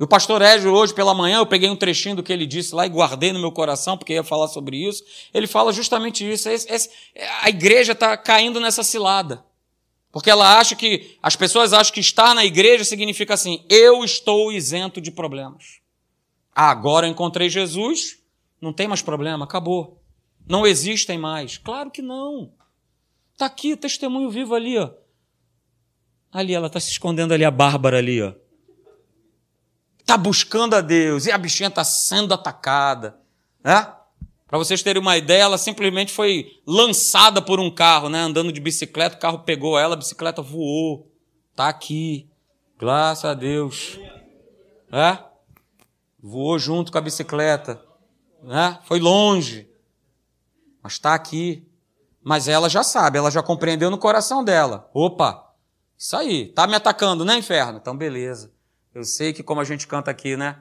E 0.00 0.02
o 0.02 0.08
pastor 0.08 0.40
Égio, 0.40 0.72
hoje 0.72 0.94
pela 0.94 1.12
manhã, 1.12 1.36
eu 1.36 1.46
peguei 1.46 1.68
um 1.68 1.76
trechinho 1.76 2.16
do 2.16 2.22
que 2.22 2.32
ele 2.32 2.46
disse 2.46 2.74
lá 2.74 2.86
e 2.86 2.88
guardei 2.88 3.30
no 3.30 3.38
meu 3.38 3.52
coração, 3.52 3.98
porque 3.98 4.14
ia 4.14 4.24
falar 4.24 4.48
sobre 4.48 4.78
isso. 4.78 5.04
Ele 5.34 5.46
fala 5.46 5.70
justamente 5.70 6.26
isso. 6.26 6.48
Esse, 6.48 6.72
esse, 6.72 6.90
a 7.42 7.50
igreja 7.50 7.92
está 7.92 8.16
caindo 8.16 8.58
nessa 8.58 8.82
cilada. 8.82 9.44
Porque 10.10 10.30
ela 10.30 10.58
acha 10.58 10.74
que, 10.74 11.18
as 11.22 11.36
pessoas 11.36 11.74
acham 11.74 11.92
que 11.92 12.00
estar 12.00 12.34
na 12.34 12.44
igreja 12.44 12.84
significa 12.84 13.34
assim, 13.34 13.62
eu 13.68 14.02
estou 14.02 14.50
isento 14.50 14.98
de 14.98 15.10
problemas. 15.10 15.78
Agora 16.54 17.06
eu 17.06 17.10
encontrei 17.10 17.50
Jesus, 17.50 18.24
não 18.60 18.72
tem 18.72 18.88
mais 18.88 19.02
problema, 19.02 19.44
acabou. 19.44 20.02
Não 20.48 20.66
existem 20.66 21.18
mais. 21.18 21.58
Claro 21.58 21.90
que 21.90 22.00
não. 22.00 22.52
Está 23.32 23.46
aqui 23.46 23.76
testemunho 23.76 24.30
vivo 24.30 24.54
ali, 24.54 24.78
ó. 24.78 24.90
Ali, 26.32 26.54
ela 26.54 26.66
está 26.68 26.80
se 26.80 26.90
escondendo 26.90 27.34
ali, 27.34 27.44
a 27.44 27.50
Bárbara 27.50 27.98
ali, 27.98 28.22
ó. 28.22 28.32
Está 29.98 30.16
buscando 30.16 30.74
a 30.74 30.80
Deus 30.80 31.26
e 31.26 31.32
a 31.32 31.38
bichinha 31.38 31.68
está 31.68 31.82
sendo 31.82 32.32
atacada. 32.32 33.18
Né? 33.62 33.92
Para 34.46 34.58
vocês 34.58 34.82
terem 34.82 35.02
uma 35.02 35.16
ideia, 35.16 35.42
ela 35.42 35.58
simplesmente 35.58 36.12
foi 36.12 36.60
lançada 36.64 37.42
por 37.42 37.58
um 37.58 37.70
carro, 37.70 38.08
né? 38.08 38.20
Andando 38.20 38.52
de 38.52 38.60
bicicleta, 38.60 39.16
o 39.16 39.18
carro 39.18 39.40
pegou 39.40 39.76
ela, 39.76 39.94
a 39.94 39.98
bicicleta 39.98 40.40
voou. 40.40 41.10
Está 41.50 41.68
aqui. 41.68 42.28
Graças 42.78 43.24
a 43.24 43.34
Deus. 43.34 43.98
É? 44.92 45.18
Voou 46.22 46.58
junto 46.58 46.92
com 46.92 46.98
a 46.98 47.00
bicicleta 47.00 47.85
né? 48.42 48.78
foi 48.84 48.98
longe, 49.00 49.68
mas 50.82 50.94
está 50.94 51.14
aqui. 51.14 51.66
Mas 52.22 52.48
ela 52.48 52.68
já 52.68 52.82
sabe, 52.82 53.18
ela 53.18 53.30
já 53.30 53.40
compreendeu 53.40 53.88
no 53.88 53.98
coração 53.98 54.42
dela. 54.42 54.90
Opa, 54.92 55.54
isso 55.96 56.16
aí, 56.16 56.48
tá 56.48 56.66
me 56.66 56.74
atacando, 56.74 57.24
né, 57.24 57.38
inferno? 57.38 57.78
Então, 57.80 57.96
beleza. 57.96 58.52
Eu 58.92 59.04
sei 59.04 59.32
que, 59.32 59.42
como 59.42 59.60
a 59.60 59.64
gente 59.64 59.86
canta 59.86 60.10
aqui, 60.10 60.36
né? 60.36 60.56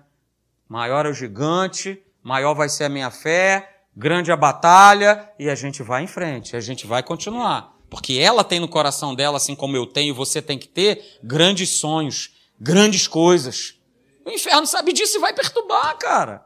Maior 0.70 1.06
é 1.06 1.10
o 1.10 1.14
gigante, 1.14 2.02
maior 2.22 2.54
vai 2.54 2.70
ser 2.70 2.84
a 2.84 2.90
minha 2.90 3.10
fé, 3.10 3.80
grande 3.96 4.32
a 4.32 4.38
batalha, 4.38 5.30
e 5.40 5.50
a 5.50 5.56
gente 5.56 5.82
vai 5.82 6.04
em 6.04 6.08
frente, 6.08 6.56
a 6.56 6.60
gente 6.60 6.86
vai 6.86 7.02
continuar. 7.02 7.76
Porque 7.90 8.14
ela 8.14 8.44
tem 8.44 8.60
no 8.60 8.68
coração 8.68 9.16
dela, 9.16 9.38
assim 9.38 9.56
como 9.56 9.76
eu 9.76 9.86
tenho, 9.86 10.14
você 10.14 10.42
tem 10.42 10.58
que 10.58 10.68
ter, 10.68 11.20
grandes 11.24 11.70
sonhos, 11.70 12.36
grandes 12.60 13.08
coisas. 13.08 13.80
O 14.26 14.30
inferno 14.30 14.66
sabe 14.66 14.92
disso 14.92 15.18
e 15.18 15.22
vai 15.22 15.34
perturbar, 15.34 15.98
cara. 15.98 16.46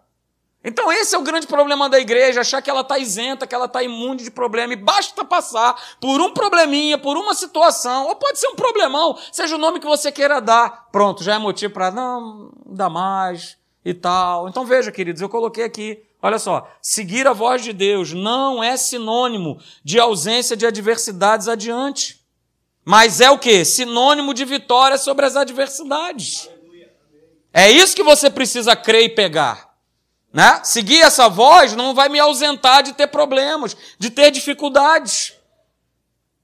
Então 0.64 0.92
esse 0.92 1.16
é 1.16 1.18
o 1.18 1.22
grande 1.22 1.48
problema 1.48 1.88
da 1.88 2.00
igreja, 2.00 2.42
achar 2.42 2.62
que 2.62 2.70
ela 2.70 2.82
está 2.82 2.98
isenta, 2.98 3.48
que 3.48 3.56
ela 3.56 3.66
está 3.66 3.82
imune 3.82 4.24
de 4.24 4.32
problema, 4.32 4.74
e 4.74 4.76
basta 4.76 5.24
passar 5.24 5.74
por 6.02 6.20
um 6.20 6.34
probleminha, 6.34 6.98
por 6.98 7.16
uma 7.16 7.34
situação, 7.34 8.08
ou 8.08 8.16
pode 8.16 8.40
ser 8.40 8.48
um 8.50 8.56
problemão, 8.56 9.18
seja 9.32 9.56
o 9.56 9.60
nome 9.60 9.80
que 9.80 9.88
você 9.88 10.12
queira 10.12 10.42
dar. 10.42 10.90
Pronto, 10.92 11.24
já 11.24 11.36
é 11.36 11.38
motivo 11.38 11.74
para 11.74 11.92
não, 11.92 12.52
não 12.66 12.76
dá 12.76 12.90
mais 12.90 13.58
e 13.86 13.94
tal. 13.94 14.50
Então 14.50 14.66
veja, 14.66 14.92
queridos, 14.92 15.22
eu 15.22 15.30
coloquei 15.30 15.64
aqui, 15.64 16.04
olha 16.22 16.38
só, 16.38 16.70
seguir 16.82 17.26
a 17.26 17.32
voz 17.32 17.64
de 17.64 17.72
Deus 17.72 18.12
não 18.12 18.62
é 18.62 18.76
sinônimo 18.76 19.62
de 19.82 19.98
ausência 19.98 20.58
de 20.58 20.66
adversidades 20.66 21.48
adiante. 21.48 22.20
Mas 22.84 23.22
é 23.22 23.30
o 23.32 23.40
que? 23.40 23.64
Sinônimo 23.64 24.34
de 24.34 24.44
vitória 24.44 24.98
sobre 24.98 25.26
as 25.26 25.38
adversidades. 25.38 26.50
É 27.54 27.70
isso 27.70 27.96
que 27.96 28.04
você 28.04 28.30
precisa 28.30 28.76
crer 28.76 29.04
e 29.06 29.10
pegar. 29.10 29.69
Né? 30.32 30.62
Seguir 30.64 31.02
essa 31.02 31.28
voz 31.28 31.76
não 31.76 31.94
vai 31.96 32.08
me 32.08 32.20
ausentar 32.20 32.84
de 32.84 32.94
ter 32.94 33.08
problemas, 33.08 33.76
de 33.98 34.10
ter 34.10 34.30
dificuldades. 34.32 35.34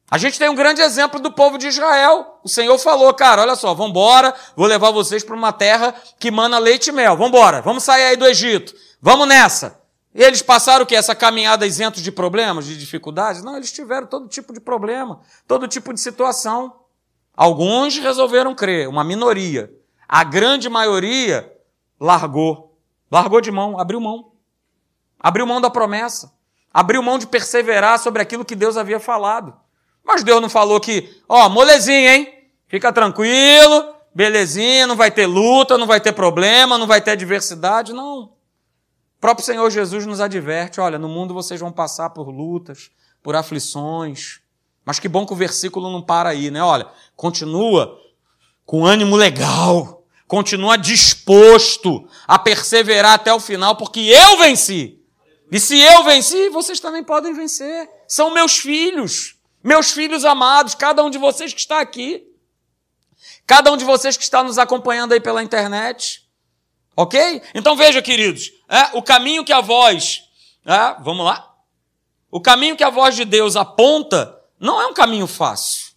A 0.09 0.17
gente 0.17 0.37
tem 0.37 0.49
um 0.49 0.55
grande 0.55 0.81
exemplo 0.81 1.19
do 1.19 1.31
povo 1.31 1.57
de 1.57 1.67
Israel. 1.67 2.39
O 2.43 2.49
Senhor 2.49 2.77
falou, 2.77 3.13
cara, 3.13 3.41
olha 3.41 3.55
só, 3.55 3.73
vamos 3.73 3.91
embora, 3.91 4.33
vou 4.55 4.67
levar 4.67 4.91
vocês 4.91 5.23
para 5.23 5.35
uma 5.35 5.51
terra 5.51 5.95
que 6.19 6.29
mana 6.29 6.57
leite 6.57 6.87
e 6.87 6.91
mel. 6.91 7.17
Vamos 7.17 7.29
embora, 7.29 7.61
vamos 7.61 7.83
sair 7.83 8.03
aí 8.03 8.15
do 8.15 8.25
Egito. 8.25 8.73
Vamos 9.01 9.27
nessa. 9.27 9.79
E 10.13 10.23
eles 10.23 10.41
passaram 10.41 10.83
o 10.83 10.87
que? 10.87 10.95
Essa 10.95 11.13
caminhada 11.13 11.67
isentos 11.67 12.01
de 12.01 12.11
problemas, 12.11 12.65
de 12.65 12.77
dificuldades? 12.77 13.43
Não, 13.43 13.57
eles 13.57 13.71
tiveram 13.71 14.07
todo 14.07 14.29
tipo 14.29 14.53
de 14.53 14.61
problema, 14.61 15.19
todo 15.47 15.67
tipo 15.67 15.93
de 15.93 15.99
situação. 15.99 16.73
Alguns 17.35 17.97
resolveram 17.97 18.55
crer, 18.55 18.87
uma 18.87 19.03
minoria. 19.03 19.69
A 20.07 20.23
grande 20.23 20.69
maioria 20.69 21.51
largou 21.99 22.64
Largou 23.11 23.41
de 23.41 23.51
mão, 23.51 23.79
abriu 23.79 23.99
mão. 23.99 24.31
Abriu 25.19 25.45
mão 25.45 25.61
da 25.61 25.69
promessa. 25.69 26.33
Abriu 26.73 27.01
mão 27.01 27.17
de 27.17 27.27
perseverar 27.27 27.99
sobre 27.99 28.21
aquilo 28.21 28.45
que 28.45 28.55
Deus 28.55 28.77
havia 28.77 28.99
falado. 28.99 29.55
Mas 30.03 30.23
Deus 30.23 30.41
não 30.41 30.49
falou 30.49 30.79
que, 30.79 31.21
ó, 31.27 31.49
molezinha, 31.49 32.15
hein? 32.15 32.33
Fica 32.67 32.91
tranquilo, 32.91 33.95
belezinha, 34.13 34.85
não 34.85 34.95
vai 34.95 35.09
ter 35.09 35.25
luta, 35.25 35.77
não 35.77 35.87
vai 35.87 35.99
ter 35.99 36.13
problema, 36.13 36.77
não 36.77 36.87
vai 36.87 37.01
ter 37.01 37.11
adversidade. 37.11 37.93
Não. 37.93 38.23
O 38.23 38.31
próprio 39.21 39.45
Senhor 39.45 39.69
Jesus 39.69 40.05
nos 40.05 40.19
adverte: 40.19 40.79
olha, 40.81 40.99
no 40.99 41.07
mundo 41.07 41.33
vocês 41.33 41.59
vão 41.59 41.71
passar 41.71 42.09
por 42.11 42.29
lutas, 42.29 42.91
por 43.23 43.35
aflições. 43.35 44.41
Mas 44.85 44.99
que 44.99 45.07
bom 45.07 45.25
que 45.25 45.33
o 45.33 45.35
versículo 45.35 45.89
não 45.89 46.01
para 46.01 46.29
aí, 46.29 46.51
né? 46.51 46.61
Olha, 46.61 46.87
continua 47.15 47.99
com 48.65 48.85
ânimo 48.85 49.15
legal 49.15 49.94
continua 50.27 50.77
disposto 50.77 52.07
a 52.27 52.39
perseverar 52.39 53.13
até 53.13 53.33
o 53.33 53.39
final, 53.39 53.75
porque 53.75 53.99
eu 53.99 54.37
venci. 54.37 54.99
E 55.51 55.59
se 55.59 55.79
eu 55.79 56.03
venci, 56.03 56.49
vocês 56.49 56.79
também 56.79 57.03
podem 57.03 57.33
vencer. 57.33 57.89
São 58.07 58.31
meus 58.31 58.57
filhos, 58.57 59.35
meus 59.63 59.91
filhos 59.91 60.25
amados, 60.25 60.75
cada 60.75 61.03
um 61.03 61.09
de 61.09 61.17
vocês 61.17 61.53
que 61.53 61.59
está 61.59 61.79
aqui. 61.79 62.23
Cada 63.45 63.71
um 63.71 63.77
de 63.77 63.85
vocês 63.85 64.17
que 64.17 64.23
está 64.23 64.43
nos 64.43 64.57
acompanhando 64.57 65.13
aí 65.13 65.19
pela 65.19 65.43
internet. 65.43 66.27
Ok? 66.95 67.41
Então 67.53 67.75
veja, 67.75 68.01
queridos, 68.01 68.51
é, 68.69 68.97
o 68.97 69.01
caminho 69.01 69.43
que 69.43 69.53
a 69.53 69.61
voz, 69.61 70.23
é, 70.65 70.95
vamos 71.01 71.25
lá? 71.25 71.53
O 72.31 72.41
caminho 72.41 72.75
que 72.75 72.83
a 72.83 72.89
voz 72.89 73.15
de 73.15 73.25
Deus 73.25 73.55
aponta 73.55 74.35
não 74.59 74.81
é 74.81 74.87
um 74.87 74.93
caminho 74.93 75.27
fácil. 75.27 75.93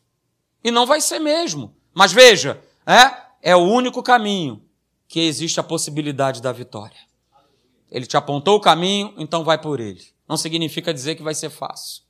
E 0.63 0.71
não 0.71 0.85
vai 0.85 1.01
ser 1.01 1.19
mesmo. 1.19 1.75
Mas 1.95 2.13
veja, 2.13 2.63
é, 2.87 3.28
é 3.49 3.57
o 3.57 3.61
único 3.61 4.03
caminho 4.03 4.63
que 5.09 5.21
existe 5.21 5.59
a 5.59 5.63
possibilidade 5.63 6.43
da 6.43 6.53
vitória. 6.53 6.99
Ele 7.91 8.05
te 8.05 8.15
apontou 8.15 8.57
o 8.57 8.61
caminho, 8.61 9.15
então 9.17 9.43
vai 9.43 9.57
por 9.57 9.81
ele. 9.81 10.05
Não 10.29 10.37
significa 10.37 10.93
dizer 10.93 11.15
que 11.15 11.23
vai 11.23 11.35
ser 11.35 11.49
fácil. 11.49 12.03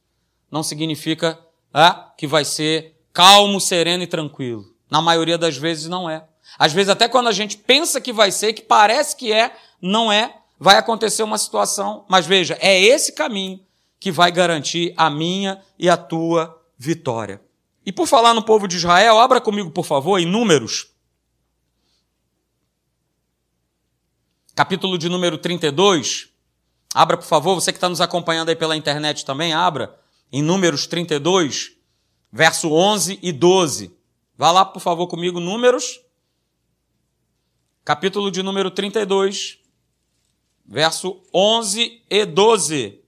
Não 0.51 0.65
significa 0.65 1.39
é, 1.73 1.95
que 2.17 2.27
vai 2.27 2.45
ser 2.45 2.97
calmo, 3.13 3.61
sereno 3.61 4.03
e 4.03 4.07
tranquilo. 4.09 4.65
Na 4.91 5.01
maioria 5.01 5.39
das 5.39 5.57
vezes 5.57 5.87
não 5.87 6.11
é. 6.11 6.27
Às 6.59 6.73
vezes, 6.73 6.89
até 6.89 7.07
quando 7.07 7.29
a 7.29 7.33
gente 7.33 7.57
pensa 7.57 8.01
que 8.01 8.13
vai 8.13 8.33
ser, 8.33 8.53
que 8.53 8.63
parece 8.63 9.15
que 9.15 9.33
é, 9.33 9.55
não 9.81 10.11
é, 10.11 10.35
vai 10.59 10.77
acontecer 10.77 11.23
uma 11.23 11.39
situação. 11.39 12.05
Mas 12.09 12.27
veja, 12.27 12.59
é 12.61 12.81
esse 12.81 13.13
caminho 13.13 13.61
que 14.01 14.11
vai 14.11 14.33
garantir 14.33 14.93
a 14.97 15.09
minha 15.09 15.63
e 15.79 15.89
a 15.89 15.97
tua 15.97 16.61
vitória. 16.77 17.41
E 17.87 17.93
por 17.93 18.09
falar 18.09 18.35
no 18.35 18.43
povo 18.43 18.67
de 18.67 18.75
Israel, 18.75 19.21
abra 19.21 19.41
comigo, 19.41 19.71
por 19.71 19.85
favor, 19.85 20.19
em 20.19 20.27
Números, 20.27 20.98
capítulo 24.59 24.99
de 24.99 25.09
número 25.09 25.39
32. 25.39 26.31
Abra, 26.93 27.17
por 27.17 27.25
favor, 27.25 27.55
você 27.55 27.71
que 27.71 27.77
está 27.77 27.89
nos 27.89 28.01
acompanhando 28.01 28.49
aí 28.49 28.57
pela 28.57 28.77
internet 28.77 29.25
também, 29.25 29.53
abra 29.53 29.97
em 30.33 30.43
Números 30.43 30.85
32, 30.89 31.77
verso 32.33 32.73
11 32.73 33.21
e 33.23 33.31
12. 33.31 33.97
Vá 34.37 34.51
lá, 34.51 34.65
por 34.65 34.81
favor, 34.81 35.07
comigo, 35.07 35.39
Números, 35.39 36.01
capítulo 37.85 38.33
de 38.33 38.43
número 38.43 38.69
32, 38.73 39.61
verso 40.67 41.23
11 41.33 42.03
e 42.11 42.25
12. 42.25 43.01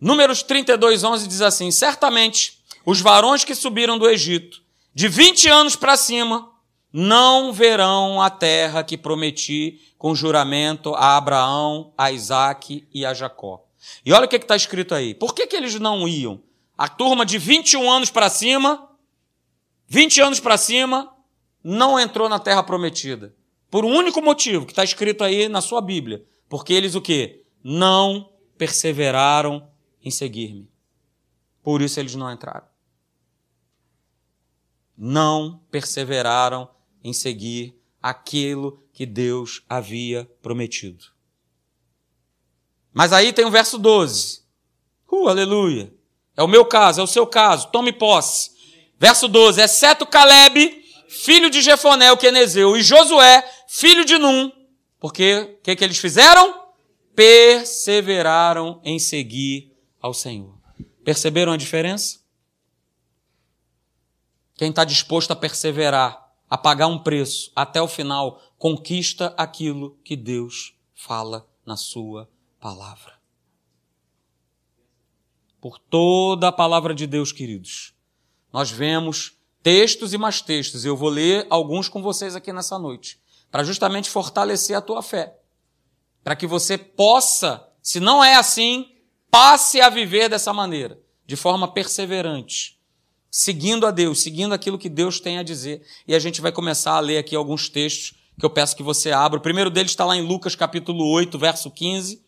Números 0.00 0.42
32, 0.42 1.04
11 1.04 1.28
diz 1.28 1.42
assim: 1.42 1.70
Certamente 1.70 2.64
os 2.86 3.02
varões 3.02 3.44
que 3.44 3.54
subiram 3.54 3.98
do 3.98 4.08
Egito, 4.08 4.62
de 4.94 5.08
20 5.08 5.46
anos 5.50 5.76
para 5.76 5.94
cima, 5.94 6.53
não 6.96 7.52
verão 7.52 8.22
a 8.22 8.30
terra 8.30 8.84
que 8.84 8.96
prometi 8.96 9.80
com 9.98 10.14
juramento 10.14 10.94
a 10.94 11.16
Abraão, 11.16 11.92
a 11.98 12.12
Isaac 12.12 12.86
e 12.94 13.04
a 13.04 13.12
Jacó. 13.12 13.66
E 14.06 14.12
olha 14.12 14.26
o 14.26 14.28
que 14.28 14.36
está 14.36 14.54
escrito 14.54 14.94
aí. 14.94 15.12
Por 15.12 15.34
que, 15.34 15.44
que 15.44 15.56
eles 15.56 15.74
não 15.80 16.06
iam? 16.06 16.40
A 16.78 16.86
turma 16.86 17.26
de 17.26 17.36
21 17.36 17.90
anos 17.90 18.12
para 18.12 18.30
cima, 18.30 18.88
20 19.88 20.20
anos 20.20 20.38
para 20.38 20.56
cima, 20.56 21.12
não 21.64 21.98
entrou 21.98 22.28
na 22.28 22.38
terra 22.38 22.62
prometida. 22.62 23.34
Por 23.68 23.84
um 23.84 23.90
único 23.92 24.22
motivo 24.22 24.64
que 24.64 24.70
está 24.70 24.84
escrito 24.84 25.24
aí 25.24 25.48
na 25.48 25.60
sua 25.60 25.80
Bíblia. 25.80 26.24
Porque 26.48 26.72
eles 26.72 26.94
o 26.94 27.00
quê? 27.00 27.42
Não 27.60 28.30
perseveraram 28.56 29.68
em 30.00 30.12
seguir-me. 30.12 30.70
Por 31.60 31.82
isso 31.82 31.98
eles 31.98 32.14
não 32.14 32.30
entraram. 32.30 32.68
Não 34.96 35.60
perseveraram 35.72 36.68
em 37.04 37.12
seguir 37.12 37.78
aquilo 38.02 38.82
que 38.92 39.04
Deus 39.04 39.62
havia 39.68 40.28
prometido. 40.42 41.04
Mas 42.92 43.12
aí 43.12 43.32
tem 43.32 43.44
o 43.44 43.50
verso 43.50 43.78
12. 43.78 44.42
Uh, 45.10 45.28
aleluia. 45.28 45.92
É 46.36 46.42
o 46.42 46.48
meu 46.48 46.64
caso, 46.64 47.00
é 47.00 47.04
o 47.04 47.08
seu 47.08 47.26
caso, 47.26 47.70
tome 47.70 47.92
posse. 47.92 48.50
Verso 48.98 49.28
12: 49.28 49.60
exceto 49.60 50.06
Caleb, 50.06 50.82
filho 51.08 51.50
de 51.50 51.60
Jefoné, 51.60 52.10
o 52.10 52.16
Quenezeu, 52.16 52.76
e 52.76 52.82
Josué, 52.82 53.48
filho 53.68 54.04
de 54.04 54.18
Num, 54.18 54.50
porque 54.98 55.58
o 55.58 55.62
que, 55.62 55.76
que 55.76 55.84
eles 55.84 55.98
fizeram? 55.98 56.62
Perseveraram 57.14 58.80
em 58.84 58.98
seguir 58.98 59.72
ao 60.00 60.14
Senhor. 60.14 60.58
Perceberam 61.04 61.52
a 61.52 61.56
diferença? 61.56 62.18
Quem 64.56 64.70
está 64.70 64.84
disposto 64.84 65.30
a 65.32 65.36
perseverar 65.36 66.23
a 66.54 66.56
pagar 66.56 66.86
um 66.86 67.00
preço 67.00 67.50
até 67.56 67.82
o 67.82 67.88
final, 67.88 68.40
conquista 68.56 69.34
aquilo 69.36 69.98
que 70.04 70.14
Deus 70.14 70.72
fala 70.94 71.50
na 71.66 71.76
sua 71.76 72.30
palavra. 72.60 73.14
Por 75.60 75.80
toda 75.80 76.46
a 76.46 76.52
palavra 76.52 76.94
de 76.94 77.08
Deus, 77.08 77.32
queridos, 77.32 77.92
nós 78.52 78.70
vemos 78.70 79.36
textos 79.64 80.12
e 80.12 80.16
mais 80.16 80.40
textos. 80.40 80.84
Eu 80.84 80.96
vou 80.96 81.08
ler 81.08 81.44
alguns 81.50 81.88
com 81.88 82.00
vocês 82.00 82.36
aqui 82.36 82.52
nessa 82.52 82.78
noite, 82.78 83.20
para 83.50 83.64
justamente 83.64 84.08
fortalecer 84.08 84.76
a 84.76 84.80
tua 84.80 85.02
fé. 85.02 85.36
Para 86.22 86.36
que 86.36 86.46
você 86.46 86.78
possa, 86.78 87.68
se 87.82 87.98
não 87.98 88.22
é 88.22 88.36
assim, 88.36 88.94
passe 89.28 89.80
a 89.80 89.88
viver 89.88 90.28
dessa 90.28 90.52
maneira, 90.52 91.02
de 91.26 91.34
forma 91.34 91.66
perseverante 91.66 92.78
seguindo 93.36 93.84
a 93.84 93.90
Deus, 93.90 94.22
seguindo 94.22 94.54
aquilo 94.54 94.78
que 94.78 94.88
Deus 94.88 95.18
tem 95.18 95.38
a 95.38 95.42
dizer. 95.42 95.82
E 96.06 96.14
a 96.14 96.20
gente 96.20 96.40
vai 96.40 96.52
começar 96.52 96.92
a 96.92 97.00
ler 97.00 97.18
aqui 97.18 97.34
alguns 97.34 97.68
textos 97.68 98.14
que 98.38 98.46
eu 98.46 98.50
peço 98.50 98.76
que 98.76 98.82
você 98.82 99.10
abra. 99.10 99.40
O 99.40 99.42
primeiro 99.42 99.70
deles 99.70 99.90
está 99.90 100.04
lá 100.04 100.16
em 100.16 100.24
Lucas 100.24 100.54
capítulo 100.54 101.04
8, 101.10 101.36
verso 101.36 101.68
15. 101.68 102.22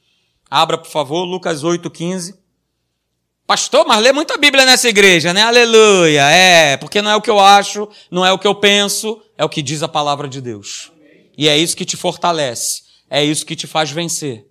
Abra, 0.50 0.76
por 0.76 0.90
favor, 0.90 1.22
Lucas 1.24 1.62
8, 1.62 1.88
15. 1.88 2.34
Pastor, 3.46 3.86
mas 3.86 4.02
lê 4.02 4.10
muita 4.10 4.36
Bíblia 4.36 4.66
nessa 4.66 4.88
igreja, 4.88 5.32
né? 5.32 5.42
Aleluia. 5.42 6.28
É, 6.28 6.76
porque 6.76 7.00
não 7.00 7.12
é 7.12 7.14
o 7.14 7.22
que 7.22 7.30
eu 7.30 7.38
acho, 7.38 7.88
não 8.10 8.26
é 8.26 8.32
o 8.32 8.38
que 8.38 8.48
eu 8.48 8.56
penso, 8.56 9.22
é 9.38 9.44
o 9.44 9.48
que 9.48 9.62
diz 9.62 9.84
a 9.84 9.88
palavra 9.88 10.28
de 10.28 10.40
Deus. 10.40 10.90
E 11.38 11.48
é 11.48 11.56
isso 11.56 11.76
que 11.76 11.84
te 11.84 11.96
fortalece, 11.96 12.82
é 13.08 13.24
isso 13.24 13.46
que 13.46 13.54
te 13.54 13.68
faz 13.68 13.92
vencer. 13.92 14.44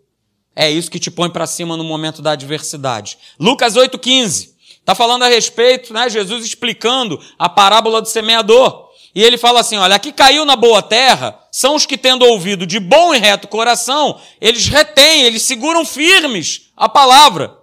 É 0.56 0.72
isso 0.72 0.90
que 0.90 1.00
te 1.00 1.12
põe 1.12 1.30
para 1.30 1.46
cima 1.46 1.76
no 1.76 1.84
momento 1.84 2.22
da 2.22 2.32
adversidade. 2.32 3.18
Lucas 3.38 3.76
8,15. 3.76 4.55
Está 4.86 4.94
falando 4.94 5.24
a 5.24 5.28
respeito, 5.28 5.92
né? 5.92 6.08
Jesus 6.08 6.46
explicando 6.46 7.20
a 7.40 7.50
parábola 7.50 8.04
do 8.04 8.08
semeador. 8.08 8.92
E 9.16 9.24
ele 9.24 9.36
fala 9.36 9.62
assim: 9.62 9.78
olha, 9.78 9.96
aqui 9.96 10.12
caiu 10.14 10.46
na 10.46 10.56
boa 10.56 10.84
terra, 10.84 11.40
são 11.52 11.74
os 11.74 11.88
que, 11.88 11.98
tendo 11.98 12.24
ouvido 12.24 12.68
de 12.68 12.80
bom 12.80 13.12
e 13.12 13.18
reto 13.18 13.48
coração, 13.48 14.22
eles 14.40 14.68
retêm, 14.68 15.24
eles 15.24 15.42
seguram 15.42 15.84
firmes 15.84 16.70
a 16.78 16.88
palavra. 16.88 17.58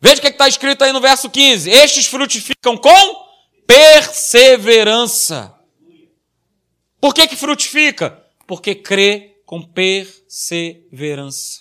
Veja 0.00 0.16
o 0.16 0.20
que 0.20 0.26
é 0.26 0.30
está 0.30 0.48
escrito 0.48 0.82
aí 0.82 0.90
no 0.90 1.00
verso 1.00 1.30
15: 1.30 1.70
Estes 1.70 2.06
frutificam 2.06 2.76
com 2.76 3.28
perseverança. 3.64 5.54
Por 7.00 7.14
que, 7.14 7.28
que 7.28 7.36
frutifica? 7.36 8.20
Porque 8.48 8.74
crê 8.74 9.36
com 9.46 9.62
perseverança. 9.62 11.60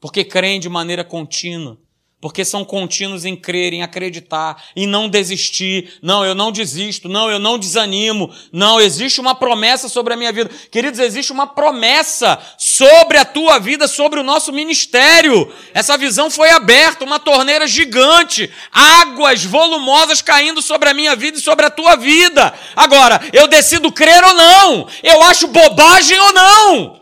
Porque 0.00 0.24
creem 0.24 0.58
de 0.58 0.68
maneira 0.68 1.04
contínua 1.04 1.78
porque 2.20 2.44
são 2.44 2.64
contínuos 2.64 3.24
em 3.24 3.36
crer, 3.36 3.72
em 3.72 3.82
acreditar, 3.82 4.60
em 4.74 4.88
não 4.88 5.08
desistir. 5.08 5.98
Não, 6.02 6.24
eu 6.24 6.34
não 6.34 6.50
desisto. 6.50 7.08
Não, 7.08 7.30
eu 7.30 7.38
não 7.38 7.56
desanimo. 7.56 8.34
Não, 8.52 8.80
existe 8.80 9.20
uma 9.20 9.36
promessa 9.36 9.88
sobre 9.88 10.14
a 10.14 10.16
minha 10.16 10.32
vida. 10.32 10.50
Queridos, 10.70 10.98
existe 10.98 11.30
uma 11.30 11.46
promessa 11.46 12.36
sobre 12.58 13.18
a 13.18 13.24
tua 13.24 13.60
vida, 13.60 13.86
sobre 13.86 14.18
o 14.18 14.24
nosso 14.24 14.52
ministério. 14.52 15.52
Essa 15.72 15.96
visão 15.96 16.28
foi 16.28 16.50
aberta, 16.50 17.04
uma 17.04 17.20
torneira 17.20 17.68
gigante, 17.68 18.50
águas 18.72 19.44
volumosas 19.44 20.20
caindo 20.20 20.60
sobre 20.60 20.88
a 20.88 20.94
minha 20.94 21.14
vida 21.14 21.38
e 21.38 21.42
sobre 21.42 21.66
a 21.66 21.70
tua 21.70 21.94
vida. 21.94 22.52
Agora, 22.74 23.20
eu 23.32 23.46
decido 23.46 23.92
crer 23.92 24.24
ou 24.24 24.34
não. 24.34 24.88
Eu 25.04 25.22
acho 25.22 25.46
bobagem 25.46 26.18
ou 26.18 26.32
não. 26.32 27.00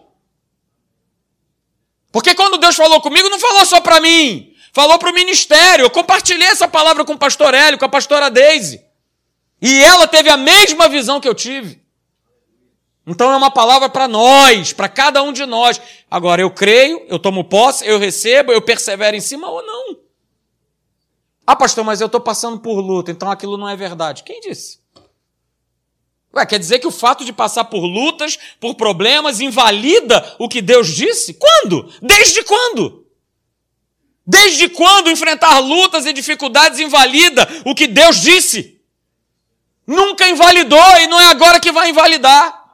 Porque 2.12 2.34
quando 2.34 2.58
Deus 2.58 2.76
falou 2.76 3.00
comigo, 3.00 3.30
não 3.30 3.38
falou 3.38 3.64
só 3.64 3.80
para 3.80 3.98
mim 3.98 4.55
falou 4.76 4.98
para 4.98 5.10
o 5.10 5.14
ministério. 5.14 5.86
Eu 5.86 5.90
compartilhei 5.90 6.48
essa 6.48 6.68
palavra 6.68 7.02
com 7.02 7.14
o 7.14 7.18
pastor 7.18 7.54
Hélio, 7.54 7.78
com 7.78 7.86
a 7.86 7.88
pastora 7.88 8.30
Daisy. 8.30 8.84
E 9.62 9.82
ela 9.82 10.06
teve 10.06 10.28
a 10.28 10.36
mesma 10.36 10.86
visão 10.86 11.18
que 11.18 11.26
eu 11.26 11.34
tive. 11.34 11.82
Então 13.06 13.32
é 13.32 13.36
uma 13.36 13.50
palavra 13.50 13.88
para 13.88 14.06
nós, 14.06 14.74
para 14.74 14.86
cada 14.86 15.22
um 15.22 15.32
de 15.32 15.46
nós. 15.46 15.80
Agora, 16.10 16.42
eu 16.42 16.50
creio, 16.50 17.06
eu 17.08 17.18
tomo 17.18 17.42
posse, 17.44 17.86
eu 17.86 17.98
recebo, 17.98 18.52
eu 18.52 18.60
persevero 18.60 19.16
em 19.16 19.20
cima 19.20 19.48
ou 19.48 19.62
não. 19.62 19.96
Ah, 21.46 21.56
pastor, 21.56 21.82
mas 21.82 22.02
eu 22.02 22.06
estou 22.06 22.20
passando 22.20 22.58
por 22.58 22.78
luta, 22.78 23.10
então 23.10 23.30
aquilo 23.30 23.56
não 23.56 23.66
é 23.66 23.76
verdade. 23.76 24.24
Quem 24.24 24.42
disse? 24.42 24.80
Ué, 26.34 26.44
quer 26.44 26.58
dizer 26.58 26.80
que 26.80 26.86
o 26.86 26.90
fato 26.92 27.24
de 27.24 27.32
passar 27.32 27.64
por 27.64 27.86
lutas, 27.86 28.38
por 28.60 28.74
problemas, 28.74 29.40
invalida 29.40 30.36
o 30.38 30.50
que 30.50 30.60
Deus 30.60 30.88
disse? 30.88 31.32
Quando? 31.32 31.90
Desde 32.02 32.44
quando? 32.44 33.05
Desde 34.26 34.68
quando 34.68 35.10
enfrentar 35.10 35.58
lutas 35.60 36.04
e 36.04 36.12
dificuldades 36.12 36.80
invalida 36.80 37.46
o 37.64 37.74
que 37.74 37.86
Deus 37.86 38.20
disse? 38.20 38.80
Nunca 39.86 40.28
invalidou 40.28 40.98
e 41.00 41.06
não 41.06 41.20
é 41.20 41.26
agora 41.26 41.60
que 41.60 41.70
vai 41.70 41.90
invalidar. 41.90 42.64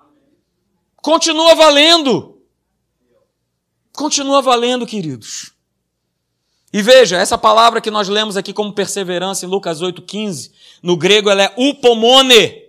Continua 0.97 1.55
valendo. 1.55 2.41
Continua 3.93 4.41
valendo, 4.41 4.87
queridos. 4.87 5.53
E 6.73 6.81
veja, 6.81 7.19
essa 7.19 7.37
palavra 7.37 7.83
que 7.83 7.91
nós 7.91 8.09
lemos 8.09 8.35
aqui 8.35 8.55
como 8.55 8.73
perseverança 8.73 9.45
em 9.45 9.49
Lucas 9.49 9.83
8,15, 9.83 10.53
no 10.83 10.97
grego 10.97 11.29
ela 11.29 11.43
é 11.43 11.55
upomone, 11.59 12.62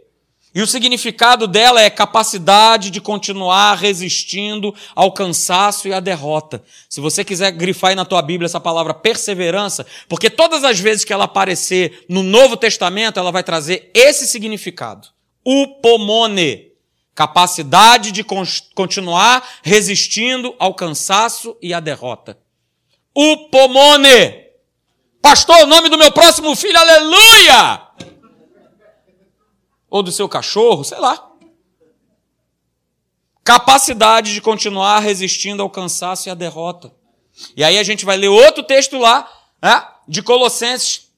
e 0.55 0.61
o 0.61 0.67
significado 0.67 1.47
dela 1.47 1.81
é 1.81 1.89
capacidade 1.89 2.91
de 2.91 3.01
continuar 3.01 3.75
resistindo 3.75 4.73
ao 4.93 5.11
cansaço 5.11 5.87
e 5.87 5.93
à 5.93 5.99
derrota. 5.99 6.63
Se 6.87 7.01
você 7.01 7.23
quiser 7.23 7.51
grifar 7.51 7.89
aí 7.89 7.95
na 7.95 8.05
tua 8.05 8.21
Bíblia 8.21 8.45
essa 8.45 8.59
palavra 8.59 8.93
perseverança, 8.93 9.85
porque 10.07 10.29
todas 10.29 10.63
as 10.63 10.79
vezes 10.79 11.03
que 11.03 11.11
ela 11.11 11.23
aparecer 11.23 12.05
no 12.07 12.21
Novo 12.21 12.55
Testamento, 12.55 13.19
ela 13.19 13.31
vai 13.31 13.43
trazer 13.43 13.89
esse 13.95 14.27
significado. 14.27 15.07
Upomone. 15.45 16.71
Capacidade 17.15 18.11
de 18.11 18.23
continuar 18.75 19.47
resistindo 19.63 20.55
ao 20.59 20.73
cansaço 20.73 21.57
e 21.61 21.73
à 21.73 21.79
derrota. 21.79 22.37
Upomone. 23.15 24.43
Pastor, 25.21 25.63
o 25.63 25.67
nome 25.67 25.89
do 25.89 25.97
meu 25.97 26.11
próximo 26.11 26.55
filho, 26.55 26.77
aleluia! 26.77 27.92
Ou 29.93 30.01
do 30.01 30.11
seu 30.11 30.27
cachorro, 30.27 30.83
sei 30.83 30.97
lá. 30.97 31.23
Capacidade 33.43 34.33
de 34.33 34.41
continuar 34.41 34.97
resistindo 34.97 35.61
ao 35.61 35.69
cansaço 35.69 36.27
e 36.27 36.31
à 36.31 36.33
derrota. 36.33 36.91
E 37.55 37.63
aí 37.63 37.77
a 37.77 37.83
gente 37.83 38.03
vai 38.03 38.17
ler 38.17 38.29
outro 38.29 38.63
texto 38.63 38.97
lá, 38.97 39.31
né, 39.61 39.87
de 40.07 40.23
Colossenses, 40.23 41.11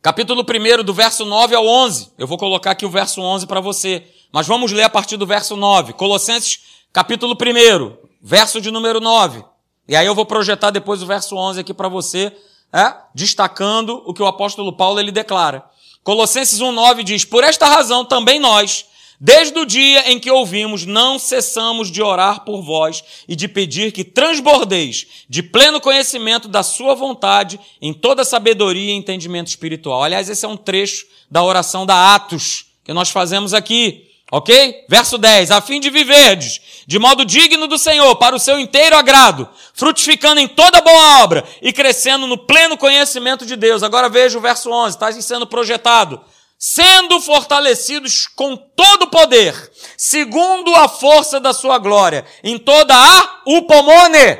capítulo 0.00 0.42
1, 0.42 0.84
do 0.84 0.94
verso 0.94 1.24
9 1.24 1.52
ao 1.56 1.66
11. 1.66 2.12
Eu 2.16 2.28
vou 2.28 2.38
colocar 2.38 2.70
aqui 2.70 2.86
o 2.86 2.90
verso 2.90 3.20
11 3.20 3.48
para 3.48 3.60
você, 3.60 4.06
mas 4.30 4.46
vamos 4.46 4.70
ler 4.70 4.84
a 4.84 4.88
partir 4.88 5.16
do 5.16 5.26
verso 5.26 5.56
9. 5.56 5.94
Colossenses, 5.94 6.60
capítulo 6.92 7.34
1, 7.34 7.96
verso 8.22 8.60
de 8.60 8.70
número 8.70 9.00
9. 9.00 9.44
E 9.88 9.96
aí 9.96 10.06
eu 10.06 10.14
vou 10.14 10.24
projetar 10.24 10.70
depois 10.70 11.02
o 11.02 11.06
verso 11.06 11.34
11 11.34 11.58
aqui 11.58 11.74
para 11.74 11.88
você, 11.88 12.32
é, 12.72 12.94
destacando 13.12 14.00
o 14.06 14.14
que 14.14 14.22
o 14.22 14.26
apóstolo 14.26 14.72
Paulo 14.76 15.00
ele 15.00 15.10
declara. 15.10 15.68
Colossenses 16.02 16.60
1,9 16.60 17.02
diz: 17.02 17.24
Por 17.24 17.44
esta 17.44 17.66
razão 17.66 18.04
também 18.04 18.38
nós, 18.38 18.86
desde 19.20 19.58
o 19.58 19.66
dia 19.66 20.10
em 20.10 20.18
que 20.18 20.30
ouvimos, 20.30 20.86
não 20.86 21.18
cessamos 21.18 21.90
de 21.90 22.02
orar 22.02 22.44
por 22.44 22.62
vós 22.62 23.04
e 23.28 23.36
de 23.36 23.46
pedir 23.46 23.92
que 23.92 24.02
transbordeis 24.02 25.06
de 25.28 25.42
pleno 25.42 25.80
conhecimento 25.80 26.48
da 26.48 26.62
Sua 26.62 26.94
vontade 26.94 27.60
em 27.82 27.92
toda 27.92 28.24
sabedoria 28.24 28.92
e 28.92 28.96
entendimento 28.96 29.48
espiritual. 29.48 30.02
Aliás, 30.02 30.28
esse 30.28 30.44
é 30.44 30.48
um 30.48 30.56
trecho 30.56 31.06
da 31.30 31.42
oração 31.42 31.84
da 31.84 32.14
Atos 32.14 32.66
que 32.82 32.92
nós 32.92 33.10
fazemos 33.10 33.54
aqui. 33.54 34.09
Ok? 34.30 34.84
Verso 34.88 35.18
10. 35.18 35.50
A 35.50 35.60
fim 35.60 35.80
de 35.80 35.90
viverdes 35.90 36.60
de 36.90 36.98
modo 36.98 37.24
digno 37.24 37.68
do 37.68 37.78
Senhor, 37.78 38.16
para 38.16 38.34
o 38.34 38.40
seu 38.40 38.58
inteiro 38.58 38.96
agrado, 38.96 39.48
frutificando 39.72 40.40
em 40.40 40.48
toda 40.48 40.80
boa 40.80 41.22
obra 41.22 41.44
e 41.62 41.72
crescendo 41.72 42.26
no 42.26 42.36
pleno 42.36 42.76
conhecimento 42.76 43.46
de 43.46 43.54
Deus. 43.54 43.84
Agora 43.84 44.08
veja 44.08 44.36
o 44.36 44.40
verso 44.40 44.72
11, 44.72 44.96
está 44.96 45.12
sendo 45.12 45.46
projetado. 45.46 46.20
Sendo 46.58 47.20
fortalecidos 47.20 48.26
com 48.26 48.56
todo 48.56 49.04
o 49.04 49.10
poder, 49.10 49.54
segundo 49.96 50.74
a 50.74 50.88
força 50.88 51.38
da 51.38 51.52
sua 51.52 51.78
glória, 51.78 52.24
em 52.42 52.58
toda 52.58 52.92
a 52.92 53.40
upomone, 53.46 54.38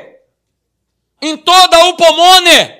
em 1.21 1.37
toda 1.37 1.77
a 1.77 1.87
upomone, 1.87 2.75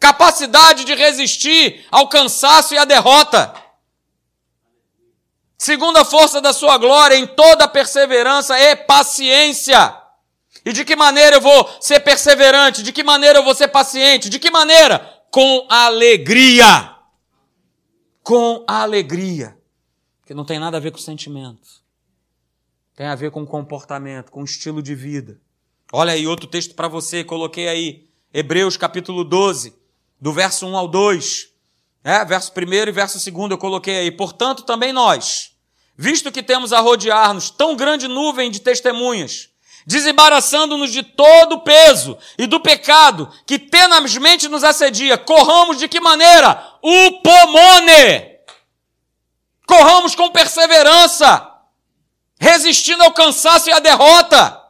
capacidade 0.00 0.86
de 0.86 0.94
resistir 0.94 1.86
ao 1.90 2.08
cansaço 2.08 2.72
e 2.72 2.78
à 2.78 2.86
derrota 2.86 3.54
segundo 5.64 5.96
a 5.96 6.04
força 6.04 6.42
da 6.42 6.52
sua 6.52 6.76
glória, 6.76 7.16
em 7.16 7.26
toda 7.26 7.66
perseverança 7.66 8.58
e 8.60 8.76
paciência. 8.76 9.96
E 10.62 10.74
de 10.74 10.84
que 10.84 10.94
maneira 10.94 11.36
eu 11.36 11.40
vou 11.40 11.68
ser 11.80 12.00
perseverante? 12.00 12.82
De 12.82 12.92
que 12.92 13.02
maneira 13.02 13.38
eu 13.38 13.42
vou 13.42 13.54
ser 13.54 13.68
paciente? 13.68 14.28
De 14.28 14.38
que 14.38 14.50
maneira? 14.50 14.98
Com 15.30 15.66
alegria. 15.70 16.94
Com 18.22 18.62
alegria. 18.66 19.56
Que 20.26 20.34
não 20.34 20.44
tem 20.44 20.58
nada 20.58 20.76
a 20.76 20.80
ver 20.80 20.90
com 20.90 20.98
sentimento. 20.98 21.82
Tem 22.94 23.06
a 23.06 23.14
ver 23.14 23.30
com 23.30 23.46
comportamento, 23.46 24.30
com 24.30 24.44
estilo 24.44 24.82
de 24.82 24.94
vida. 24.94 25.40
Olha 25.90 26.12
aí 26.12 26.26
outro 26.26 26.46
texto 26.46 26.74
para 26.74 26.88
você, 26.88 27.24
coloquei 27.24 27.68
aí. 27.68 28.06
Hebreus 28.34 28.76
capítulo 28.76 29.24
12, 29.24 29.74
do 30.20 30.30
verso 30.30 30.66
1 30.66 30.76
ao 30.76 30.88
2. 30.88 31.48
É, 32.04 32.22
verso 32.22 32.52
1 32.54 32.88
e 32.88 32.92
verso 32.92 33.30
2 33.30 33.50
eu 33.50 33.58
coloquei 33.58 33.96
aí. 33.96 34.10
Portanto, 34.10 34.62
também 34.64 34.92
nós, 34.92 35.53
visto 35.96 36.32
que 36.32 36.42
temos 36.42 36.72
a 36.72 36.80
rodear-nos 36.80 37.50
tão 37.50 37.76
grande 37.76 38.08
nuvem 38.08 38.50
de 38.50 38.60
testemunhas, 38.60 39.48
desembaraçando-nos 39.86 40.92
de 40.92 41.02
todo 41.02 41.56
o 41.56 41.60
peso 41.60 42.16
e 42.38 42.46
do 42.46 42.60
pecado 42.60 43.30
que 43.46 43.58
tenazmente 43.58 44.48
nos 44.48 44.64
assedia, 44.64 45.18
corramos 45.18 45.78
de 45.78 45.88
que 45.88 46.00
maneira? 46.00 46.78
O 46.82 47.20
pomone! 47.22 48.34
Corramos 49.66 50.14
com 50.14 50.30
perseverança, 50.30 51.50
resistindo 52.38 53.02
ao 53.02 53.12
cansaço 53.12 53.70
e 53.70 53.72
à 53.72 53.78
derrota. 53.78 54.60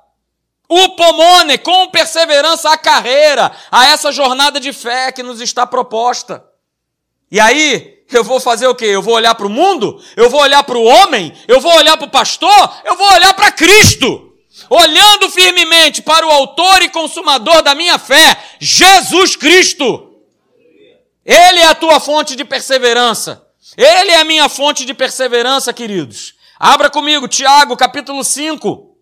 O 0.68 0.90
pomone, 0.90 1.58
com 1.58 1.88
perseverança, 1.90 2.70
a 2.70 2.78
carreira, 2.78 3.54
a 3.70 3.86
essa 3.86 4.10
jornada 4.10 4.58
de 4.58 4.72
fé 4.72 5.12
que 5.12 5.22
nos 5.22 5.40
está 5.40 5.66
proposta. 5.66 6.44
E 7.30 7.38
aí, 7.40 7.93
eu 8.10 8.24
vou 8.24 8.38
fazer 8.38 8.66
o 8.66 8.74
quê? 8.74 8.86
Eu 8.86 9.02
vou 9.02 9.14
olhar 9.14 9.34
para 9.34 9.46
o 9.46 9.50
mundo? 9.50 10.02
Eu 10.16 10.28
vou 10.28 10.40
olhar 10.40 10.62
para 10.62 10.76
o 10.76 10.84
homem? 10.84 11.32
Eu 11.48 11.60
vou 11.60 11.74
olhar 11.74 11.96
para 11.96 12.06
o 12.06 12.10
pastor? 12.10 12.76
Eu 12.84 12.96
vou 12.96 13.06
olhar 13.12 13.34
para 13.34 13.50
Cristo. 13.50 14.32
Olhando 14.70 15.30
firmemente 15.30 16.02
para 16.02 16.26
o 16.26 16.30
autor 16.30 16.82
e 16.82 16.88
consumador 16.88 17.62
da 17.62 17.74
minha 17.74 17.98
fé, 17.98 18.40
Jesus 18.60 19.36
Cristo. 19.36 20.12
Ele 21.24 21.60
é 21.60 21.66
a 21.66 21.74
tua 21.74 21.98
fonte 21.98 22.36
de 22.36 22.44
perseverança. 22.44 23.44
Ele 23.76 24.10
é 24.10 24.20
a 24.20 24.24
minha 24.24 24.48
fonte 24.48 24.84
de 24.84 24.94
perseverança, 24.94 25.72
queridos. 25.72 26.34
Abra 26.58 26.90
comigo, 26.90 27.26
Tiago, 27.26 27.76
capítulo 27.76 28.22
5. 28.22 28.96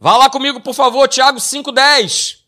Vá 0.00 0.16
lá 0.16 0.28
comigo, 0.28 0.60
por 0.60 0.74
favor, 0.74 1.06
Tiago 1.06 1.38
5,10. 1.38 2.38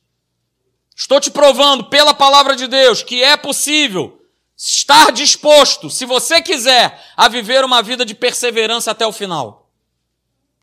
Estou 0.97 1.20
te 1.20 1.30
provando 1.30 1.84
pela 1.84 2.14
palavra 2.14 2.57
de 2.57 2.66
Deus 2.66 3.03
que 3.03 3.22
é 3.22 3.37
possível 3.37 4.15
estar 4.57 5.12
disposto, 5.12 5.90
se 5.90 6.07
você 6.07 6.40
quiser, 6.40 7.04
a 7.16 7.28
viver 7.28 7.64
uma 7.64 7.82
vida 7.82 8.04
de 8.04 8.14
perseverança 8.14 8.90
até 8.90 9.07
o 9.07 9.12
final. 9.12 9.70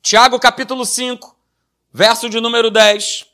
Tiago 0.01 0.39
capítulo 0.39 0.85
5, 0.85 1.35
verso 1.91 2.27
de 2.29 2.41
número 2.41 2.71
10. 2.71 3.25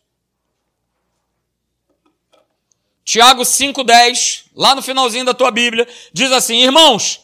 Tiago 3.06 3.42
5,10, 3.42 4.46
lá 4.56 4.76
no 4.76 4.82
finalzinho 4.82 5.26
da 5.26 5.34
tua 5.34 5.50
Bíblia, 5.50 5.88
diz 6.14 6.32
assim: 6.32 6.58
Irmãos, 6.58 7.22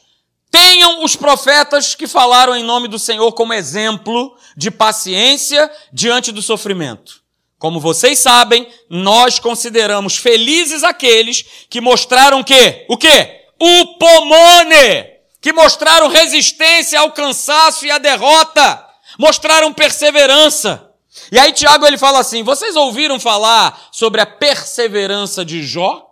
tenham 0.49 1.03
os 1.03 1.15
profetas 1.15 1.93
que 1.93 2.07
falaram 2.07 2.55
em 2.55 2.63
nome 2.63 2.87
do 2.87 2.97
Senhor 2.97 3.31
como 3.33 3.53
exemplo 3.53 4.35
de 4.57 4.71
paciência 4.71 5.69
diante 5.91 6.31
do 6.31 6.41
sofrimento. 6.41 7.24
Como 7.57 7.79
vocês 7.79 8.19
sabem, 8.19 8.67
nós 8.89 9.39
consideramos 9.39 10.17
felizes 10.17 10.83
aqueles 10.83 11.45
que 11.69 11.79
mostraram 11.79 12.43
que, 12.43 12.85
o 12.89 12.97
quê? 12.97 13.45
O 13.59 13.97
pomone, 13.97 15.05
que 15.41 15.53
mostraram 15.53 16.07
resistência 16.09 16.99
ao 16.99 17.11
cansaço 17.11 17.85
e 17.85 17.91
à 17.91 17.97
derrota, 17.97 18.85
mostraram 19.17 19.73
perseverança. 19.73 20.91
E 21.31 21.39
aí 21.39 21.53
Tiago 21.53 21.85
ele 21.87 21.97
fala 21.97 22.19
assim: 22.19 22.43
"Vocês 22.43 22.75
ouviram 22.75 23.19
falar 23.19 23.87
sobre 23.91 24.19
a 24.19 24.25
perseverança 24.25 25.45
de 25.45 25.63
Jó? 25.63 26.05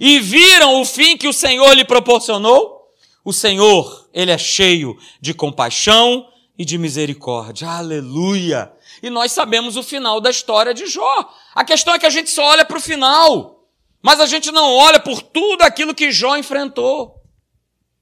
E 0.00 0.20
viram 0.20 0.80
o 0.80 0.84
fim 0.84 1.16
que 1.16 1.28
o 1.28 1.32
Senhor 1.32 1.72
lhe 1.72 1.84
proporcionou? 1.84 2.76
O 3.24 3.32
Senhor, 3.32 4.08
ele 4.14 4.30
é 4.30 4.38
cheio 4.38 4.96
de 5.20 5.34
compaixão 5.34 6.26
e 6.58 6.64
de 6.64 6.78
misericórdia. 6.78 7.68
Aleluia! 7.68 8.72
E 9.02 9.10
nós 9.10 9.32
sabemos 9.32 9.76
o 9.76 9.82
final 9.82 10.20
da 10.20 10.30
história 10.30 10.72
de 10.72 10.86
Jó. 10.86 11.32
A 11.54 11.64
questão 11.64 11.94
é 11.94 11.98
que 11.98 12.06
a 12.06 12.10
gente 12.10 12.30
só 12.30 12.44
olha 12.44 12.64
para 12.64 12.78
o 12.78 12.80
final, 12.80 13.68
mas 14.02 14.20
a 14.20 14.26
gente 14.26 14.50
não 14.50 14.74
olha 14.74 15.00
por 15.00 15.22
tudo 15.22 15.62
aquilo 15.62 15.94
que 15.94 16.10
Jó 16.10 16.36
enfrentou. 16.36 17.16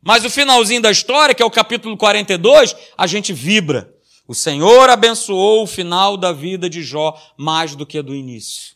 Mas 0.03 0.25
o 0.25 0.31
finalzinho 0.31 0.83
da 0.83 0.91
história, 0.91 1.35
que 1.35 1.43
é 1.43 1.47
o 1.47 1.51
capítulo 1.51 1.97
42, 1.97 2.77
a 2.97 3.07
gente 3.07 3.33
vibra. 3.33 3.93
O 4.29 4.35
Senhor 4.35 4.89
abençoou 4.91 5.63
o 5.63 5.67
final 5.67 6.17
da 6.17 6.33
vida 6.33 6.69
de 6.69 6.83
Jó 6.83 7.19
mais 7.37 7.75
do 7.75 7.87
que 7.87 8.01
do 8.03 8.15
início. 8.15 8.75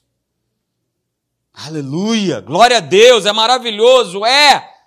Aleluia! 1.53 2.41
Glória 2.41 2.77
a 2.77 2.81
Deus, 2.81 3.27
é 3.27 3.33
maravilhoso, 3.33 4.25
é! 4.25 4.79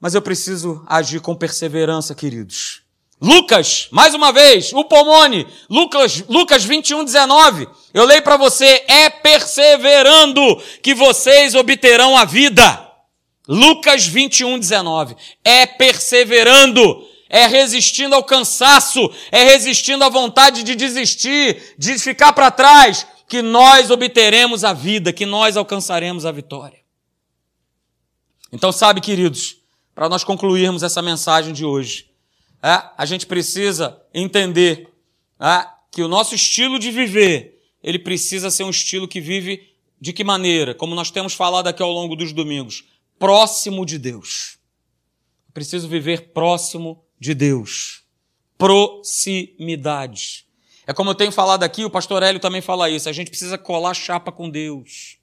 Mas 0.00 0.14
eu 0.14 0.22
preciso 0.22 0.82
agir 0.86 1.20
com 1.20 1.34
perseverança, 1.34 2.14
queridos. 2.14 2.82
Lucas, 3.20 3.88
mais 3.90 4.14
uma 4.14 4.32
vez, 4.32 4.72
o 4.72 4.84
Pomone, 4.84 5.46
Lucas, 5.68 6.22
Lucas 6.28 6.64
21, 6.64 7.04
19. 7.04 7.68
Eu 7.92 8.04
leio 8.04 8.22
para 8.22 8.36
você, 8.36 8.84
é 8.86 9.10
perseverando 9.10 10.40
que 10.82 10.94
vocês 10.94 11.54
obterão 11.54 12.16
a 12.16 12.24
vida. 12.24 12.86
Lucas 13.48 14.06
21, 14.06 14.58
19. 14.58 15.16
É 15.44 15.66
perseverando 15.66 17.06
é 17.28 17.46
resistindo 17.46 18.14
ao 18.14 18.24
cansaço, 18.24 19.12
é 19.30 19.44
resistindo 19.44 20.02
à 20.02 20.08
vontade 20.08 20.62
de 20.62 20.74
desistir, 20.74 21.74
de 21.76 21.98
ficar 21.98 22.32
para 22.32 22.50
trás, 22.50 23.06
que 23.28 23.42
nós 23.42 23.90
obteremos 23.90 24.64
a 24.64 24.72
vida, 24.72 25.12
que 25.12 25.26
nós 25.26 25.56
alcançaremos 25.56 26.24
a 26.24 26.32
vitória. 26.32 26.78
Então, 28.50 28.72
sabe, 28.72 29.02
queridos, 29.02 29.58
para 29.94 30.08
nós 30.08 30.24
concluirmos 30.24 30.82
essa 30.82 31.02
mensagem 31.02 31.52
de 31.52 31.66
hoje, 31.66 32.07
é, 32.62 32.82
a 32.96 33.06
gente 33.06 33.26
precisa 33.26 34.00
entender 34.12 34.88
é, 35.40 35.66
que 35.90 36.02
o 36.02 36.08
nosso 36.08 36.34
estilo 36.34 36.78
de 36.78 36.90
viver, 36.90 37.60
ele 37.82 37.98
precisa 37.98 38.50
ser 38.50 38.64
um 38.64 38.70
estilo 38.70 39.06
que 39.08 39.20
vive 39.20 39.68
de 40.00 40.12
que 40.12 40.24
maneira? 40.24 40.74
Como 40.74 40.94
nós 40.94 41.10
temos 41.10 41.34
falado 41.34 41.66
aqui 41.68 41.82
ao 41.82 41.90
longo 41.90 42.14
dos 42.16 42.32
domingos, 42.32 42.84
próximo 43.18 43.84
de 43.84 43.98
Deus. 43.98 44.58
preciso 45.52 45.88
viver 45.88 46.32
próximo 46.32 47.04
de 47.18 47.34
Deus. 47.34 48.04
Proximidade. 48.56 50.46
É 50.86 50.92
como 50.92 51.10
eu 51.10 51.14
tenho 51.14 51.32
falado 51.32 51.64
aqui, 51.64 51.84
o 51.84 51.90
pastor 51.90 52.22
Hélio 52.22 52.40
também 52.40 52.60
fala 52.60 52.88
isso. 52.88 53.08
A 53.08 53.12
gente 53.12 53.28
precisa 53.28 53.58
colar 53.58 53.94
chapa 53.94 54.32
com 54.32 54.48
Deus. 54.48 55.18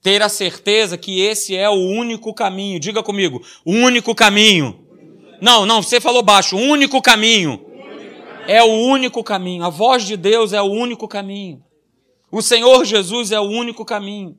Ter 0.00 0.22
a 0.22 0.28
certeza 0.28 0.96
que 0.96 1.20
esse 1.20 1.56
é 1.56 1.68
o 1.68 1.74
único 1.74 2.32
caminho. 2.32 2.78
Diga 2.78 3.02
comigo, 3.02 3.44
o 3.64 3.72
único 3.72 4.14
caminho. 4.14 4.87
Não, 5.40 5.64
não, 5.64 5.82
você 5.82 6.00
falou 6.00 6.22
baixo. 6.22 6.56
O 6.56 6.60
único 6.60 7.00
caminho. 7.00 7.64
É 8.46 8.62
o 8.62 8.66
único 8.66 9.22
caminho. 9.22 9.64
A 9.64 9.68
voz 9.68 10.04
de 10.04 10.16
Deus 10.16 10.52
é 10.52 10.60
o 10.60 10.66
único 10.66 11.06
caminho. 11.06 11.62
O 12.30 12.42
Senhor 12.42 12.84
Jesus 12.84 13.30
é 13.30 13.38
o 13.38 13.44
único 13.44 13.84
caminho. 13.84 14.36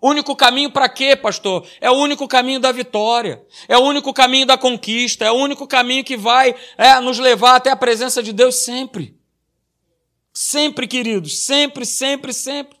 Único 0.00 0.36
caminho 0.36 0.70
para 0.70 0.88
quê, 0.88 1.16
pastor? 1.16 1.66
É 1.80 1.90
o 1.90 1.94
único 1.94 2.28
caminho 2.28 2.60
da 2.60 2.70
vitória. 2.70 3.42
É 3.66 3.78
o 3.78 3.82
único 3.82 4.12
caminho 4.12 4.46
da 4.46 4.58
conquista. 4.58 5.24
É 5.24 5.30
o 5.30 5.36
único 5.36 5.66
caminho 5.66 6.04
que 6.04 6.16
vai 6.16 6.54
é, 6.76 7.00
nos 7.00 7.18
levar 7.18 7.56
até 7.56 7.70
a 7.70 7.76
presença 7.76 8.22
de 8.22 8.32
Deus 8.32 8.56
sempre. 8.56 9.16
Sempre, 10.32 10.86
queridos. 10.86 11.44
Sempre, 11.44 11.86
sempre, 11.86 12.32
sempre. 12.32 12.76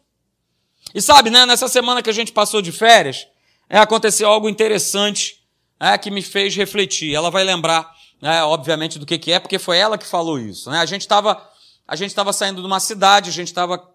E 0.94 1.00
sabe, 1.00 1.30
né, 1.30 1.46
nessa 1.46 1.68
semana 1.68 2.02
que 2.02 2.10
a 2.10 2.12
gente 2.12 2.32
passou 2.32 2.60
de 2.60 2.70
férias, 2.70 3.26
é, 3.68 3.78
aconteceu 3.78 4.28
algo 4.28 4.48
interessante 4.48 5.35
é, 5.78 5.96
que 5.98 6.10
me 6.10 6.22
fez 6.22 6.54
refletir. 6.56 7.14
Ela 7.14 7.30
vai 7.30 7.44
lembrar, 7.44 7.90
é, 8.22 8.42
obviamente, 8.42 8.98
do 8.98 9.06
que, 9.06 9.18
que 9.18 9.32
é, 9.32 9.38
porque 9.38 9.58
foi 9.58 9.78
ela 9.78 9.98
que 9.98 10.06
falou 10.06 10.38
isso. 10.38 10.70
Né? 10.70 10.78
A 10.80 10.86
gente 10.86 11.02
estava 11.02 11.42
a 11.88 11.94
gente 11.94 12.10
estava 12.10 12.32
saindo 12.32 12.60
de 12.60 12.66
uma 12.66 12.80
cidade, 12.80 13.30
a 13.30 13.32
gente 13.32 13.48
estava 13.48 13.88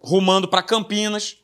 rumando 0.00 0.48
para 0.48 0.62
Campinas. 0.62 1.36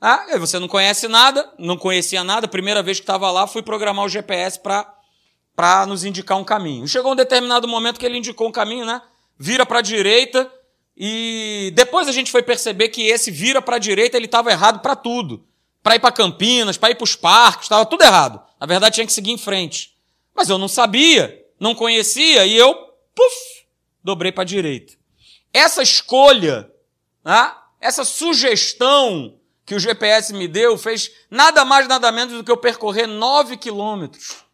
Ah, 0.00 0.38
você 0.38 0.58
não 0.58 0.68
conhece 0.68 1.08
nada, 1.08 1.52
não 1.58 1.76
conhecia 1.76 2.22
nada, 2.22 2.46
primeira 2.46 2.82
vez 2.82 2.98
que 2.98 3.02
estava 3.02 3.30
lá, 3.30 3.46
fui 3.46 3.62
programar 3.62 4.04
o 4.04 4.08
GPS 4.08 4.60
para 4.60 5.86
nos 5.86 6.04
indicar 6.04 6.38
um 6.38 6.44
caminho. 6.44 6.86
Chegou 6.86 7.12
um 7.12 7.16
determinado 7.16 7.66
momento 7.66 7.98
que 7.98 8.06
ele 8.06 8.18
indicou 8.18 8.48
um 8.48 8.52
caminho, 8.52 8.86
né? 8.86 9.02
Vira 9.38 9.66
para 9.66 9.80
a 9.80 9.82
direita 9.82 10.50
e 10.96 11.72
depois 11.74 12.06
a 12.08 12.12
gente 12.12 12.30
foi 12.30 12.42
perceber 12.42 12.90
que 12.90 13.02
esse 13.02 13.30
vira 13.30 13.60
para 13.60 13.76
a 13.76 13.80
direita 13.80 14.16
ele 14.16 14.26
estava 14.26 14.52
errado 14.52 14.80
para 14.80 14.94
tudo. 14.94 15.44
Para 15.82 15.96
ir 15.96 16.00
para 16.00 16.12
Campinas, 16.12 16.76
para 16.76 16.90
ir 16.90 16.94
para 16.94 17.04
os 17.04 17.16
parques, 17.16 17.64
estava 17.64 17.84
tudo 17.84 18.02
errado. 18.02 18.40
Na 18.58 18.66
verdade 18.66 18.94
tinha 18.94 19.06
que 19.06 19.12
seguir 19.12 19.32
em 19.32 19.38
frente. 19.38 19.96
Mas 20.34 20.48
eu 20.48 20.58
não 20.58 20.68
sabia, 20.68 21.44
não 21.58 21.74
conhecia 21.74 22.44
e 22.46 22.56
eu, 22.56 22.74
puf, 23.14 23.66
dobrei 24.02 24.30
para 24.30 24.42
a 24.42 24.46
direita. 24.46 24.94
Essa 25.52 25.82
escolha, 25.82 26.70
né? 27.24 27.54
essa 27.80 28.04
sugestão 28.04 29.38
que 29.64 29.74
o 29.74 29.80
GPS 29.80 30.32
me 30.32 30.46
deu 30.46 30.78
fez 30.78 31.10
nada 31.30 31.64
mais, 31.64 31.88
nada 31.88 32.12
menos 32.12 32.34
do 32.34 32.44
que 32.44 32.50
eu 32.50 32.56
percorrer 32.56 33.06
9 33.06 33.56
quilômetros. 33.56 34.46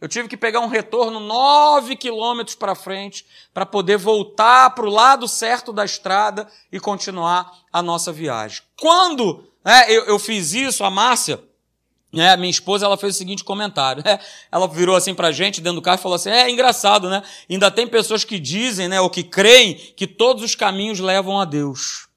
Eu 0.00 0.08
tive 0.08 0.28
que 0.28 0.36
pegar 0.36 0.60
um 0.60 0.68
retorno 0.68 1.18
9 1.18 1.96
quilômetros 1.96 2.54
para 2.54 2.74
frente 2.74 3.26
para 3.52 3.66
poder 3.66 3.96
voltar 3.96 4.70
para 4.70 4.86
o 4.86 4.90
lado 4.90 5.26
certo 5.26 5.72
da 5.72 5.84
estrada 5.84 6.46
e 6.70 6.78
continuar 6.78 7.50
a 7.72 7.82
nossa 7.82 8.12
viagem. 8.12 8.62
Quando 8.78 9.48
né, 9.64 9.86
eu, 9.88 10.04
eu, 10.04 10.18
fiz 10.18 10.52
isso, 10.52 10.84
a 10.84 10.90
Márcia, 10.90 11.42
né, 12.12 12.36
minha 12.36 12.50
esposa, 12.50 12.86
ela 12.86 12.96
fez 12.96 13.14
o 13.14 13.18
seguinte 13.18 13.44
comentário. 13.44 14.02
Né, 14.04 14.18
ela 14.50 14.66
virou 14.66 14.96
assim 14.96 15.14
para 15.14 15.28
a 15.28 15.32
gente 15.32 15.60
dentro 15.60 15.80
do 15.80 15.82
carro 15.82 15.98
e 15.98 16.02
falou 16.02 16.16
assim: 16.16 16.30
é 16.30 16.50
engraçado, 16.50 17.08
né? 17.08 17.22
Ainda 17.48 17.70
tem 17.70 17.86
pessoas 17.86 18.24
que 18.24 18.38
dizem, 18.38 18.88
né, 18.88 19.00
ou 19.00 19.10
que 19.10 19.22
creem 19.22 19.74
que 19.74 20.06
todos 20.06 20.42
os 20.42 20.54
caminhos 20.54 21.00
levam 21.00 21.40
a 21.40 21.44
Deus 21.44 22.08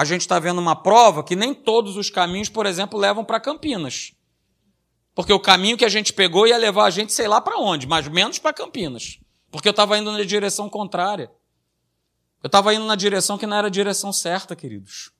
a 0.00 0.04
gente 0.06 0.22
está 0.22 0.38
vendo 0.38 0.58
uma 0.62 0.74
prova 0.74 1.22
que 1.22 1.36
nem 1.36 1.52
todos 1.52 1.98
os 1.98 2.08
caminhos, 2.08 2.48
por 2.48 2.64
exemplo, 2.64 2.98
levam 2.98 3.22
para 3.22 3.38
Campinas. 3.38 4.12
Porque 5.14 5.30
o 5.30 5.38
caminho 5.38 5.76
que 5.76 5.84
a 5.84 5.90
gente 5.90 6.10
pegou 6.12 6.46
ia 6.46 6.56
levar 6.56 6.84
a 6.84 6.90
gente 6.90 7.12
sei 7.12 7.28
lá 7.28 7.38
para 7.38 7.58
onde, 7.58 7.86
mas 7.86 8.08
menos 8.08 8.38
para 8.38 8.54
Campinas. 8.54 9.18
Porque 9.50 9.68
eu 9.68 9.72
estava 9.72 9.98
indo 9.98 10.10
na 10.10 10.24
direção 10.24 10.70
contrária. 10.70 11.30
Eu 12.42 12.46
estava 12.46 12.72
indo 12.72 12.86
na 12.86 12.94
direção 12.94 13.36
que 13.36 13.46
não 13.46 13.58
era 13.58 13.66
a 13.66 13.70
direção 13.70 14.10
certa, 14.10 14.56
queridos. 14.56 15.10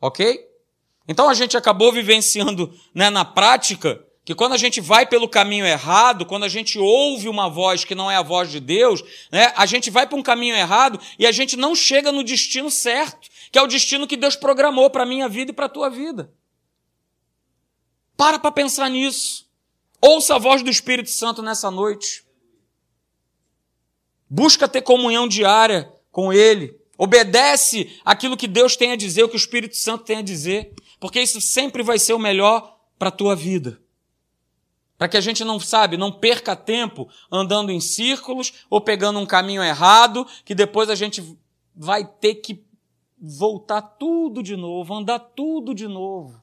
Ok? 0.00 0.48
Então 1.06 1.28
a 1.28 1.34
gente 1.34 1.56
acabou 1.56 1.92
vivenciando 1.92 2.72
né, 2.94 3.10
na 3.10 3.24
prática 3.24 4.02
que 4.24 4.34
quando 4.34 4.54
a 4.54 4.56
gente 4.56 4.80
vai 4.80 5.04
pelo 5.04 5.28
caminho 5.28 5.66
errado, 5.66 6.24
quando 6.24 6.44
a 6.44 6.48
gente 6.48 6.78
ouve 6.78 7.28
uma 7.28 7.48
voz 7.48 7.84
que 7.84 7.94
não 7.94 8.10
é 8.10 8.16
a 8.16 8.22
voz 8.22 8.50
de 8.50 8.58
Deus, 8.58 9.02
né, 9.30 9.52
a 9.54 9.66
gente 9.66 9.90
vai 9.90 10.06
para 10.06 10.18
um 10.18 10.22
caminho 10.22 10.56
errado 10.56 10.98
e 11.18 11.26
a 11.26 11.32
gente 11.32 11.56
não 11.56 11.74
chega 11.74 12.10
no 12.10 12.24
destino 12.24 12.70
certo 12.70 13.28
que 13.54 13.58
é 13.58 13.62
o 13.62 13.68
destino 13.68 14.04
que 14.04 14.16
Deus 14.16 14.34
programou 14.34 14.90
para 14.90 15.04
a 15.04 15.06
minha 15.06 15.28
vida 15.28 15.52
e 15.52 15.54
para 15.54 15.66
a 15.66 15.68
tua 15.68 15.88
vida. 15.88 16.34
Para 18.16 18.36
para 18.36 18.50
pensar 18.50 18.90
nisso. 18.90 19.48
Ouça 20.00 20.34
a 20.34 20.38
voz 20.40 20.60
do 20.60 20.68
Espírito 20.68 21.08
Santo 21.08 21.40
nessa 21.40 21.70
noite. 21.70 22.24
Busca 24.28 24.66
ter 24.66 24.82
comunhão 24.82 25.28
diária 25.28 25.88
com 26.10 26.32
Ele. 26.32 26.76
Obedece 26.96 28.00
aquilo 28.04 28.36
que 28.36 28.46
Deus 28.46 28.76
tem 28.76 28.92
a 28.92 28.96
dizer, 28.96 29.24
o 29.24 29.28
que 29.28 29.36
o 29.36 29.36
Espírito 29.36 29.76
Santo 29.76 30.04
tem 30.04 30.18
a 30.18 30.22
dizer, 30.22 30.72
porque 31.00 31.20
isso 31.20 31.40
sempre 31.40 31.82
vai 31.82 31.98
ser 31.98 32.12
o 32.12 32.18
melhor 32.18 32.78
para 32.98 33.08
a 33.08 33.12
tua 33.12 33.34
vida. 33.34 33.80
Para 34.96 35.08
que 35.08 35.16
a 35.16 35.20
gente 35.20 35.44
não 35.44 35.58
sabe, 35.58 35.96
não 35.96 36.12
perca 36.12 36.54
tempo 36.54 37.08
andando 37.30 37.72
em 37.72 37.80
círculos 37.80 38.64
ou 38.70 38.80
pegando 38.80 39.18
um 39.18 39.26
caminho 39.26 39.62
errado, 39.62 40.26
que 40.44 40.54
depois 40.54 40.88
a 40.88 40.94
gente 40.94 41.36
vai 41.74 42.04
ter 42.04 42.36
que 42.36 42.64
voltar 43.18 43.82
tudo 43.82 44.42
de 44.42 44.56
novo, 44.56 44.94
andar 44.94 45.18
tudo 45.18 45.74
de 45.74 45.88
novo. 45.88 46.40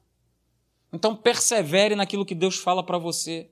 Então 0.92 1.16
persevere 1.16 1.96
naquilo 1.96 2.26
que 2.26 2.34
Deus 2.34 2.56
fala 2.56 2.82
para 2.82 2.98
você. 2.98 3.50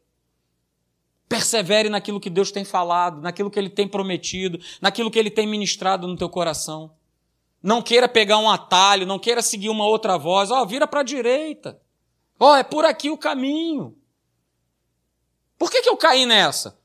Persevere 1.30 1.88
naquilo 1.88 2.18
que 2.18 2.28
Deus 2.28 2.50
tem 2.50 2.64
falado, 2.64 3.20
naquilo 3.20 3.48
que 3.48 3.56
Ele 3.56 3.70
tem 3.70 3.86
prometido, 3.86 4.58
naquilo 4.80 5.08
que 5.08 5.16
Ele 5.16 5.30
tem 5.30 5.46
ministrado 5.46 6.08
no 6.08 6.16
teu 6.16 6.28
coração. 6.28 6.92
Não 7.62 7.80
queira 7.80 8.08
pegar 8.08 8.38
um 8.38 8.50
atalho, 8.50 9.06
não 9.06 9.16
queira 9.16 9.40
seguir 9.40 9.68
uma 9.68 9.86
outra 9.86 10.18
voz. 10.18 10.50
Ó, 10.50 10.60
oh, 10.60 10.66
vira 10.66 10.88
para 10.88 11.00
a 11.00 11.04
direita. 11.04 11.80
Ó, 12.36 12.50
oh, 12.50 12.56
é 12.56 12.64
por 12.64 12.84
aqui 12.84 13.10
o 13.10 13.16
caminho. 13.16 13.96
Por 15.56 15.70
que, 15.70 15.82
que 15.82 15.88
eu 15.88 15.96
caí 15.96 16.26
nessa? 16.26 16.76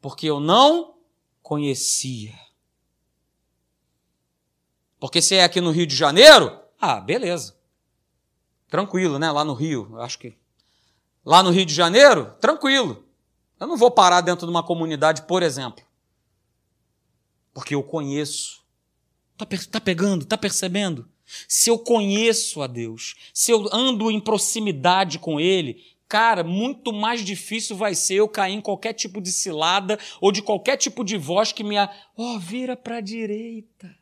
Porque 0.00 0.26
eu 0.26 0.40
não 0.40 0.94
conhecia. 1.42 2.32
Porque 4.98 5.20
se 5.20 5.34
é 5.34 5.44
aqui 5.44 5.60
no 5.60 5.70
Rio 5.70 5.86
de 5.86 5.94
Janeiro, 5.94 6.58
ah, 6.80 6.98
beleza. 6.98 7.54
Tranquilo, 8.70 9.18
né? 9.18 9.30
Lá 9.30 9.44
no 9.44 9.52
Rio, 9.52 10.00
acho 10.00 10.18
que. 10.18 10.38
Lá 11.22 11.42
no 11.42 11.50
Rio 11.50 11.66
de 11.66 11.74
Janeiro, 11.74 12.34
tranquilo. 12.40 13.04
Eu 13.62 13.68
não 13.68 13.76
vou 13.76 13.92
parar 13.92 14.22
dentro 14.22 14.44
de 14.44 14.50
uma 14.50 14.64
comunidade, 14.64 15.22
por 15.22 15.40
exemplo. 15.40 15.84
Porque 17.54 17.76
eu 17.76 17.82
conheço. 17.84 18.64
Tá, 19.38 19.46
tá 19.70 19.80
pegando? 19.80 20.24
Tá 20.24 20.36
percebendo? 20.36 21.08
Se 21.46 21.70
eu 21.70 21.78
conheço 21.78 22.60
a 22.60 22.66
Deus, 22.66 23.14
se 23.32 23.52
eu 23.52 23.72
ando 23.72 24.10
em 24.10 24.18
proximidade 24.18 25.20
com 25.20 25.38
Ele, 25.38 25.80
cara, 26.08 26.42
muito 26.42 26.92
mais 26.92 27.24
difícil 27.24 27.76
vai 27.76 27.94
ser 27.94 28.14
eu 28.14 28.28
cair 28.28 28.54
em 28.54 28.60
qualquer 28.60 28.94
tipo 28.94 29.20
de 29.20 29.30
cilada 29.30 29.96
ou 30.20 30.32
de 30.32 30.42
qualquer 30.42 30.76
tipo 30.76 31.04
de 31.04 31.16
voz 31.16 31.52
que 31.52 31.62
me. 31.62 31.78
Ó, 31.78 31.88
oh, 32.16 32.40
vira 32.40 32.76
para 32.76 32.96
a 32.96 33.00
direita. 33.00 33.96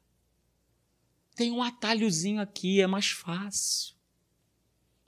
Tem 1.37 1.53
um 1.53 1.63
atalhozinho 1.63 2.41
aqui, 2.41 2.81
é 2.81 2.87
mais 2.87 3.11
fácil. 3.11 3.95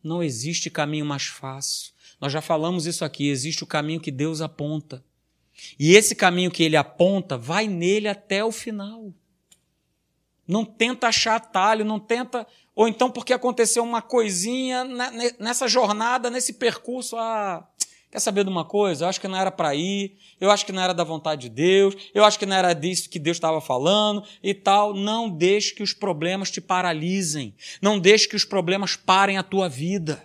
Não 0.05 0.23
existe 0.23 0.69
caminho 0.69 1.07
mais 1.07 1.25
fácil. 1.25 1.92
Nós 2.23 2.33
já 2.33 2.41
falamos 2.41 2.87
isso 2.87 3.05
aqui, 3.05 3.29
existe 3.29 3.65
o 3.65 3.67
caminho 3.67 3.99
que 3.99 4.13
Deus 4.13 4.41
aponta. 4.41 5.05
E 5.77 5.97
esse 5.97 6.15
caminho 6.15 6.53
que 6.53 6.63
ele 6.63 6.77
aponta, 6.77 7.37
vai 7.37 7.67
nele 7.67 8.07
até 8.07 8.45
o 8.45 8.53
final. 8.53 9.13
Não 10.47 10.65
tenta 10.65 11.09
achar 11.09 11.35
atalho, 11.35 11.85
não 11.85 11.99
tenta. 11.99 12.47
Ou 12.77 12.87
então 12.87 13.11
porque 13.11 13.33
aconteceu 13.33 13.83
uma 13.83 14.01
coisinha 14.01 14.85
nessa 15.41 15.67
jornada, 15.67 16.31
nesse 16.31 16.53
percurso. 16.53 17.17
Ah, 17.17 17.69
Quer 18.13 18.21
saber 18.21 18.45
de 18.45 18.51
uma 18.51 18.65
coisa? 18.65 19.05
Eu 19.05 19.09
acho 19.09 19.21
que 19.21 19.27
não 19.27 19.39
era 19.39 19.51
para 19.51 19.75
ir, 19.75 20.19
eu 20.39 20.51
acho 20.51 20.67
que 20.67 20.71
não 20.71 20.83
era 20.83 20.93
da 20.93 21.03
vontade 21.03 21.49
de 21.49 21.49
Deus, 21.49 21.97
eu 22.15 22.23
acho 22.23 22.39
que 22.39 22.45
não 22.45 22.55
era 22.55 22.75
disso 22.75 23.09
que 23.09 23.19
Deus 23.19 23.39
estava 23.39 23.59
falando 23.59 24.23
e 24.43 24.53
tal. 24.53 24.95
Não 24.95 25.31
deixe 25.31 25.75
que 25.75 25.83
os 25.83 25.95
problemas 25.95 26.51
te 26.51 26.61
paralisem. 26.61 27.55
Não 27.81 27.99
deixe 27.99 28.29
que 28.29 28.37
os 28.37 28.45
problemas 28.45 28.95
parem 28.95 29.39
a 29.39 29.43
tua 29.43 29.67
vida. 29.67 30.23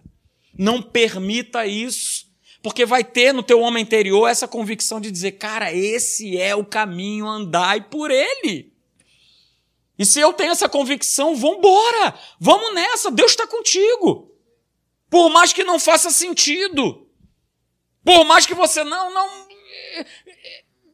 Não 0.57 0.81
permita 0.81 1.65
isso. 1.65 2.27
Porque 2.61 2.85
vai 2.85 3.03
ter 3.03 3.33
no 3.33 3.43
teu 3.43 3.59
homem 3.61 3.83
interior 3.83 4.27
essa 4.27 4.47
convicção 4.47 4.99
de 4.99 5.11
dizer, 5.11 5.33
cara, 5.33 5.73
esse 5.73 6.37
é 6.37 6.55
o 6.55 6.65
caminho, 6.65 7.27
andai 7.27 7.81
por 7.81 8.11
ele. 8.11 8.73
E 9.97 10.05
se 10.05 10.19
eu 10.19 10.33
tenho 10.33 10.51
essa 10.51 10.67
convicção, 10.69 11.35
vambora, 11.35 12.17
vamos 12.39 12.73
nessa, 12.73 13.09
Deus 13.09 13.31
está 13.31 13.47
contigo. 13.47 14.31
Por 15.09 15.29
mais 15.29 15.53
que 15.53 15.63
não 15.63 15.79
faça 15.79 16.09
sentido. 16.09 17.07
Por 18.03 18.25
mais 18.25 18.45
que 18.45 18.53
você 18.53 18.83
não, 18.83 19.13
não. 19.13 19.47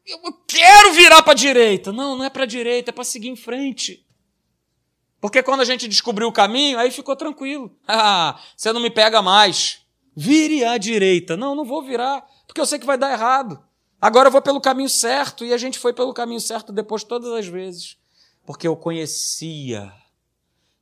Eu 0.06 0.34
quero 0.48 0.94
virar 0.94 1.24
para 1.24 1.34
a 1.34 1.36
direita. 1.36 1.92
Não, 1.92 2.18
não 2.18 2.26
é 2.26 2.30
para 2.30 2.44
a 2.44 2.48
direita, 2.48 2.92
é 2.92 2.94
para 2.94 3.04
seguir 3.04 3.30
em 3.30 3.36
frente. 3.36 4.06
Porque 5.24 5.42
quando 5.42 5.62
a 5.62 5.64
gente 5.64 5.88
descobriu 5.88 6.28
o 6.28 6.34
caminho, 6.34 6.78
aí 6.78 6.92
ficou 6.92 7.16
tranquilo. 7.16 7.74
Você 8.58 8.74
não 8.74 8.82
me 8.82 8.90
pega 8.90 9.22
mais. 9.22 9.80
Vire 10.14 10.66
à 10.66 10.78
direita. 10.78 11.38
Não, 11.38 11.56
não 11.56 11.64
vou 11.64 11.82
virar, 11.82 12.28
porque 12.46 12.60
eu 12.60 12.66
sei 12.66 12.78
que 12.78 12.86
vai 12.86 12.98
dar 12.98 13.10
errado. 13.10 13.64
Agora 14.02 14.28
eu 14.28 14.32
vou 14.34 14.42
pelo 14.42 14.60
caminho 14.60 14.90
certo. 14.90 15.46
E 15.46 15.54
a 15.54 15.58
gente 15.58 15.80
foi 15.80 15.94
pelo 15.94 16.14
caminho 16.14 16.42
certo 16.42 16.74
depois 16.74 17.06
todas 17.06 17.32
as 17.32 17.48
vezes. 17.48 17.98
Porque 18.46 18.68
eu 18.68 18.76
conhecia. 18.76 19.94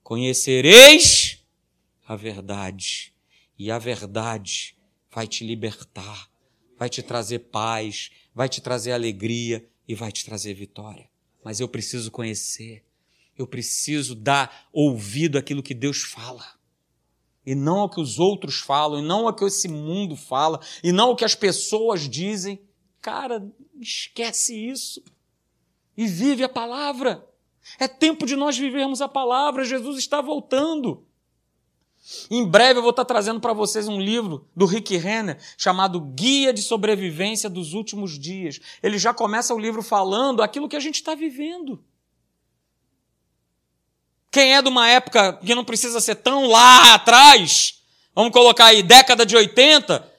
Conhecereis 0.02 1.46
a 2.08 2.16
verdade. 2.16 3.14
E 3.60 3.70
a 3.70 3.78
verdade 3.78 4.76
vai 5.12 5.28
te 5.28 5.46
libertar, 5.46 6.28
vai 6.80 6.90
te 6.90 7.04
trazer 7.04 7.38
paz, 7.52 8.10
vai 8.34 8.50
te 8.50 8.60
trazer 8.60 8.92
alegria 8.92 9.64
e 9.88 9.94
vai 9.94 10.12
te 10.12 10.26
trazer 10.26 10.56
vitória. 10.56 11.08
Mas 11.44 11.60
eu 11.60 11.68
preciso 11.68 12.10
conhecer, 12.10 12.84
eu 13.38 13.48
preciso 13.48 14.16
dar 14.16 14.68
ouvido 14.72 15.38
àquilo 15.38 15.64
que 15.64 15.74
Deus 15.74 16.02
fala. 16.02 16.46
E 17.46 17.56
não 17.56 17.80
ao 17.80 17.90
que 17.90 18.00
os 18.00 18.20
outros 18.20 18.60
falam, 18.60 19.00
e 19.00 19.02
não 19.02 19.28
ao 19.28 19.36
que 19.36 19.44
esse 19.44 19.68
mundo 19.68 20.16
fala, 20.16 20.60
e 20.84 20.92
não 20.92 21.10
ao 21.10 21.16
que 21.16 21.26
as 21.26 21.34
pessoas 21.34 22.08
dizem. 22.08 22.62
Cara, 23.02 23.44
esquece 23.80 24.56
isso. 24.56 25.04
E 25.98 26.08
vive 26.08 26.44
a 26.44 26.50
palavra. 26.50 27.28
É 27.80 27.88
tempo 27.88 28.26
de 28.26 28.36
nós 28.36 28.58
vivermos 28.58 29.02
a 29.02 29.08
palavra. 29.08 29.66
Jesus 29.66 29.98
está 29.98 30.22
voltando. 30.22 31.06
Em 32.30 32.46
breve 32.48 32.80
eu 32.80 32.82
vou 32.82 32.90
estar 32.92 33.06
trazendo 33.06 33.40
para 33.40 33.54
vocês 33.54 33.88
um 33.88 34.00
livro 34.00 34.48
do 34.56 34.66
Rick 34.66 34.98
Renner 34.98 35.40
chamado 35.58 36.00
Guia 36.00 36.52
de 36.52 36.62
Sobrevivência 36.62 37.50
dos 37.50 37.74
Últimos 37.74 38.18
Dias. 38.18 38.60
Ele 38.82 38.98
já 38.98 39.14
começa 39.14 39.54
o 39.54 39.60
livro 39.60 39.84
falando 39.84 40.42
aquilo 40.42 40.68
que 40.68 40.76
a 40.76 40.80
gente 40.80 40.96
está 40.96 41.14
vivendo. 41.14 41.84
Quem 44.32 44.56
é 44.56 44.62
de 44.62 44.70
uma 44.70 44.88
época 44.88 45.34
que 45.34 45.54
não 45.54 45.66
precisa 45.66 46.00
ser 46.00 46.16
tão 46.16 46.48
lá 46.48 46.94
atrás, 46.94 47.84
vamos 48.16 48.32
colocar 48.32 48.68
aí 48.68 48.82
década 48.82 49.26
de 49.26 49.36
80, 49.36 50.10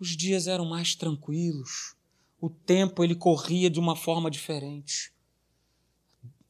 os 0.00 0.16
dias 0.16 0.46
eram 0.46 0.64
mais 0.64 0.94
tranquilos. 0.94 1.94
O 2.40 2.50
tempo 2.50 3.04
ele 3.04 3.14
corria 3.14 3.70
de 3.70 3.78
uma 3.78 3.94
forma 3.94 4.30
diferente. 4.30 5.12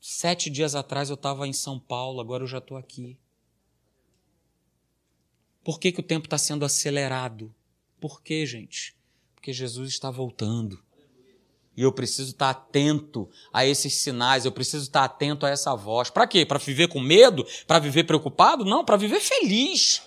Sete 0.01 0.49
dias 0.49 0.75
atrás 0.75 1.11
eu 1.11 1.15
estava 1.15 1.47
em 1.47 1.53
São 1.53 1.79
Paulo, 1.79 2.21
agora 2.21 2.45
eu 2.45 2.49
já 2.49 2.59
estou 2.59 2.77
aqui. 2.77 3.19
Por 5.63 5.79
que, 5.79 5.93
que 5.93 6.01
o 6.01 6.05
tempo 6.05 6.27
está 6.27 6.39
sendo 6.39 6.65
acelerado? 6.65 7.55
Por 8.01 8.23
quê, 8.23 8.47
gente? 8.47 8.97
Porque 9.35 9.53
Jesus 9.53 9.91
está 9.91 10.11
voltando. 10.11 10.83
E 11.77 11.83
eu 11.83 11.93
preciso 11.93 12.33
estar 12.33 12.51
atento 12.51 13.29
a 13.53 13.65
esses 13.65 13.95
sinais, 13.95 14.45
eu 14.45 14.53
preciso 14.53 14.85
estar 14.85 15.05
atento 15.05 15.47
a 15.47 15.51
essa 15.51 15.75
voz. 15.75 16.11
Para 16.11 16.27
quê? 16.27 16.45
Para 16.45 16.59
viver 16.59 16.89
com 16.89 17.01
medo? 17.01 17.47
Para 17.67 17.79
viver 17.79 18.05
preocupado? 18.05 18.65
Não, 18.65 18.85
para 18.85 18.97
viver 18.97 19.21
feliz. 19.21 20.03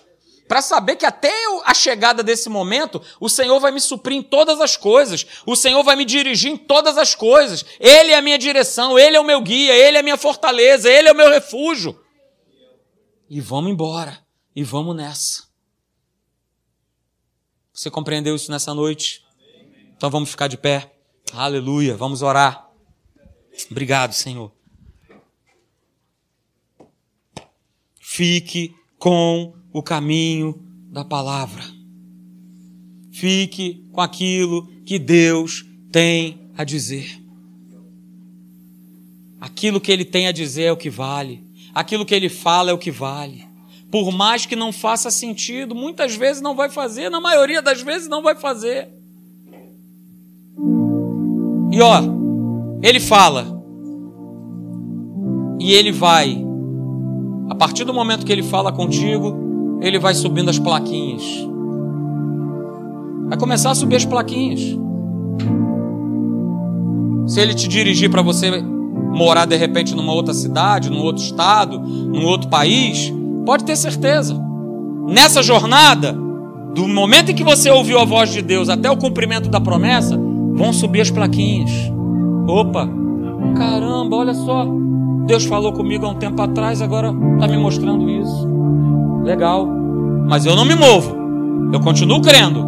Para 0.46 0.62
saber 0.62 0.94
que 0.94 1.04
até 1.04 1.32
a 1.64 1.74
chegada 1.74 2.22
desse 2.22 2.48
momento, 2.48 3.02
o 3.20 3.28
Senhor 3.28 3.58
vai 3.58 3.72
me 3.72 3.80
suprir 3.80 4.16
em 4.16 4.22
todas 4.22 4.60
as 4.60 4.76
coisas, 4.76 5.26
o 5.44 5.56
Senhor 5.56 5.82
vai 5.82 5.96
me 5.96 6.04
dirigir 6.04 6.52
em 6.52 6.56
todas 6.56 6.96
as 6.96 7.16
coisas. 7.16 7.64
Ele 7.80 8.12
é 8.12 8.16
a 8.16 8.22
minha 8.22 8.38
direção, 8.38 8.96
Ele 8.96 9.16
é 9.16 9.20
o 9.20 9.24
meu 9.24 9.40
guia, 9.40 9.74
Ele 9.74 9.96
é 9.96 10.00
a 10.00 10.04
minha 10.04 10.16
fortaleza, 10.16 10.88
Ele 10.88 11.08
é 11.08 11.12
o 11.12 11.16
meu 11.16 11.28
refúgio. 11.28 12.00
E 13.28 13.40
vamos 13.40 13.72
embora, 13.72 14.24
e 14.54 14.62
vamos 14.62 14.94
nessa. 14.94 15.46
Você 17.72 17.90
compreendeu 17.90 18.36
isso 18.36 18.50
nessa 18.50 18.72
noite? 18.72 19.24
Então 19.96 20.08
vamos 20.10 20.30
ficar 20.30 20.46
de 20.46 20.56
pé. 20.56 20.95
Aleluia. 21.36 21.94
Vamos 21.94 22.22
orar. 22.22 22.66
Obrigado, 23.70 24.14
Senhor. 24.14 24.50
Fique 28.00 28.74
com 28.98 29.54
o 29.70 29.82
caminho 29.82 30.58
da 30.90 31.04
palavra. 31.04 31.62
Fique 33.12 33.86
com 33.92 34.00
aquilo 34.00 34.66
que 34.86 34.98
Deus 34.98 35.62
tem 35.92 36.50
a 36.56 36.64
dizer. 36.64 37.22
Aquilo 39.38 39.78
que 39.78 39.92
Ele 39.92 40.06
tem 40.06 40.28
a 40.28 40.32
dizer 40.32 40.64
é 40.64 40.72
o 40.72 40.76
que 40.76 40.88
vale. 40.88 41.46
Aquilo 41.74 42.06
que 42.06 42.14
Ele 42.14 42.30
fala 42.30 42.70
é 42.70 42.72
o 42.72 42.78
que 42.78 42.90
vale 42.90 43.46
por 43.90 44.10
mais 44.10 44.44
que 44.44 44.56
não 44.56 44.72
faça 44.72 45.10
sentido, 45.10 45.74
muitas 45.74 46.16
vezes 46.16 46.42
não 46.42 46.56
vai 46.56 46.68
fazer, 46.68 47.08
na 47.08 47.20
maioria 47.20 47.62
das 47.62 47.80
vezes 47.80 48.08
não 48.08 48.20
vai 48.22 48.34
fazer. 48.34 48.90
E 51.76 51.82
ó, 51.82 52.00
ele 52.82 52.98
fala, 52.98 53.44
e 55.60 55.74
ele 55.74 55.92
vai, 55.92 56.42
a 57.50 57.54
partir 57.54 57.84
do 57.84 57.92
momento 57.92 58.24
que 58.24 58.32
ele 58.32 58.42
fala 58.42 58.72
contigo, 58.72 59.78
ele 59.82 59.98
vai 59.98 60.14
subindo 60.14 60.48
as 60.48 60.58
plaquinhas. 60.58 61.22
Vai 63.28 63.38
começar 63.38 63.72
a 63.72 63.74
subir 63.74 63.96
as 63.96 64.06
plaquinhas. 64.06 64.60
Se 67.26 67.40
ele 67.40 67.52
te 67.52 67.68
dirigir 67.68 68.10
para 68.10 68.22
você 68.22 68.62
morar 69.12 69.44
de 69.44 69.56
repente 69.56 69.94
numa 69.94 70.14
outra 70.14 70.32
cidade, 70.32 70.88
num 70.88 71.02
outro 71.02 71.22
estado, 71.22 71.78
num 71.78 72.24
outro 72.24 72.48
país, 72.48 73.12
Pode 73.46 73.64
ter 73.64 73.76
certeza. 73.76 74.36
Nessa 75.06 75.40
jornada, 75.40 76.12
do 76.74 76.88
momento 76.88 77.30
em 77.30 77.34
que 77.34 77.44
você 77.44 77.70
ouviu 77.70 78.00
a 78.00 78.04
voz 78.04 78.32
de 78.32 78.42
Deus 78.42 78.68
até 78.68 78.90
o 78.90 78.96
cumprimento 78.96 79.48
da 79.48 79.60
promessa, 79.60 80.18
vão 80.56 80.72
subir 80.72 81.02
as 81.02 81.10
plaquinhas. 81.10 81.70
Opa, 82.48 82.88
caramba, 83.56 84.16
olha 84.16 84.34
só. 84.34 84.66
Deus 85.26 85.44
falou 85.44 85.72
comigo 85.72 86.06
há 86.06 86.08
um 86.08 86.14
tempo 86.14 86.40
atrás, 86.40 86.80
agora 86.80 87.12
está 87.34 87.48
me 87.48 87.58
mostrando 87.58 88.08
isso. 88.08 88.48
Legal. 89.22 89.66
Mas 90.28 90.46
eu 90.46 90.56
não 90.56 90.64
me 90.64 90.74
movo. 90.74 91.14
Eu 91.72 91.80
continuo 91.80 92.20
crendo. 92.20 92.64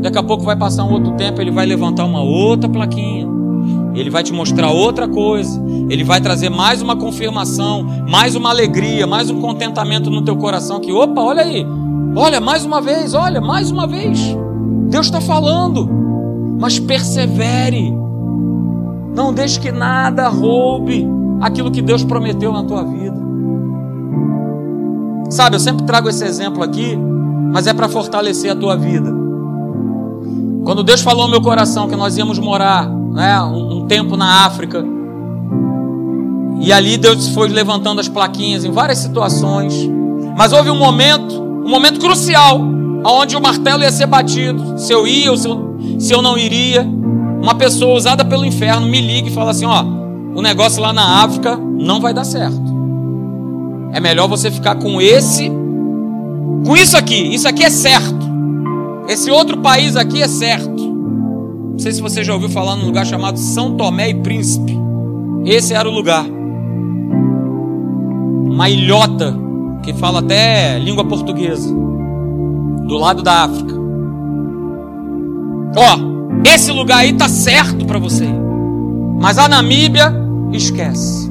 Daqui 0.00 0.18
a 0.18 0.22
pouco 0.22 0.44
vai 0.44 0.56
passar 0.56 0.84
um 0.84 0.92
outro 0.92 1.12
tempo, 1.12 1.40
ele 1.40 1.50
vai 1.50 1.66
levantar 1.66 2.04
uma 2.04 2.22
outra 2.22 2.68
plaquinha. 2.68 3.28
Ele 3.94 4.10
vai 4.10 4.22
te 4.22 4.32
mostrar 4.32 4.70
outra 4.70 5.06
coisa. 5.06 5.62
Ele 5.88 6.02
vai 6.02 6.20
trazer 6.20 6.48
mais 6.48 6.80
uma 6.80 6.96
confirmação, 6.96 7.84
mais 8.08 8.34
uma 8.34 8.50
alegria, 8.50 9.06
mais 9.06 9.30
um 9.30 9.40
contentamento 9.40 10.10
no 10.10 10.22
teu 10.22 10.36
coração. 10.36 10.80
Que, 10.80 10.92
opa, 10.92 11.20
olha 11.20 11.42
aí. 11.42 11.66
Olha, 12.16 12.40
mais 12.40 12.64
uma 12.64 12.80
vez, 12.80 13.14
olha, 13.14 13.40
mais 13.40 13.70
uma 13.70 13.86
vez. 13.86 14.18
Deus 14.88 15.06
está 15.06 15.20
falando. 15.20 15.99
Mas 16.60 16.78
persevere. 16.78 17.90
Não 19.16 19.32
deixe 19.32 19.58
que 19.58 19.72
nada 19.72 20.28
roube 20.28 21.08
aquilo 21.40 21.70
que 21.70 21.82
Deus 21.82 22.04
prometeu 22.04 22.52
na 22.52 22.62
tua 22.62 22.84
vida. 22.84 23.16
Sabe, 25.30 25.56
eu 25.56 25.60
sempre 25.60 25.84
trago 25.84 26.08
esse 26.08 26.24
exemplo 26.24 26.62
aqui, 26.62 26.96
mas 27.52 27.66
é 27.66 27.72
para 27.72 27.88
fortalecer 27.88 28.52
a 28.52 28.56
tua 28.56 28.76
vida. 28.76 29.10
Quando 30.64 30.82
Deus 30.82 31.00
falou 31.00 31.24
no 31.24 31.30
meu 31.30 31.40
coração 31.40 31.88
que 31.88 31.96
nós 31.96 32.16
íamos 32.18 32.38
morar 32.38 32.88
né, 32.88 33.40
um, 33.40 33.86
tempo 33.86 34.16
na 34.16 34.44
África, 34.44 34.84
e 36.60 36.72
ali 36.72 36.98
Deus 36.98 37.28
foi 37.28 37.48
levantando 37.48 38.00
as 38.00 38.08
plaquinhas 38.08 38.64
em 38.64 38.70
várias 38.70 38.98
situações, 38.98 39.74
mas 40.36 40.52
houve 40.52 40.70
um 40.70 40.76
momento, 40.76 41.40
um 41.40 41.68
momento 41.68 41.98
crucial, 41.98 42.60
onde 43.04 43.36
o 43.36 43.40
martelo 43.40 43.82
ia 43.82 43.90
ser 43.90 44.06
batido, 44.06 44.78
se 44.78 44.92
eu 44.92 45.06
ia 45.06 45.30
ou 45.30 45.36
se 45.36 45.48
eu, 45.48 45.69
se 46.00 46.12
eu 46.12 46.20
não 46.22 46.36
iria. 46.36 46.82
Uma 46.82 47.54
pessoa 47.54 47.94
usada 47.94 48.24
pelo 48.24 48.44
inferno 48.44 48.86
me 48.86 49.00
liga 49.00 49.28
e 49.28 49.32
fala 49.32 49.52
assim: 49.52 49.66
ó, 49.66 49.84
o 50.34 50.42
negócio 50.42 50.82
lá 50.82 50.92
na 50.92 51.22
África 51.22 51.56
não 51.56 52.00
vai 52.00 52.12
dar 52.12 52.24
certo. 52.24 52.60
É 53.92 54.00
melhor 54.00 54.26
você 54.26 54.50
ficar 54.50 54.76
com 54.76 55.00
esse, 55.00 55.50
com 56.64 56.76
isso 56.76 56.96
aqui. 56.96 57.34
Isso 57.34 57.46
aqui 57.46 57.62
é 57.62 57.70
certo. 57.70 58.28
Esse 59.08 59.30
outro 59.30 59.58
país 59.58 59.96
aqui 59.96 60.22
é 60.22 60.28
certo. 60.28 60.80
Não 60.80 61.78
sei 61.78 61.92
se 61.92 62.00
você 62.00 62.22
já 62.22 62.32
ouviu 62.32 62.48
falar 62.48 62.76
num 62.76 62.86
lugar 62.86 63.06
chamado 63.06 63.38
São 63.38 63.76
Tomé 63.76 64.10
e 64.10 64.14
Príncipe. 64.14 64.78
Esse 65.44 65.74
era 65.74 65.88
o 65.88 65.92
lugar. 65.92 66.24
Uma 68.44 68.68
ilhota 68.68 69.34
que 69.82 69.92
fala 69.94 70.20
até 70.20 70.78
língua 70.78 71.04
portuguesa. 71.04 71.74
Do 72.86 72.96
lado 72.96 73.22
da 73.22 73.44
África. 73.44 73.79
Ó, 75.76 75.98
esse 76.44 76.72
lugar 76.72 76.98
aí 76.98 77.12
tá 77.12 77.28
certo 77.28 77.84
para 77.84 77.98
você. 77.98 78.26
Mas 79.20 79.38
a 79.38 79.48
Namíbia, 79.48 80.14
esquece. 80.52 81.30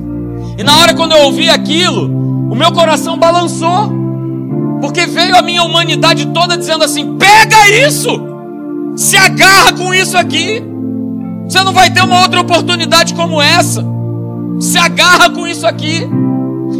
E 0.58 0.64
na 0.64 0.78
hora 0.80 0.94
quando 0.94 1.14
eu 1.14 1.24
ouvi 1.24 1.50
aquilo, 1.50 2.06
o 2.52 2.56
meu 2.56 2.72
coração 2.72 3.18
balançou. 3.18 4.00
Porque 4.82 5.06
veio 5.06 5.38
a 5.38 5.42
minha 5.42 5.64
humanidade 5.64 6.28
toda 6.28 6.58
dizendo 6.58 6.84
assim: 6.84 7.18
pega 7.18 7.70
isso, 7.88 8.10
se 8.96 9.18
agarra 9.18 9.74
com 9.74 9.94
isso 9.94 10.18
aqui. 10.18 10.64
Você 11.48 11.64
não 11.64 11.74
vai 11.74 11.90
ter 11.90 12.02
uma 12.02 12.22
outra 12.22 12.40
oportunidade 12.42 13.14
como 13.14 13.42
essa. 13.42 13.84
Se 14.60 14.78
agarra 14.78 15.30
com 15.30 15.48
isso 15.48 15.66
aqui. 15.66 16.08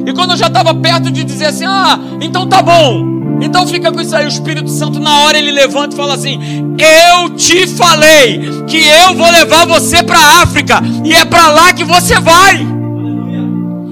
E 0.06 0.14
quando 0.14 0.32
eu 0.32 0.38
já 0.38 0.48
estava 0.48 0.74
perto 0.74 1.12
de 1.12 1.24
dizer 1.24 1.48
assim: 1.48 1.66
ah, 1.66 2.00
então 2.22 2.48
tá 2.48 2.62
bom, 2.62 3.19
então 3.42 3.66
fica 3.68 3.92
com 3.92 4.02
isso 4.02 4.16
aí. 4.16 4.26
O 4.26 4.30
Espírito 4.30 4.70
Santo, 4.70 5.00
na 5.00 5.24
hora, 5.24 5.38
ele 5.38 5.52
levanta 5.52 5.94
e 5.94 5.98
fala 5.98 6.14
assim: 6.14 6.40
Eu 6.78 7.30
te 7.32 7.68
falei 7.68 8.40
que 8.68 8.78
eu 8.78 9.16
vou 9.16 9.30
levar 9.30 9.66
você 9.66 10.04
para 10.04 10.18
a 10.18 10.44
África, 10.44 10.82
e 11.04 11.14
é 11.14 11.26
para 11.26 11.50
lá 11.50 11.74
que 11.74 11.84
você 11.84 12.20
vai. 12.20 12.66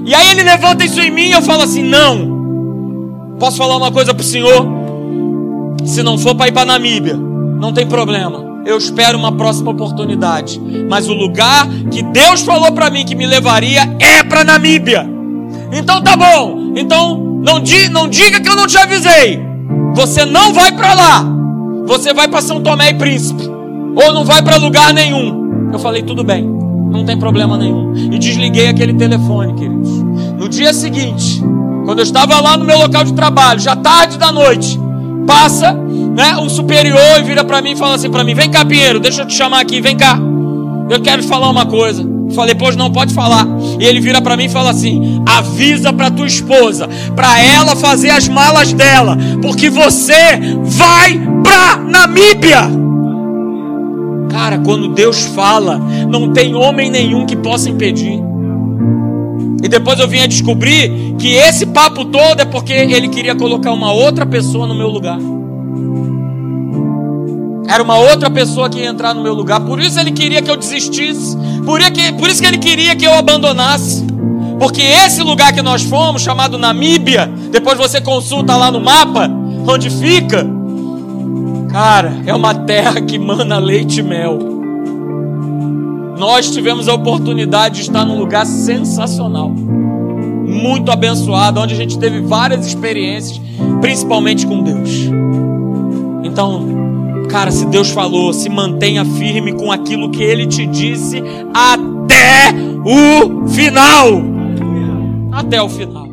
E 0.05 0.15
aí 0.15 0.31
ele 0.31 0.43
levanta 0.43 0.85
isso 0.85 0.99
em 1.01 1.11
mim 1.11 1.29
e 1.29 1.31
eu 1.33 1.41
falo 1.41 1.63
assim: 1.63 1.83
Não. 1.83 2.35
Posso 3.39 3.57
falar 3.57 3.77
uma 3.77 3.91
coisa 3.91 4.13
para 4.13 4.21
o 4.21 4.25
Senhor? 4.25 4.67
Se 5.85 6.01
não 6.01 6.17
for 6.17 6.35
para 6.35 6.47
ir 6.47 6.51
para 6.51 6.65
Namíbia, 6.65 7.15
não 7.15 7.71
tem 7.71 7.85
problema. 7.85 8.45
Eu 8.65 8.77
espero 8.77 9.17
uma 9.17 9.31
próxima 9.31 9.71
oportunidade. 9.71 10.59
Mas 10.89 11.07
o 11.07 11.13
lugar 11.13 11.67
que 11.91 12.03
Deus 12.03 12.41
falou 12.41 12.71
para 12.71 12.89
mim 12.89 13.05
que 13.05 13.15
me 13.15 13.25
levaria 13.25 13.81
é 13.99 14.23
para 14.23 14.43
Namíbia. 14.43 15.07
Então 15.71 16.01
tá 16.01 16.17
bom. 16.17 16.73
Então 16.75 17.26
não, 17.43 17.59
di, 17.59 17.89
não 17.89 18.07
diga 18.07 18.39
que 18.39 18.49
eu 18.49 18.55
não 18.55 18.67
te 18.67 18.77
avisei. 18.77 19.39
Você 19.95 20.25
não 20.25 20.53
vai 20.53 20.71
para 20.71 20.93
lá. 20.93 21.25
Você 21.85 22.13
vai 22.13 22.27
para 22.27 22.41
São 22.41 22.61
Tomé 22.61 22.89
e 22.89 22.93
Príncipe. 22.93 23.43
Ou 23.95 24.13
não 24.13 24.23
vai 24.23 24.41
para 24.41 24.57
lugar 24.57 24.93
nenhum. 24.93 25.71
Eu 25.71 25.79
falei, 25.79 26.03
tudo 26.03 26.23
bem. 26.23 26.43
Não 26.91 27.03
tem 27.05 27.17
problema 27.17 27.57
nenhum. 27.57 27.93
E 27.95 28.17
desliguei 28.17 28.67
aquele 28.67 28.93
telefone, 28.93 29.53
queridos. 29.53 29.89
No 30.37 30.47
dia 30.47 30.73
seguinte, 30.73 31.41
quando 31.85 31.99
eu 31.99 32.03
estava 32.03 32.39
lá 32.39 32.57
no 32.57 32.65
meu 32.65 32.77
local 32.77 33.03
de 33.03 33.13
trabalho, 33.13 33.59
já 33.59 33.75
tarde 33.75 34.17
da 34.17 34.31
noite, 34.31 34.79
passa 35.25 35.73
né, 35.73 36.37
um 36.37 36.49
superior 36.49 37.19
e 37.19 37.23
vira 37.23 37.43
para 37.43 37.61
mim 37.61 37.71
e 37.71 37.75
fala 37.75 37.95
assim 37.95 38.09
para 38.09 38.23
mim: 38.23 38.33
Vem 38.33 38.49
cá, 38.49 38.65
Pinheiro, 38.65 38.99
deixa 38.99 39.21
eu 39.21 39.25
te 39.27 39.33
chamar 39.33 39.61
aqui, 39.61 39.81
vem 39.81 39.97
cá. 39.97 40.17
Eu 40.89 41.01
quero 41.01 41.21
te 41.21 41.27
falar 41.27 41.49
uma 41.49 41.65
coisa. 41.65 42.16
Falei, 42.33 42.55
pois 42.55 42.75
não 42.75 42.91
pode 42.91 43.13
falar. 43.13 43.47
E 43.79 43.85
ele 43.85 43.99
vira 43.99 44.21
para 44.21 44.35
mim 44.37 44.45
e 44.45 44.49
fala 44.49 44.71
assim: 44.71 45.21
avisa 45.25 45.93
para 45.93 46.11
tua 46.11 46.27
esposa, 46.27 46.87
para 47.15 47.41
ela 47.41 47.75
fazer 47.75 48.09
as 48.09 48.27
malas 48.27 48.73
dela, 48.73 49.17
porque 49.41 49.69
você 49.69 50.39
vai 50.63 51.19
para 51.43 51.77
Namíbia. 51.77 52.69
Cara, 54.29 54.59
quando 54.59 54.89
Deus 54.89 55.25
fala, 55.27 55.79
não 56.09 56.31
tem 56.31 56.53
homem 56.53 56.89
nenhum 56.89 57.25
que 57.25 57.35
possa 57.35 57.69
impedir. 57.69 58.21
E 59.63 59.67
depois 59.67 59.99
eu 59.99 60.07
vim 60.07 60.19
a 60.19 60.27
descobrir 60.27 61.15
que 61.17 61.33
esse 61.33 61.65
papo 61.65 62.05
todo 62.05 62.39
é 62.39 62.45
porque 62.45 62.73
ele 62.73 63.07
queria 63.07 63.35
colocar 63.35 63.71
uma 63.71 63.91
outra 63.91 64.25
pessoa 64.25 64.67
no 64.67 64.75
meu 64.75 64.87
lugar. 64.87 65.17
Era 67.67 67.83
uma 67.83 67.97
outra 67.97 68.29
pessoa 68.29 68.69
que 68.69 68.79
ia 68.79 68.87
entrar 68.87 69.13
no 69.13 69.21
meu 69.21 69.33
lugar. 69.33 69.59
Por 69.59 69.79
isso 69.79 69.99
ele 69.99 70.11
queria 70.11 70.41
que 70.41 70.49
eu 70.49 70.55
desistisse. 70.55 71.35
Por, 71.65 71.79
que, 71.91 72.13
por 72.13 72.29
isso 72.29 72.41
que 72.41 72.47
ele 72.47 72.57
queria 72.57 72.95
que 72.95 73.05
eu 73.05 73.13
abandonasse. 73.13 74.05
Porque 74.59 74.81
esse 74.81 75.21
lugar 75.21 75.53
que 75.53 75.61
nós 75.61 75.83
fomos, 75.83 76.21
chamado 76.21 76.57
Namíbia, 76.57 77.31
depois 77.51 77.77
você 77.77 78.01
consulta 78.01 78.55
lá 78.55 78.71
no 78.71 78.79
mapa, 78.79 79.29
onde 79.67 79.89
fica. 79.89 80.47
Cara, 81.69 82.13
é 82.25 82.33
uma 82.33 82.55
terra 82.55 83.01
que 83.01 83.19
mana 83.19 83.59
leite 83.59 83.99
e 83.99 84.03
mel. 84.03 84.39
Nós 86.17 86.49
tivemos 86.49 86.87
a 86.87 86.93
oportunidade 86.95 87.75
de 87.75 87.81
estar 87.81 88.03
num 88.03 88.17
lugar 88.17 88.45
sensacional. 88.45 89.49
Muito 89.49 90.91
abençoado, 90.91 91.59
onde 91.59 91.73
a 91.75 91.77
gente 91.77 91.99
teve 91.99 92.21
várias 92.21 92.65
experiências, 92.65 93.39
principalmente 93.79 94.47
com 94.47 94.63
Deus. 94.63 94.89
Então, 96.23 96.76
Cara, 97.37 97.51
se 97.51 97.67
Deus 97.67 97.91
falou, 97.91 98.33
se 98.33 98.49
mantenha 98.49 99.05
firme 99.05 99.53
com 99.53 99.71
aquilo 99.71 100.09
que 100.09 100.23
Ele 100.23 100.47
te 100.47 100.65
disse 100.65 101.21
até 101.53 102.51
o 102.83 103.47
final. 103.47 104.23
Até 105.31 105.61
o 105.61 105.69
final. 105.69 106.06